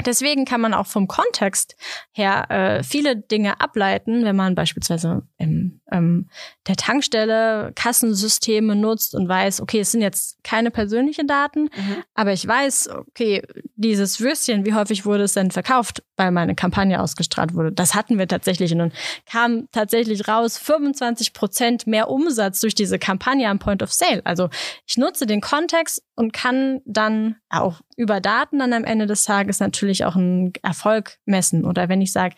Deswegen 0.05 0.45
kann 0.45 0.61
man 0.61 0.73
auch 0.73 0.85
vom 0.85 1.07
Kontext 1.07 1.75
her 2.11 2.51
äh, 2.51 2.83
viele 2.83 3.17
Dinge 3.17 3.59
ableiten, 3.61 4.23
wenn 4.23 4.35
man 4.35 4.53
beispielsweise 4.55 5.23
im 5.37 5.76
ähm, 5.91 6.29
der 6.67 6.75
Tankstelle 6.75 7.71
Kassensysteme 7.75 8.75
nutzt 8.75 9.15
und 9.15 9.27
weiß, 9.27 9.61
okay, 9.61 9.79
es 9.79 9.91
sind 9.91 10.01
jetzt 10.01 10.43
keine 10.43 10.71
persönlichen 10.71 11.27
Daten, 11.27 11.63
mhm. 11.63 12.03
aber 12.13 12.33
ich 12.33 12.47
weiß, 12.47 12.89
okay, 12.89 13.41
dieses 13.75 14.19
Würstchen, 14.19 14.65
wie 14.65 14.73
häufig 14.73 15.05
wurde 15.05 15.23
es 15.23 15.33
denn 15.33 15.51
verkauft, 15.51 16.03
weil 16.15 16.31
meine 16.31 16.55
Kampagne 16.55 17.01
ausgestrahlt 17.01 17.53
wurde? 17.53 17.71
Das 17.71 17.95
hatten 17.95 18.17
wir 18.17 18.27
tatsächlich 18.27 18.71
und 18.71 18.79
dann 18.79 18.91
kam 19.25 19.67
tatsächlich 19.71 20.27
raus 20.27 20.57
25 20.57 21.33
Prozent 21.33 21.87
mehr 21.87 22.09
Umsatz 22.09 22.59
durch 22.59 22.75
diese 22.75 22.99
Kampagne 22.99 23.49
am 23.49 23.59
Point 23.59 23.83
of 23.83 23.93
Sale. 23.93 24.21
Also 24.25 24.49
ich 24.85 24.97
nutze 24.97 25.25
den 25.25 25.41
Kontext 25.41 26.03
und 26.15 26.33
kann 26.33 26.81
dann 26.85 27.35
auch 27.49 27.81
über 27.95 28.19
Daten 28.19 28.59
dann 28.59 28.73
am 28.73 28.83
Ende 28.83 29.05
des 29.05 29.23
Tages 29.23 29.59
natürlich 29.59 30.05
auch 30.05 30.15
einen 30.15 30.53
Erfolg 30.61 31.17
messen. 31.25 31.65
Oder 31.65 31.89
wenn 31.89 32.01
ich 32.01 32.11
sage, 32.11 32.35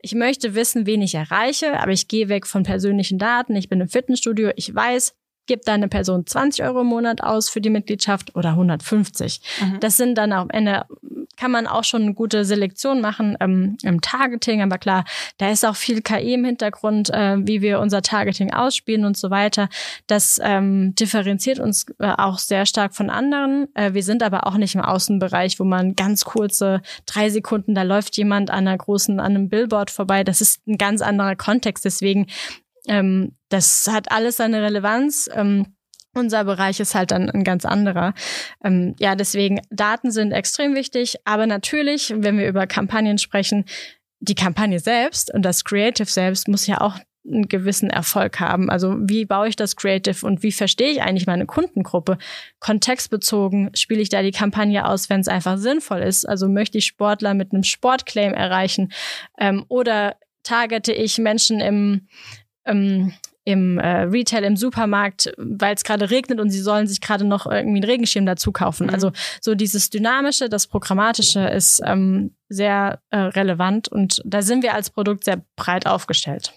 ich 0.00 0.14
möchte 0.14 0.54
wissen, 0.54 0.86
wen 0.86 1.02
ich 1.02 1.14
erreiche, 1.14 1.80
aber 1.80 1.92
ich 1.92 2.08
gehe 2.08 2.28
weg 2.28 2.46
von 2.46 2.62
persönlichen 2.62 3.18
Daten, 3.18 3.56
ich 3.56 3.68
bin 3.68 3.80
im 3.80 3.88
Fitnessstudio, 3.88 4.50
ich 4.56 4.74
weiß, 4.74 5.14
gibt 5.48 5.66
deine 5.66 5.88
Person 5.88 6.26
20 6.26 6.64
Euro 6.64 6.82
im 6.82 6.86
Monat 6.86 7.22
aus 7.22 7.48
für 7.48 7.60
die 7.60 7.70
Mitgliedschaft 7.70 8.36
oder 8.36 8.50
150. 8.50 9.40
Mhm. 9.60 9.80
Das 9.80 9.96
sind 9.96 10.16
dann 10.16 10.32
am 10.32 10.50
Ende 10.50 10.86
kann 11.38 11.50
man 11.50 11.66
auch 11.66 11.84
schon 11.84 12.02
eine 12.02 12.14
gute 12.14 12.44
Selektion 12.44 13.00
machen 13.00 13.36
ähm, 13.40 13.78
im 13.82 14.00
Targeting. 14.00 14.60
Aber 14.60 14.76
klar, 14.76 15.04
da 15.38 15.50
ist 15.50 15.64
auch 15.64 15.76
viel 15.76 16.02
KI 16.02 16.34
im 16.34 16.44
Hintergrund, 16.44 17.10
äh, 17.10 17.36
wie 17.38 17.62
wir 17.62 17.80
unser 17.80 18.02
Targeting 18.02 18.52
ausspielen 18.52 19.04
und 19.04 19.16
so 19.16 19.30
weiter. 19.30 19.68
Das 20.06 20.40
ähm, 20.42 20.94
differenziert 20.96 21.60
uns 21.60 21.86
äh, 22.00 22.12
auch 22.16 22.38
sehr 22.38 22.66
stark 22.66 22.94
von 22.94 23.08
anderen. 23.08 23.68
Äh, 23.74 23.94
wir 23.94 24.02
sind 24.02 24.22
aber 24.22 24.46
auch 24.46 24.56
nicht 24.56 24.74
im 24.74 24.80
Außenbereich, 24.80 25.60
wo 25.60 25.64
man 25.64 25.94
ganz 25.94 26.24
kurze 26.24 26.82
drei 27.06 27.30
Sekunden, 27.30 27.74
da 27.74 27.82
läuft 27.82 28.16
jemand 28.16 28.50
an 28.50 28.66
einer 28.66 28.76
großen, 28.76 29.20
an 29.20 29.36
einem 29.36 29.48
Billboard 29.48 29.90
vorbei. 29.90 30.24
Das 30.24 30.40
ist 30.40 30.66
ein 30.66 30.76
ganz 30.76 31.00
anderer 31.00 31.36
Kontext. 31.36 31.84
Deswegen, 31.84 32.26
ähm, 32.88 33.36
das 33.48 33.88
hat 33.90 34.10
alles 34.10 34.36
seine 34.36 34.62
Relevanz. 34.62 35.28
Ähm, 35.32 35.74
unser 36.14 36.44
Bereich 36.44 36.80
ist 36.80 36.94
halt 36.94 37.10
dann 37.10 37.30
ein 37.30 37.44
ganz 37.44 37.64
anderer. 37.64 38.14
Ähm, 38.64 38.96
ja, 38.98 39.14
deswegen 39.14 39.60
Daten 39.70 40.10
sind 40.10 40.32
extrem 40.32 40.74
wichtig, 40.74 41.16
aber 41.24 41.46
natürlich, 41.46 42.12
wenn 42.16 42.38
wir 42.38 42.48
über 42.48 42.66
Kampagnen 42.66 43.18
sprechen, 43.18 43.64
die 44.20 44.34
Kampagne 44.34 44.80
selbst 44.80 45.32
und 45.32 45.42
das 45.42 45.64
Creative 45.64 46.10
selbst 46.10 46.48
muss 46.48 46.66
ja 46.66 46.80
auch 46.80 46.98
einen 47.30 47.48
gewissen 47.48 47.90
Erfolg 47.90 48.40
haben. 48.40 48.70
Also 48.70 48.96
wie 49.00 49.26
baue 49.26 49.48
ich 49.48 49.56
das 49.56 49.76
Creative 49.76 50.26
und 50.26 50.42
wie 50.42 50.52
verstehe 50.52 50.90
ich 50.90 51.02
eigentlich 51.02 51.26
meine 51.26 51.46
Kundengruppe? 51.46 52.18
Kontextbezogen 52.58 53.70
spiele 53.74 54.00
ich 54.00 54.08
da 54.08 54.22
die 54.22 54.32
Kampagne 54.32 54.86
aus, 54.86 55.10
wenn 55.10 55.20
es 55.20 55.28
einfach 55.28 55.58
sinnvoll 55.58 56.00
ist. 56.00 56.28
Also 56.28 56.48
möchte 56.48 56.78
ich 56.78 56.86
Sportler 56.86 57.34
mit 57.34 57.52
einem 57.52 57.64
Sportclaim 57.64 58.32
erreichen 58.32 58.92
ähm, 59.38 59.64
oder 59.68 60.16
targete 60.42 60.92
ich 60.92 61.18
Menschen 61.18 61.60
im 61.60 62.08
ähm, 62.68 63.12
im 63.48 63.78
äh, 63.78 64.02
Retail, 64.02 64.44
im 64.44 64.58
Supermarkt, 64.58 65.32
weil 65.38 65.74
es 65.74 65.82
gerade 65.82 66.10
regnet 66.10 66.38
und 66.38 66.50
sie 66.50 66.60
sollen 66.60 66.86
sich 66.86 67.00
gerade 67.00 67.24
noch 67.24 67.46
irgendwie 67.46 67.78
einen 67.78 67.90
Regenschirm 67.90 68.26
dazu 68.26 68.52
kaufen. 68.52 68.88
Mhm. 68.88 68.94
Also 68.94 69.12
so 69.40 69.54
dieses 69.54 69.88
Dynamische, 69.88 70.50
das 70.50 70.66
Programmatische 70.66 71.40
ist 71.40 71.80
ähm, 71.82 72.34
sehr 72.50 73.00
äh, 73.08 73.16
relevant 73.16 73.88
und 73.88 74.20
da 74.26 74.42
sind 74.42 74.62
wir 74.62 74.74
als 74.74 74.90
Produkt 74.90 75.24
sehr 75.24 75.42
breit 75.56 75.86
aufgestellt. 75.86 76.52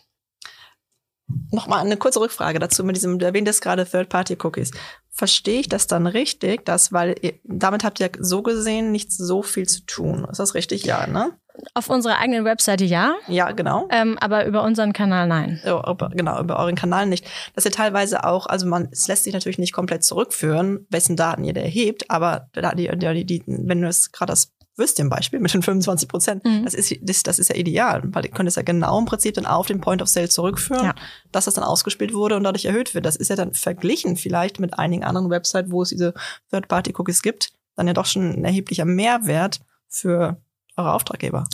Nochmal 1.52 1.86
eine 1.86 1.96
kurze 1.96 2.20
Rückfrage 2.20 2.60
dazu 2.60 2.84
mit 2.84 2.98
diesem, 2.98 3.20
du 3.20 3.26
erwähntest 3.26 3.62
gerade 3.62 3.86
Third-Party-Cookies. 3.86 4.72
Verstehe 5.12 5.62
ich 5.62 5.70
das 5.70 5.88
dann 5.88 6.08
richtig, 6.08 6.66
dass, 6.66 6.92
weil 6.92 7.16
ihr, 7.22 7.36
damit 7.46 7.86
habt 7.86 8.02
ihr 8.02 8.12
so 8.20 8.42
gesehen 8.42 8.92
nicht 8.92 9.14
so 9.14 9.44
viel 9.44 9.68
zu 9.68 9.86
tun. 9.86 10.28
Ist 10.30 10.40
das 10.40 10.56
richtig? 10.56 10.84
Ja, 10.84 11.08
ne? 11.08 11.38
Auf 11.74 11.90
unserer 11.90 12.18
eigenen 12.18 12.46
Webseite 12.46 12.86
ja. 12.86 13.16
Ja, 13.28 13.52
genau. 13.52 13.88
Ähm, 13.92 14.18
aber 14.20 14.46
über 14.46 14.64
unseren 14.64 14.94
Kanal 14.94 15.28
nein. 15.28 15.62
Ja, 15.64 15.80
über, 15.90 16.10
genau, 16.10 16.40
über 16.40 16.60
euren 16.60 16.76
Kanal 16.76 17.06
nicht. 17.06 17.26
Dass 17.56 17.66
ihr 17.66 17.72
teilweise 17.72 18.24
auch, 18.24 18.46
also 18.46 18.66
man, 18.68 18.90
es 18.92 19.08
lässt 19.08 19.24
sich 19.24 19.34
natürlich 19.34 19.60
nicht 19.60 19.74
komplett 19.74 20.04
zurückführen, 20.04 20.86
wessen 20.90 21.16
Daten 21.16 21.44
ihr 21.44 21.54
da 21.54 21.62
erhebt, 21.62 22.10
aber 22.10 22.50
die, 22.76 22.90
die, 22.98 23.26
die, 23.26 23.44
wenn 23.48 23.82
du 23.82 23.88
es 23.88 24.12
gerade 24.12 24.32
das 24.32 24.54
Würstchen-Beispiel 24.78 25.40
mit 25.40 25.54
den 25.54 25.62
25 25.62 26.08
Prozent, 26.08 26.46
mhm. 26.46 26.64
das, 26.64 26.74
ist, 26.74 26.96
das, 27.02 27.24
das 27.24 27.40
ist 27.40 27.50
ja 27.50 27.56
ideal, 27.56 28.02
weil 28.06 28.26
ihr 28.26 28.32
könnt 28.32 28.48
es 28.48 28.56
ja 28.56 28.62
genau 28.62 28.98
im 28.98 29.06
Prinzip 29.06 29.36
dann 29.36 29.46
auf 29.46 29.68
den 29.68 29.82
Point 29.82 30.02
of 30.02 30.08
Sale 30.08 30.30
zurückführen, 30.30 30.86
ja. 30.86 30.96
dass 31.32 31.46
das 31.46 31.54
dann 31.54 31.64
ausgespielt 31.64 32.14
wurde 32.14 32.38
und 32.38 32.44
dadurch 32.44 32.66
erhöht 32.66 32.96
wird. 32.96 33.06
Das 33.06 33.16
ist 33.16 33.30
ja 33.30 33.36
dann 33.36 33.54
verglichen 33.54 34.16
vielleicht 34.16 34.60
mit 34.60 34.78
einigen 34.80 35.04
anderen 35.04 35.30
Websites, 35.30 35.72
wo 35.72 35.82
es 35.84 35.90
diese 35.90 36.14
Third-Party-Cookies 36.52 37.22
gibt, 37.22 37.52
dann 37.76 37.88
ja 37.88 37.94
doch 37.94 38.06
schon 38.06 38.32
ein 38.32 38.46
erheblicher 38.46 38.86
Mehrwert 38.86 39.60
für 39.88 40.42
eure 40.82 40.94
Auftraggeber. 40.94 41.46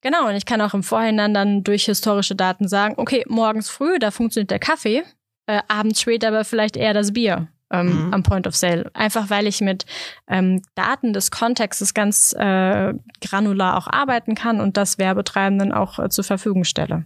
Genau, 0.00 0.28
und 0.28 0.34
ich 0.34 0.46
kann 0.46 0.60
auch 0.60 0.74
im 0.74 0.82
Vorhinein 0.82 1.34
dann 1.34 1.64
durch 1.64 1.84
historische 1.84 2.34
Daten 2.34 2.68
sagen, 2.68 2.94
okay, 2.96 3.24
morgens 3.28 3.70
früh, 3.70 3.98
da 3.98 4.10
funktioniert 4.10 4.50
der 4.50 4.58
Kaffee, 4.58 5.04
äh, 5.46 5.60
abends 5.68 6.00
später 6.00 6.28
aber 6.28 6.44
vielleicht 6.44 6.76
eher 6.76 6.94
das 6.94 7.12
Bier 7.12 7.48
ähm, 7.72 8.06
mhm. 8.06 8.14
am 8.14 8.22
Point 8.22 8.46
of 8.46 8.54
Sale. 8.54 8.90
Einfach 8.94 9.30
weil 9.30 9.46
ich 9.46 9.60
mit 9.60 9.86
ähm, 10.28 10.62
Daten 10.74 11.12
des 11.12 11.30
Kontextes 11.30 11.94
ganz 11.94 12.32
äh, 12.34 12.94
granular 13.20 13.76
auch 13.76 13.88
arbeiten 13.88 14.34
kann 14.34 14.60
und 14.60 14.76
das 14.76 14.98
Werbetreibenden 14.98 15.72
auch 15.72 15.98
äh, 15.98 16.08
zur 16.10 16.24
Verfügung 16.24 16.64
stelle. 16.64 17.04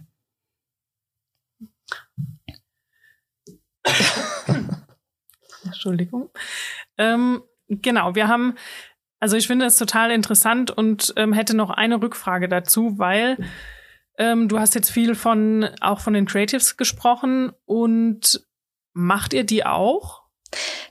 Entschuldigung. 5.63 6.29
Ähm, 6.97 7.41
genau, 7.69 8.15
wir 8.15 8.27
haben 8.27 8.55
also 9.19 9.35
ich 9.35 9.47
finde 9.47 9.65
es 9.65 9.77
total 9.77 10.11
interessant 10.11 10.71
und 10.71 11.13
ähm, 11.17 11.33
hätte 11.33 11.55
noch 11.55 11.69
eine 11.69 12.01
Rückfrage 12.01 12.47
dazu, 12.47 12.97
weil 12.97 13.37
ähm, 14.17 14.47
du 14.47 14.59
hast 14.59 14.75
jetzt 14.75 14.91
viel 14.91 15.15
von 15.15 15.67
auch 15.81 15.99
von 15.99 16.13
den 16.13 16.25
Creatives 16.25 16.77
gesprochen 16.77 17.51
und 17.65 18.41
macht 18.93 19.33
ihr 19.33 19.43
die 19.43 19.65
auch? 19.65 20.23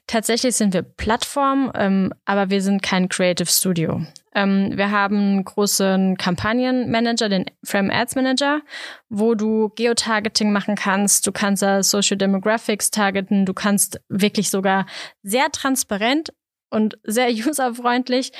Tatsächlich 0.06 0.54
sind 0.54 0.74
wir 0.74 0.82
Plattform, 0.82 1.72
ähm, 1.74 2.12
aber 2.24 2.50
wir 2.50 2.62
sind 2.62 2.82
kein 2.82 3.08
Creative 3.08 3.50
Studio. 3.50 4.02
Ähm, 4.34 4.72
wir 4.76 4.90
haben 4.90 5.16
einen 5.16 5.44
großen 5.44 6.16
Kampagnenmanager, 6.16 7.28
den 7.28 7.46
Frame 7.64 7.90
Ads 7.90 8.14
Manager, 8.14 8.60
wo 9.08 9.34
du 9.34 9.70
Geotargeting 9.70 10.52
machen 10.52 10.76
kannst. 10.76 11.26
Du 11.26 11.32
kannst 11.32 11.62
da 11.62 11.82
Social 11.82 12.16
Demographics 12.16 12.90
targeten. 12.90 13.46
Du 13.46 13.54
kannst 13.54 14.00
wirklich 14.08 14.50
sogar 14.50 14.86
sehr 15.22 15.50
transparent 15.50 16.32
und 16.70 16.98
sehr 17.04 17.28
userfreundlich 17.46 18.32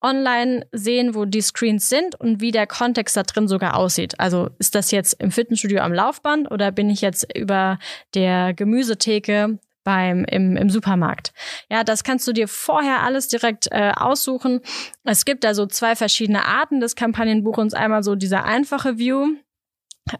online 0.00 0.66
sehen, 0.72 1.14
wo 1.14 1.24
die 1.24 1.40
Screens 1.40 1.88
sind 1.88 2.14
und 2.14 2.40
wie 2.40 2.52
der 2.52 2.66
Kontext 2.66 3.16
da 3.16 3.24
drin 3.24 3.48
sogar 3.48 3.76
aussieht. 3.76 4.18
Also 4.18 4.50
ist 4.58 4.74
das 4.74 4.90
jetzt 4.90 5.20
im 5.20 5.30
Fitnessstudio 5.30 5.80
am 5.80 5.92
Laufband 5.92 6.50
oder 6.50 6.70
bin 6.70 6.88
ich 6.88 7.00
jetzt 7.00 7.26
über 7.36 7.78
der 8.14 8.54
Gemüsetheke 8.54 9.58
beim 9.88 10.24
im, 10.26 10.56
im 10.56 10.68
Supermarkt. 10.68 11.32
Ja, 11.70 11.82
das 11.82 12.04
kannst 12.04 12.28
du 12.28 12.32
dir 12.32 12.46
vorher 12.46 13.02
alles 13.02 13.28
direkt 13.28 13.68
äh, 13.70 13.92
aussuchen. 13.96 14.60
Es 15.04 15.24
gibt 15.24 15.44
da 15.44 15.54
so 15.54 15.64
zwei 15.66 15.96
verschiedene 15.96 16.44
Arten 16.44 16.80
des 16.80 16.94
Kampagnenbuchens. 16.94 17.72
Einmal 17.72 18.02
so 18.02 18.14
dieser 18.14 18.44
einfache 18.44 18.98
View, 18.98 19.28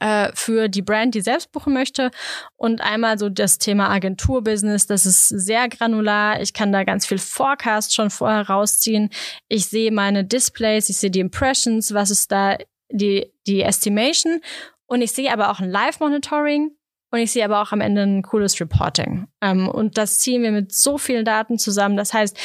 äh, 0.01 0.31
für 0.35 0.69
die 0.69 0.83
Brand, 0.83 1.15
die 1.15 1.21
selbst 1.21 1.53
buchen 1.53 1.73
möchte. 1.73 2.11
Und 2.57 2.81
einmal 2.81 3.19
so 3.19 3.29
das 3.29 3.59
Thema 3.59 3.91
Agenturbusiness, 3.91 4.87
das 4.87 5.07
ist 5.07 5.29
sehr 5.29 5.69
granular. 5.69 6.41
Ich 6.41 6.53
kann 6.53 6.73
da 6.73 6.85
ganz 6.85 7.07
viel 7.07 7.19
Forecast 7.19 7.95
schon 7.95 8.11
vorher 8.11 8.49
rausziehen. 8.49 9.11
Ich 9.49 9.67
sehe 9.67 9.93
meine 9.93 10.25
Displays, 10.25 10.89
ich 10.89 10.99
sehe 10.99 11.11
die 11.11 11.21
Impressions, 11.21 11.95
was 11.95 12.11
ist 12.11 12.33
da 12.33 12.57
die, 12.91 13.33
die 13.47 13.63
Estimation. 13.63 14.41
Und 14.87 15.03
ich 15.03 15.13
sehe 15.13 15.33
aber 15.33 15.51
auch 15.51 15.61
ein 15.61 15.71
Live-Monitoring. 15.71 16.73
Und 17.11 17.21
ich 17.21 17.33
sehe 17.33 17.45
aber 17.45 17.63
auch 17.63 17.73
am 17.73 17.81
Ende 17.81 18.03
ein 18.03 18.23
cooles 18.23 18.61
Reporting. 18.61 19.29
Ähm, 19.41 19.69
und 19.69 19.97
das 19.97 20.19
ziehen 20.19 20.43
wir 20.43 20.53
mit 20.53 20.75
so 20.75 20.99
vielen 20.99 21.25
Daten 21.25 21.59
zusammen. 21.59 21.97
Das 21.97 22.13
heißt, 22.13 22.39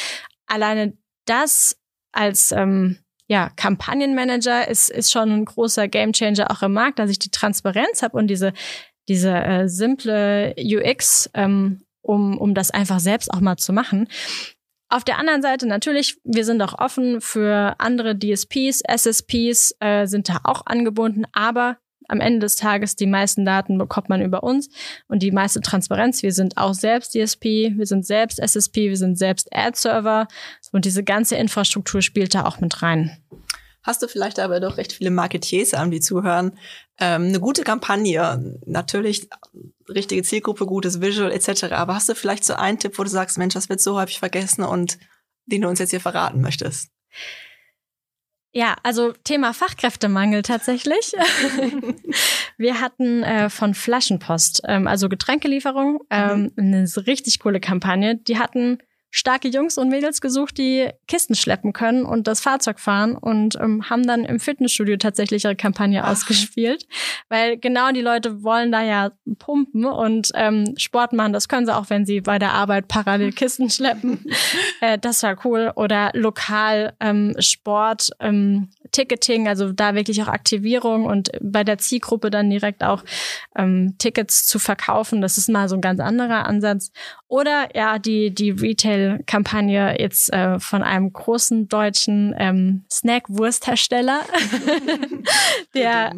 alleine 0.46 0.96
das 1.26 1.78
als 2.12 2.52
ähm, 2.52 3.03
ja, 3.28 3.50
Kampagnenmanager 3.56 4.68
ist, 4.68 4.90
ist 4.90 5.10
schon 5.10 5.30
ein 5.30 5.44
großer 5.44 5.88
Gamechanger 5.88 6.50
auch 6.50 6.62
im 6.62 6.72
Markt, 6.72 6.98
dass 6.98 7.10
ich 7.10 7.18
die 7.18 7.30
Transparenz 7.30 8.02
habe 8.02 8.16
und 8.18 8.26
diese, 8.28 8.52
diese 9.08 9.32
äh, 9.32 9.68
simple 9.68 10.54
UX, 10.58 11.30
ähm, 11.34 11.82
um, 12.02 12.38
um 12.38 12.54
das 12.54 12.70
einfach 12.70 13.00
selbst 13.00 13.32
auch 13.32 13.40
mal 13.40 13.56
zu 13.56 13.72
machen. 13.72 14.08
Auf 14.90 15.04
der 15.04 15.18
anderen 15.18 15.42
Seite 15.42 15.66
natürlich, 15.66 16.18
wir 16.24 16.44
sind 16.44 16.62
auch 16.62 16.78
offen 16.78 17.20
für 17.20 17.74
andere 17.78 18.16
DSPs, 18.18 18.82
SSPs 18.82 19.74
äh, 19.80 20.06
sind 20.06 20.28
da 20.28 20.40
auch 20.44 20.66
angebunden, 20.66 21.24
aber 21.32 21.78
am 22.08 22.20
Ende 22.20 22.40
des 22.40 22.56
Tages 22.56 22.96
die 22.96 23.06
meisten 23.06 23.44
Daten 23.44 23.78
bekommt 23.78 24.08
man 24.08 24.22
über 24.22 24.42
uns 24.42 24.68
und 25.08 25.22
die 25.22 25.30
meiste 25.30 25.60
Transparenz. 25.60 26.22
Wir 26.22 26.32
sind 26.32 26.56
auch 26.56 26.74
selbst 26.74 27.14
DSP, 27.14 27.72
wir 27.76 27.86
sind 27.86 28.06
selbst 28.06 28.38
SSP, 28.38 28.88
wir 28.88 28.96
sind 28.96 29.18
selbst 29.18 29.48
Ad-Server 29.54 30.28
und 30.72 30.84
diese 30.84 31.04
ganze 31.04 31.36
Infrastruktur 31.36 32.02
spielt 32.02 32.34
da 32.34 32.44
auch 32.44 32.60
mit 32.60 32.82
rein. 32.82 33.16
Hast 33.82 34.02
du 34.02 34.08
vielleicht 34.08 34.38
aber 34.40 34.60
doch 34.60 34.78
recht 34.78 34.94
viele 34.94 35.10
Marketiers 35.10 35.74
an, 35.74 35.90
die 35.90 36.00
zuhören. 36.00 36.58
Ähm, 36.98 37.24
eine 37.24 37.38
gute 37.38 37.64
Kampagne, 37.64 38.58
natürlich 38.64 39.28
richtige 39.88 40.22
Zielgruppe, 40.22 40.64
gutes 40.64 41.02
Visual 41.02 41.30
etc. 41.30 41.64
Aber 41.72 41.94
hast 41.94 42.08
du 42.08 42.14
vielleicht 42.14 42.44
so 42.44 42.54
einen 42.54 42.78
Tipp, 42.78 42.98
wo 42.98 43.02
du 43.02 43.10
sagst, 43.10 43.36
Mensch, 43.36 43.52
das 43.52 43.68
wird 43.68 43.82
so 43.82 44.00
häufig 44.00 44.18
vergessen 44.18 44.64
und 44.64 44.98
den 45.44 45.60
du 45.60 45.68
uns 45.68 45.80
jetzt 45.80 45.90
hier 45.90 46.00
verraten 46.00 46.40
möchtest? 46.40 46.88
Ja, 48.56 48.76
also 48.84 49.12
Thema 49.24 49.52
Fachkräftemangel 49.52 50.42
tatsächlich. 50.42 51.12
wir 52.56 52.80
hatten 52.80 53.24
äh, 53.24 53.50
von 53.50 53.74
Flaschenpost, 53.74 54.62
ähm, 54.68 54.86
also 54.86 55.08
Getränkelieferung, 55.08 56.04
ähm, 56.08 56.52
mhm. 56.54 56.74
eine 56.74 56.88
richtig 57.08 57.40
coole 57.40 57.58
Kampagne. 57.58 58.14
Die 58.14 58.38
hatten 58.38 58.78
starke 59.14 59.46
Jungs 59.46 59.78
und 59.78 59.90
Mädels 59.90 60.20
gesucht, 60.20 60.58
die 60.58 60.88
Kisten 61.06 61.36
schleppen 61.36 61.72
können 61.72 62.04
und 62.04 62.26
das 62.26 62.40
Fahrzeug 62.40 62.80
fahren 62.80 63.14
und 63.14 63.54
ähm, 63.60 63.88
haben 63.88 64.04
dann 64.04 64.24
im 64.24 64.40
Fitnessstudio 64.40 64.96
tatsächlich 64.96 65.44
ihre 65.44 65.54
Kampagne 65.54 66.02
Ach. 66.02 66.10
ausgespielt, 66.10 66.88
weil 67.28 67.56
genau 67.56 67.92
die 67.92 68.00
Leute 68.00 68.42
wollen 68.42 68.72
da 68.72 68.82
ja 68.82 69.12
pumpen 69.38 69.84
und 69.84 70.32
ähm, 70.34 70.74
Sport 70.78 71.12
machen. 71.12 71.32
Das 71.32 71.46
können 71.46 71.64
sie 71.64 71.76
auch, 71.76 71.90
wenn 71.90 72.04
sie 72.04 72.22
bei 72.22 72.40
der 72.40 72.54
Arbeit 72.54 72.88
parallel 72.88 73.30
Kisten 73.32 73.70
schleppen. 73.70 74.26
äh, 74.80 74.98
das 74.98 75.22
war 75.22 75.38
cool. 75.44 75.70
Oder 75.76 76.10
lokal 76.14 76.94
ähm, 76.98 77.36
Sport, 77.38 78.10
ähm, 78.18 78.70
Ticketing, 78.92 79.48
also 79.48 79.72
da 79.72 79.94
wirklich 79.94 80.22
auch 80.22 80.28
Aktivierung 80.28 81.04
und 81.04 81.30
bei 81.40 81.64
der 81.64 81.78
Zielgruppe 81.78 82.30
dann 82.30 82.50
direkt 82.50 82.84
auch 82.84 83.02
ähm, 83.56 83.94
Tickets 83.98 84.46
zu 84.46 84.58
verkaufen. 84.58 85.20
Das 85.20 85.38
ist 85.38 85.48
mal 85.48 85.68
so 85.68 85.76
ein 85.76 85.80
ganz 85.80 86.00
anderer 86.00 86.46
Ansatz. 86.46 86.92
Oder 87.28 87.68
ja, 87.74 87.98
die, 87.98 88.32
die 88.32 88.50
Retail-Kampagne 88.50 89.96
jetzt 89.98 90.32
äh, 90.32 90.60
von 90.60 90.82
einem 90.82 91.12
großen 91.12 91.68
deutschen 91.68 92.34
ähm, 92.38 92.84
Snack-Wursthersteller, 92.92 94.20
der 95.74 96.12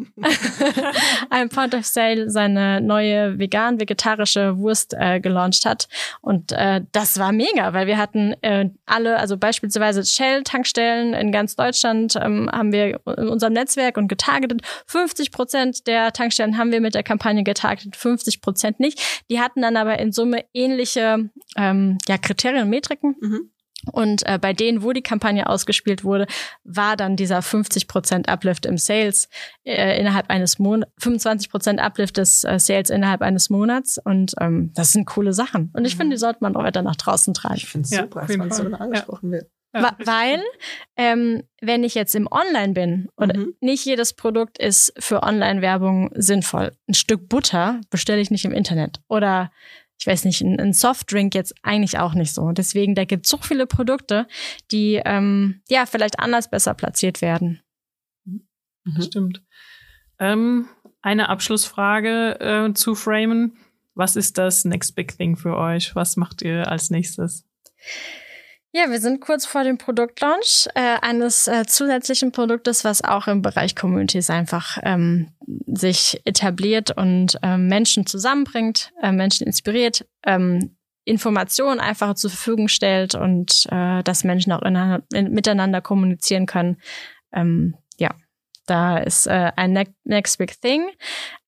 ein 1.31 1.49
Point 1.49 1.75
of 1.75 1.87
Sale 1.87 2.29
seine 2.31 2.83
neue 2.83 3.39
vegan-vegetarische 3.39 4.59
Wurst 4.59 4.95
äh, 4.99 5.21
gelauncht 5.21 5.65
hat. 5.65 5.89
Und 6.21 6.53
äh, 6.53 6.83
das 6.93 7.19
war 7.19 7.33
mega, 7.33 7.73
weil 7.73 7.87
wir 7.87 7.97
hatten 7.97 8.35
äh, 8.43 8.69
alle, 8.85 9.19
also 9.19 9.39
beispielsweise 9.39 10.05
Shell-Tankstellen 10.05 11.15
in 11.15 11.33
ganz 11.33 11.57
Deutschland 11.57 12.17
ähm, 12.21 12.51
haben 12.57 12.73
wir 12.73 13.01
in 13.19 13.29
unserem 13.29 13.53
Netzwerk 13.53 13.97
und 13.97 14.09
getargetet. 14.09 14.63
50 14.87 15.31
Prozent 15.31 15.87
der 15.87 16.13
Tankstellen 16.13 16.59
haben 16.59 16.73
wir 16.73 16.81
mit 16.81 16.95
der 16.95 17.03
Kampagne 17.03 17.45
getargetet, 17.45 17.97
50 17.97 18.41
Prozent 18.41 18.81
nicht. 18.81 19.25
Die 19.31 19.41
hatten 19.41 19.63
dann 19.63 19.77
aber 19.77 19.99
in 19.99 20.13
Summe 20.13 20.45
ähnliche 20.55 21.31
ähm, 21.57 21.99
ja, 22.09 22.19
Kriterien 22.19 22.65
und 22.65 22.71
Metriken. 22.71 23.17
Mhm. 23.21 23.51
Und 23.93 24.27
äh, 24.27 24.39
bei 24.39 24.53
denen, 24.53 24.83
wo 24.83 24.93
die 24.93 25.03
Kampagne 25.03 25.49
ausgespielt 25.49 26.03
wurde, 26.03 26.27
war 26.65 26.97
dann 26.97 27.17
dieser 27.17 27.39
50% 27.39 28.29
Uplift 28.29 28.67
im 28.67 28.79
Sales 28.79 29.29
äh, 29.65 30.01
innerhalb 30.01 30.29
eines 30.31 30.59
Monats, 30.59 30.91
25% 31.01 31.79
Uplift 31.79 32.17
des 32.17 32.43
äh, 32.45 32.59
Sales 32.59 32.91
innerhalb 32.91 33.23
eines 33.23 33.49
Monats. 33.49 33.99
Und 34.03 34.35
ähm, 34.41 34.73
das 34.75 34.93
sind 34.93 35.07
coole 35.07 35.33
Sachen. 35.33 35.71
Und 35.75 35.85
ich 35.85 35.95
mhm. 35.95 35.99
finde, 35.99 36.17
die 36.17 36.21
sollte 36.21 36.39
man 36.41 36.57
auch 36.57 36.65
weiter 36.65 36.83
nach 36.83 36.97
draußen 36.97 37.33
tragen. 37.35 37.57
Ich 37.57 37.67
finde 37.67 37.85
es 37.85 37.91
super, 37.91 38.23
ja, 38.23 38.27
dass 38.27 38.37
man 38.37 38.51
so 38.51 38.65
angesprochen 38.65 39.33
ja. 39.33 39.39
wird. 39.39 39.51
Weil, 40.05 40.43
ähm, 40.97 41.43
wenn 41.61 41.85
ich 41.85 41.95
jetzt 41.95 42.15
im 42.15 42.29
Online 42.31 42.73
bin 42.73 43.09
und 43.17 43.37
mhm. 43.37 43.55
nicht 43.61 43.85
jedes 43.85 44.13
Produkt 44.13 44.59
ist 44.59 44.93
für 44.99 45.23
Online-Werbung 45.23 46.11
sinnvoll. 46.15 46.77
Ein 46.89 46.95
Stück 46.95 47.29
Butter 47.29 47.81
bestelle 47.91 48.21
ich 48.21 48.31
nicht 48.31 48.45
im 48.45 48.53
Internet. 48.53 49.01
Oder 49.09 49.51
ich 49.99 50.07
weiß 50.07 50.25
nicht, 50.25 50.43
ein, 50.43 50.61
ein 50.61 50.73
Softdrink 50.73 51.35
jetzt 51.35 51.55
eigentlich 51.63 51.99
auch 51.99 52.15
nicht 52.15 52.35
so. 52.35 52.53
Deswegen, 52.53 52.95
da 52.95 53.05
gibt 53.05 53.27
es 53.27 53.31
so 53.31 53.39
viele 53.39 53.67
Produkte, 53.67 54.27
die 54.71 55.01
ähm, 55.05 55.63
ja 55.69 55.87
vielleicht 55.87 56.21
anders 56.21 56.51
besser 56.51 56.75
platziert 56.75 57.23
werden. 57.23 57.63
Mhm. 58.25 59.03
Stimmt. 59.03 59.43
Ähm, 60.19 60.69
eine 61.03 61.29
Abschlussfrage 61.29 62.41
äh, 62.41 62.75
zu 62.75 62.95
Framen. 62.95 63.57
Was 63.95 64.17
ist 64.17 64.39
das 64.39 64.65
Next 64.65 64.95
Big 64.95 65.17
Thing 65.17 65.37
für 65.37 65.57
euch? 65.57 65.95
Was 65.95 66.17
macht 66.17 66.43
ihr 66.43 66.71
als 66.71 66.91
nächstes? 66.91 67.47
Ja, 68.79 68.91
wir 68.91 69.01
sind 69.01 69.23
kurz 69.23 69.47
vor 69.47 69.65
dem 69.65 69.79
Produktlaunch 69.79 70.69
äh, 70.75 70.99
eines 71.01 71.49
äh, 71.49 71.65
zusätzlichen 71.65 72.31
Produktes, 72.31 72.85
was 72.85 73.03
auch 73.03 73.27
im 73.27 73.41
Bereich 73.41 73.75
Communities 73.75 74.29
einfach 74.29 74.77
ähm, 74.83 75.33
sich 75.67 76.21
etabliert 76.27 76.95
und 76.95 77.39
äh, 77.43 77.57
Menschen 77.57 78.05
zusammenbringt, 78.05 78.93
äh, 79.01 79.13
Menschen 79.13 79.47
inspiriert, 79.47 80.05
ähm, 80.27 80.77
Informationen 81.07 81.81
einfach 81.81 82.17
zur 82.17 82.29
Verfügung 82.29 82.69
stellt 82.69 83.15
und 83.15 83.65
äh, 83.71 84.03
dass 84.03 84.25
Menschen 84.25 84.53
auch 84.53 84.61
in, 84.61 84.77
in, 85.15 85.33
miteinander 85.33 85.81
kommunizieren 85.81 86.45
können. 86.45 86.77
Ähm, 87.33 87.77
ja, 87.97 88.11
da 88.67 88.99
ist 88.99 89.27
äh, 89.27 89.53
ein 89.57 89.73
ne 89.73 89.87
Next 90.05 90.37
Big 90.37 90.61
Thing 90.61 90.87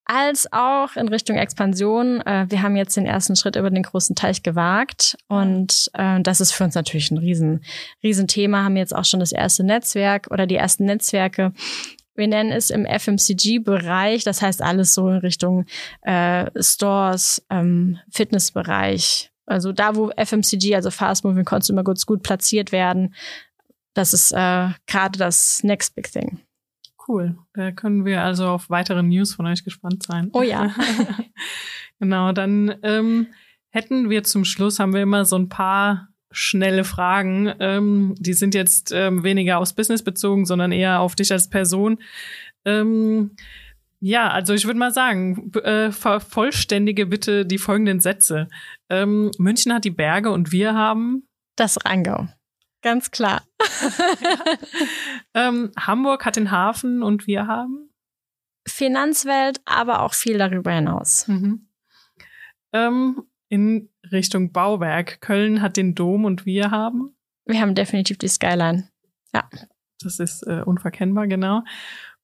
als 0.08 0.52
auch 0.52 0.96
in 0.96 1.06
Richtung 1.08 1.36
Expansion. 1.36 2.20
Äh, 2.22 2.46
wir 2.48 2.62
haben 2.62 2.76
jetzt 2.76 2.96
den 2.96 3.06
ersten 3.06 3.36
Schritt 3.36 3.56
über 3.56 3.70
den 3.70 3.82
großen 3.82 4.16
Teich 4.16 4.42
gewagt 4.42 5.16
und 5.28 5.90
äh, 5.92 6.20
das 6.22 6.40
ist 6.40 6.52
für 6.52 6.64
uns 6.64 6.74
natürlich 6.74 7.10
ein 7.10 7.18
riesen, 7.18 7.62
riesen 8.02 8.26
Thema. 8.26 8.64
Haben 8.64 8.76
jetzt 8.76 8.96
auch 8.96 9.04
schon 9.04 9.20
das 9.20 9.32
erste 9.32 9.64
Netzwerk 9.64 10.28
oder 10.30 10.46
die 10.46 10.56
ersten 10.56 10.86
Netzwerke. 10.86 11.52
Wir 12.14 12.26
nennen 12.26 12.50
es 12.50 12.70
im 12.70 12.84
FMCG-Bereich, 12.84 14.24
das 14.24 14.42
heißt 14.42 14.60
alles 14.60 14.92
so 14.92 15.08
in 15.08 15.18
Richtung 15.18 15.66
äh, 16.02 16.50
Stores, 16.60 17.46
ähm, 17.48 17.98
Fitnessbereich. 18.10 19.30
Also 19.46 19.72
da, 19.72 19.94
wo 19.94 20.10
FMCG, 20.16 20.74
also 20.74 20.90
Fast 20.90 21.24
Moving 21.24 21.44
Consumer 21.44 21.84
Goods, 21.84 22.06
gut 22.06 22.22
platziert 22.22 22.72
werden, 22.72 23.14
das 23.94 24.12
ist 24.12 24.32
äh, 24.32 24.68
gerade 24.86 25.18
das 25.18 25.62
Next 25.62 25.94
Big 25.94 26.10
Thing. 26.10 26.40
Cool. 27.08 27.38
Da 27.54 27.72
können 27.72 28.04
wir 28.04 28.22
also 28.22 28.46
auf 28.48 28.68
weitere 28.68 29.02
News 29.02 29.34
von 29.34 29.46
euch 29.46 29.64
gespannt 29.64 30.02
sein. 30.02 30.28
Oh 30.34 30.42
ja. 30.42 30.74
genau, 31.98 32.32
dann 32.32 32.74
ähm, 32.82 33.28
hätten 33.70 34.10
wir 34.10 34.24
zum 34.24 34.44
Schluss, 34.44 34.78
haben 34.78 34.92
wir 34.92 35.02
immer 35.02 35.24
so 35.24 35.36
ein 35.36 35.48
paar 35.48 36.08
schnelle 36.30 36.84
Fragen. 36.84 37.50
Ähm, 37.60 38.14
die 38.18 38.34
sind 38.34 38.54
jetzt 38.54 38.92
ähm, 38.92 39.22
weniger 39.22 39.58
aufs 39.58 39.72
Business 39.72 40.04
bezogen, 40.04 40.44
sondern 40.44 40.70
eher 40.70 41.00
auf 41.00 41.14
dich 41.14 41.32
als 41.32 41.48
Person. 41.48 41.98
Ähm, 42.66 43.30
ja, 44.00 44.30
also 44.30 44.52
ich 44.52 44.66
würde 44.66 44.78
mal 44.78 44.92
sagen, 44.92 45.50
äh, 45.54 45.90
vervollständige 45.90 47.06
bitte 47.06 47.46
die 47.46 47.58
folgenden 47.58 48.00
Sätze. 48.00 48.48
Ähm, 48.90 49.30
München 49.38 49.72
hat 49.72 49.84
die 49.84 49.90
Berge 49.90 50.30
und 50.30 50.52
wir 50.52 50.74
haben 50.74 51.26
das 51.56 51.78
Rheingau. 51.84 52.28
Ganz 52.82 53.10
klar. 53.10 53.42
ähm, 55.34 55.72
Hamburg 55.76 56.24
hat 56.24 56.36
den 56.36 56.50
Hafen 56.50 57.02
und 57.02 57.26
wir 57.26 57.46
haben? 57.46 57.90
Finanzwelt, 58.66 59.60
aber 59.64 60.02
auch 60.02 60.14
viel 60.14 60.38
darüber 60.38 60.72
hinaus. 60.72 61.26
Mhm. 61.26 61.68
Ähm, 62.72 63.22
in 63.48 63.88
Richtung 64.12 64.52
Bauwerk. 64.52 65.20
Köln 65.20 65.62
hat 65.62 65.76
den 65.76 65.94
Dom 65.94 66.24
und 66.24 66.46
wir 66.46 66.70
haben? 66.70 67.16
Wir 67.46 67.60
haben 67.60 67.74
definitiv 67.74 68.18
die 68.18 68.28
Skyline. 68.28 68.88
Ja. 69.34 69.48
Das 70.00 70.20
ist 70.20 70.42
äh, 70.46 70.62
unverkennbar, 70.64 71.26
genau. 71.26 71.62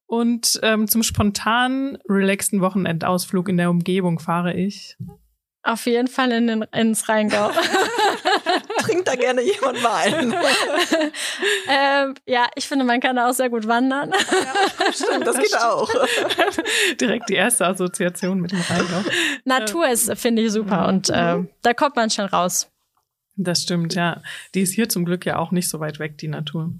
Und 0.06 0.60
ähm, 0.62 0.86
zum 0.86 1.02
spontanen, 1.02 1.98
relaxten 2.08 2.60
Wochenendausflug 2.60 3.48
in 3.48 3.56
der 3.56 3.70
Umgebung 3.70 4.18
fahre 4.18 4.54
ich. 4.54 4.96
Auf 5.62 5.86
jeden 5.86 6.08
Fall 6.08 6.30
in 6.30 6.46
den, 6.46 6.62
ins 6.62 7.08
Rheingau. 7.08 7.50
Trinkt 8.84 9.08
da 9.08 9.14
gerne 9.14 9.42
jemand 9.42 9.82
mal 9.82 9.94
ein. 9.94 10.32
ähm, 11.68 12.14
ja, 12.26 12.46
ich 12.54 12.66
finde, 12.66 12.84
man 12.84 13.00
kann 13.00 13.16
da 13.16 13.28
auch 13.28 13.34
sehr 13.34 13.50
gut 13.50 13.66
wandern. 13.66 14.10
Ja, 14.10 14.92
stimmt, 14.92 15.26
das, 15.26 15.36
das 15.36 15.38
geht 15.38 15.46
stimmt. 15.48 15.62
auch. 15.62 15.90
Direkt 17.00 17.28
die 17.28 17.34
erste 17.34 17.66
Assoziation 17.66 18.40
mit 18.40 18.52
dem 18.52 18.60
Rheingau. 18.60 19.02
Natur 19.44 19.88
ist, 19.88 20.16
finde 20.18 20.42
ich, 20.42 20.52
super 20.52 20.88
und 20.88 21.10
äh, 21.10 21.36
da 21.62 21.74
kommt 21.74 21.96
man 21.96 22.10
schon 22.10 22.26
raus. 22.26 22.70
Das 23.36 23.62
stimmt, 23.62 23.94
ja. 23.94 24.22
Die 24.54 24.60
ist 24.60 24.74
hier 24.74 24.88
zum 24.88 25.04
Glück 25.04 25.26
ja 25.26 25.38
auch 25.38 25.50
nicht 25.50 25.68
so 25.68 25.80
weit 25.80 25.98
weg, 25.98 26.18
die 26.18 26.28
Natur. 26.28 26.72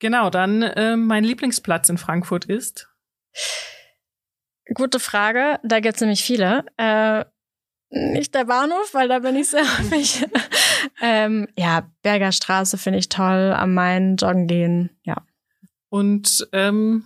Genau, 0.00 0.30
dann 0.30 0.62
äh, 0.62 0.96
mein 0.96 1.24
Lieblingsplatz 1.24 1.88
in 1.88 1.98
Frankfurt 1.98 2.46
ist. 2.46 2.88
Gute 4.74 4.98
Frage. 4.98 5.60
Da 5.62 5.80
gibt's 5.80 6.00
nämlich 6.00 6.22
viele. 6.22 6.64
Äh, 6.76 7.24
nicht 7.90 8.34
der 8.34 8.44
Bahnhof, 8.44 8.94
weil 8.94 9.08
da 9.08 9.18
bin 9.18 9.36
ich 9.36 9.48
sehr 9.48 9.64
häufig. 9.78 10.24
ähm, 11.00 11.48
ja, 11.56 11.90
Berger 12.02 12.32
Straße 12.32 12.78
finde 12.78 12.98
ich 12.98 13.08
toll, 13.08 13.52
am 13.56 13.74
Main 13.74 14.16
joggen 14.16 14.46
gehen, 14.46 14.90
ja. 15.02 15.16
Und 15.88 16.48
ähm, 16.52 17.04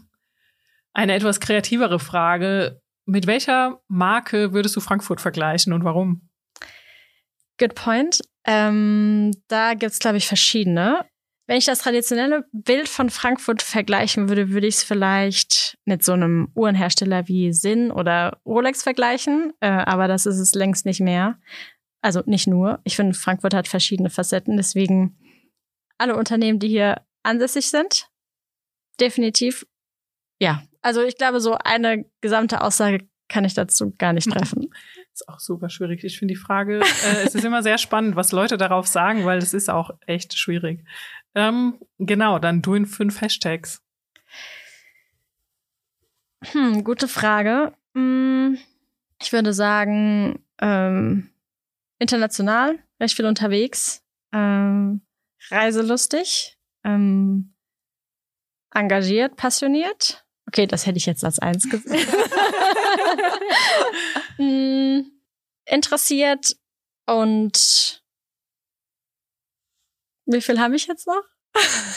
eine 0.93 1.15
etwas 1.15 1.41
kreativere 1.41 1.99
Frage. 1.99 2.81
Mit 3.07 3.27
welcher 3.27 3.83
Marke 3.89 4.53
würdest 4.53 4.77
du 4.77 4.81
Frankfurt 4.81 5.21
vergleichen 5.21 5.73
und 5.73 5.85
warum? 5.85 6.29
Good 7.59 7.75
point. 7.75 8.21
Ähm, 8.47 9.33
da 9.49 9.75
gibt's 9.75 9.99
glaube 9.99 10.19
ich, 10.19 10.27
verschiedene. 10.27 11.07
Wenn 11.47 11.59
ich 11.59 11.67
das 11.67 11.81
traditionelle 11.81 12.47
Bild 12.53 12.89
von 12.89 13.11
Frankfurt 13.11 13.61
vergleichen 13.61 14.29
würde, 14.29 14.51
würde 14.51 14.67
ich 14.67 14.77
es 14.77 14.85
vielleicht 14.85 15.77
mit 15.85 16.03
so 16.03 16.13
einem 16.13 16.49
Uhrenhersteller 16.55 17.29
wie 17.29 17.53
Sinn 17.53 17.91
oder 17.91 18.41
Rolex 18.47 18.83
vergleichen. 18.83 19.53
Äh, 19.61 19.69
aber 19.69 20.09
das 20.09 20.25
ist 20.25 20.39
es 20.39 20.55
längst 20.55 20.87
nicht 20.87 21.01
mehr. 21.01 21.39
Also 22.01 22.23
nicht 22.25 22.47
nur. 22.47 22.81
Ich 22.85 22.97
finde, 22.97 23.15
Frankfurt 23.15 23.53
hat 23.53 23.69
verschiedene 23.69 24.09
Facetten. 24.09 24.57
Deswegen 24.57 25.19
alle 25.99 26.17
Unternehmen, 26.17 26.59
die 26.59 26.69
hier 26.69 27.03
ansässig 27.23 27.69
sind, 27.69 28.09
definitiv. 29.01 29.67
Ja, 30.41 30.63
also 30.81 31.03
ich 31.03 31.17
glaube, 31.17 31.41
so 31.41 31.55
eine 31.55 32.05
gesamte 32.21 32.63
Aussage 32.63 33.07
kann 33.29 33.45
ich 33.45 33.55
dazu 33.55 33.95
gar 33.97 34.13
nicht 34.13 34.31
treffen. 34.31 34.71
ist 35.15 35.29
auch 35.29 35.39
super 35.39 35.71
schwierig. 35.71 36.05
Ich 36.05 36.19
finde 36.19 36.35
die 36.35 36.41
Frage, 36.41 36.81
äh, 36.81 37.25
es 37.25 37.35
ist 37.35 37.45
immer 37.45 37.63
sehr 37.63 37.79
spannend, 37.79 38.17
was 38.17 38.33
Leute 38.33 38.57
darauf 38.57 38.87
sagen, 38.87 39.25
weil 39.25 39.39
es 39.39 39.55
ist 39.55 39.71
auch 39.71 39.91
echt 40.07 40.37
schwierig. 40.37 40.85
Ähm, 41.35 41.79
genau, 41.99 42.39
dann 42.39 42.63
du 42.63 42.75
in 42.75 42.87
fünf 42.87 43.21
Hashtags. 43.21 43.83
Hm, 46.43 46.85
gute 46.85 47.09
Frage. 47.09 47.73
Hm, 47.95 48.59
ich 49.21 49.33
würde 49.33 49.53
sagen, 49.53 50.45
ähm, 50.61 51.31
international, 51.99 52.79
recht 53.01 53.17
viel 53.17 53.27
unterwegs, 53.27 54.03
ähm, 54.33 55.01
reiselustig, 55.51 56.59
ähm, 56.85 57.55
engagiert, 58.73 59.37
passioniert. 59.37 60.25
Okay, 60.47 60.67
das 60.67 60.87
hätte 60.87 60.99
ich 60.99 61.07
jetzt 61.07 61.25
als 61.25 61.39
eins 61.39 61.69
gesehen. 61.69 62.07
hm, 64.37 65.11
interessiert 65.67 66.57
und 67.07 68.04
wie 70.27 70.41
viel 70.41 70.59
habe 70.61 70.77
ich 70.77 70.87
jetzt 70.87 71.07
noch? 71.07 71.23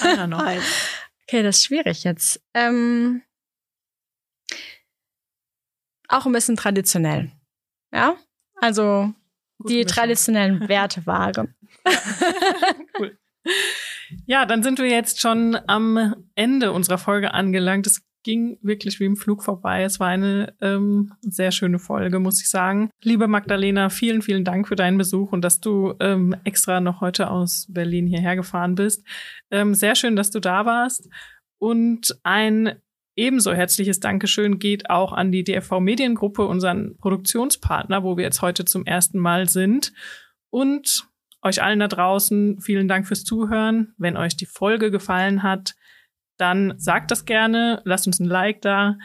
Einer 0.01 0.27
noch. 0.27 0.39
Okay, 1.23 1.43
das 1.43 1.57
ist 1.57 1.65
schwierig 1.65 2.03
jetzt. 2.03 2.41
Ähm, 2.53 3.21
auch 6.07 6.25
ein 6.25 6.31
bisschen 6.31 6.55
traditionell. 6.55 7.31
Ja, 7.91 8.15
also 8.55 9.13
Gute 9.59 9.73
die 9.73 9.85
traditionellen 9.85 10.67
Werte 10.69 11.05
wahren. 11.05 11.55
cool. 12.99 13.17
Ja, 14.25 14.45
dann 14.45 14.63
sind 14.63 14.79
wir 14.79 14.87
jetzt 14.87 15.21
schon 15.21 15.57
am 15.67 16.15
Ende 16.35 16.71
unserer 16.71 16.97
Folge 16.97 17.33
angelangt. 17.33 17.87
Es 17.87 18.01
ging 18.23 18.57
wirklich 18.61 18.99
wie 18.99 19.05
im 19.05 19.15
Flug 19.15 19.43
vorbei. 19.43 19.83
Es 19.83 19.99
war 19.99 20.07
eine 20.07 20.53
ähm, 20.61 21.13
sehr 21.21 21.51
schöne 21.51 21.79
Folge, 21.79 22.19
muss 22.19 22.41
ich 22.41 22.49
sagen. 22.49 22.89
Liebe 23.01 23.27
Magdalena, 23.27 23.89
vielen, 23.89 24.21
vielen 24.21 24.43
Dank 24.43 24.67
für 24.67 24.75
deinen 24.75 24.97
Besuch 24.97 25.31
und 25.31 25.41
dass 25.41 25.59
du 25.59 25.93
ähm, 25.99 26.35
extra 26.43 26.79
noch 26.79 27.01
heute 27.01 27.29
aus 27.29 27.67
Berlin 27.69 28.07
hierher 28.07 28.35
gefahren 28.35 28.75
bist. 28.75 29.05
Ähm, 29.51 29.73
sehr 29.73 29.95
schön, 29.95 30.15
dass 30.15 30.29
du 30.29 30.39
da 30.39 30.65
warst. 30.65 31.09
Und 31.57 32.19
ein 32.23 32.73
ebenso 33.15 33.53
herzliches 33.53 33.99
Dankeschön 33.99 34.59
geht 34.59 34.89
auch 34.89 35.11
an 35.11 35.31
die 35.31 35.43
DFV 35.43 35.79
Mediengruppe, 35.79 36.45
unseren 36.45 36.97
Produktionspartner, 36.97 38.03
wo 38.03 38.15
wir 38.17 38.23
jetzt 38.23 38.41
heute 38.41 38.65
zum 38.65 38.85
ersten 38.85 39.19
Mal 39.19 39.49
sind. 39.49 39.93
Und 40.49 41.07
euch 41.41 41.61
allen 41.61 41.79
da 41.79 41.87
draußen 41.87 42.61
vielen 42.61 42.87
Dank 42.87 43.07
fürs 43.07 43.23
Zuhören. 43.23 43.93
Wenn 43.97 44.17
euch 44.17 44.37
die 44.37 44.45
Folge 44.45 44.91
gefallen 44.91 45.43
hat, 45.43 45.75
dann 46.37 46.73
sagt 46.77 47.11
das 47.11 47.25
gerne, 47.25 47.81
lasst 47.83 48.07
uns 48.07 48.19
ein 48.19 48.25
Like 48.25 48.61
da 48.61 48.97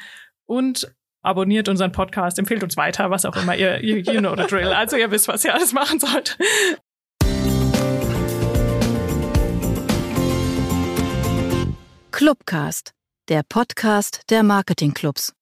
und 0.47 0.95
abonniert 1.23 1.69
unseren 1.69 1.93
Podcast, 1.93 2.39
empfehlt 2.39 2.63
uns 2.63 2.77
weiter, 2.77 3.11
was 3.11 3.25
auch 3.25 3.37
immer 3.37 3.57
ihr, 3.57 3.83
you, 3.85 3.97
you 3.97 4.21
know 4.21 4.37
the 4.37 4.47
drill. 4.47 4.69
Also 4.69 4.97
ihr 4.97 5.11
wisst, 5.11 5.29
was 5.29 5.45
ihr 5.45 5.55
alles 5.55 5.73
machen 5.73 6.01
sollt. 6.01 6.37
Clubcast, 12.11 12.93
der 13.29 13.43
Podcast 13.49 14.23
der 14.31 14.43
Marketingclubs. 14.43 15.33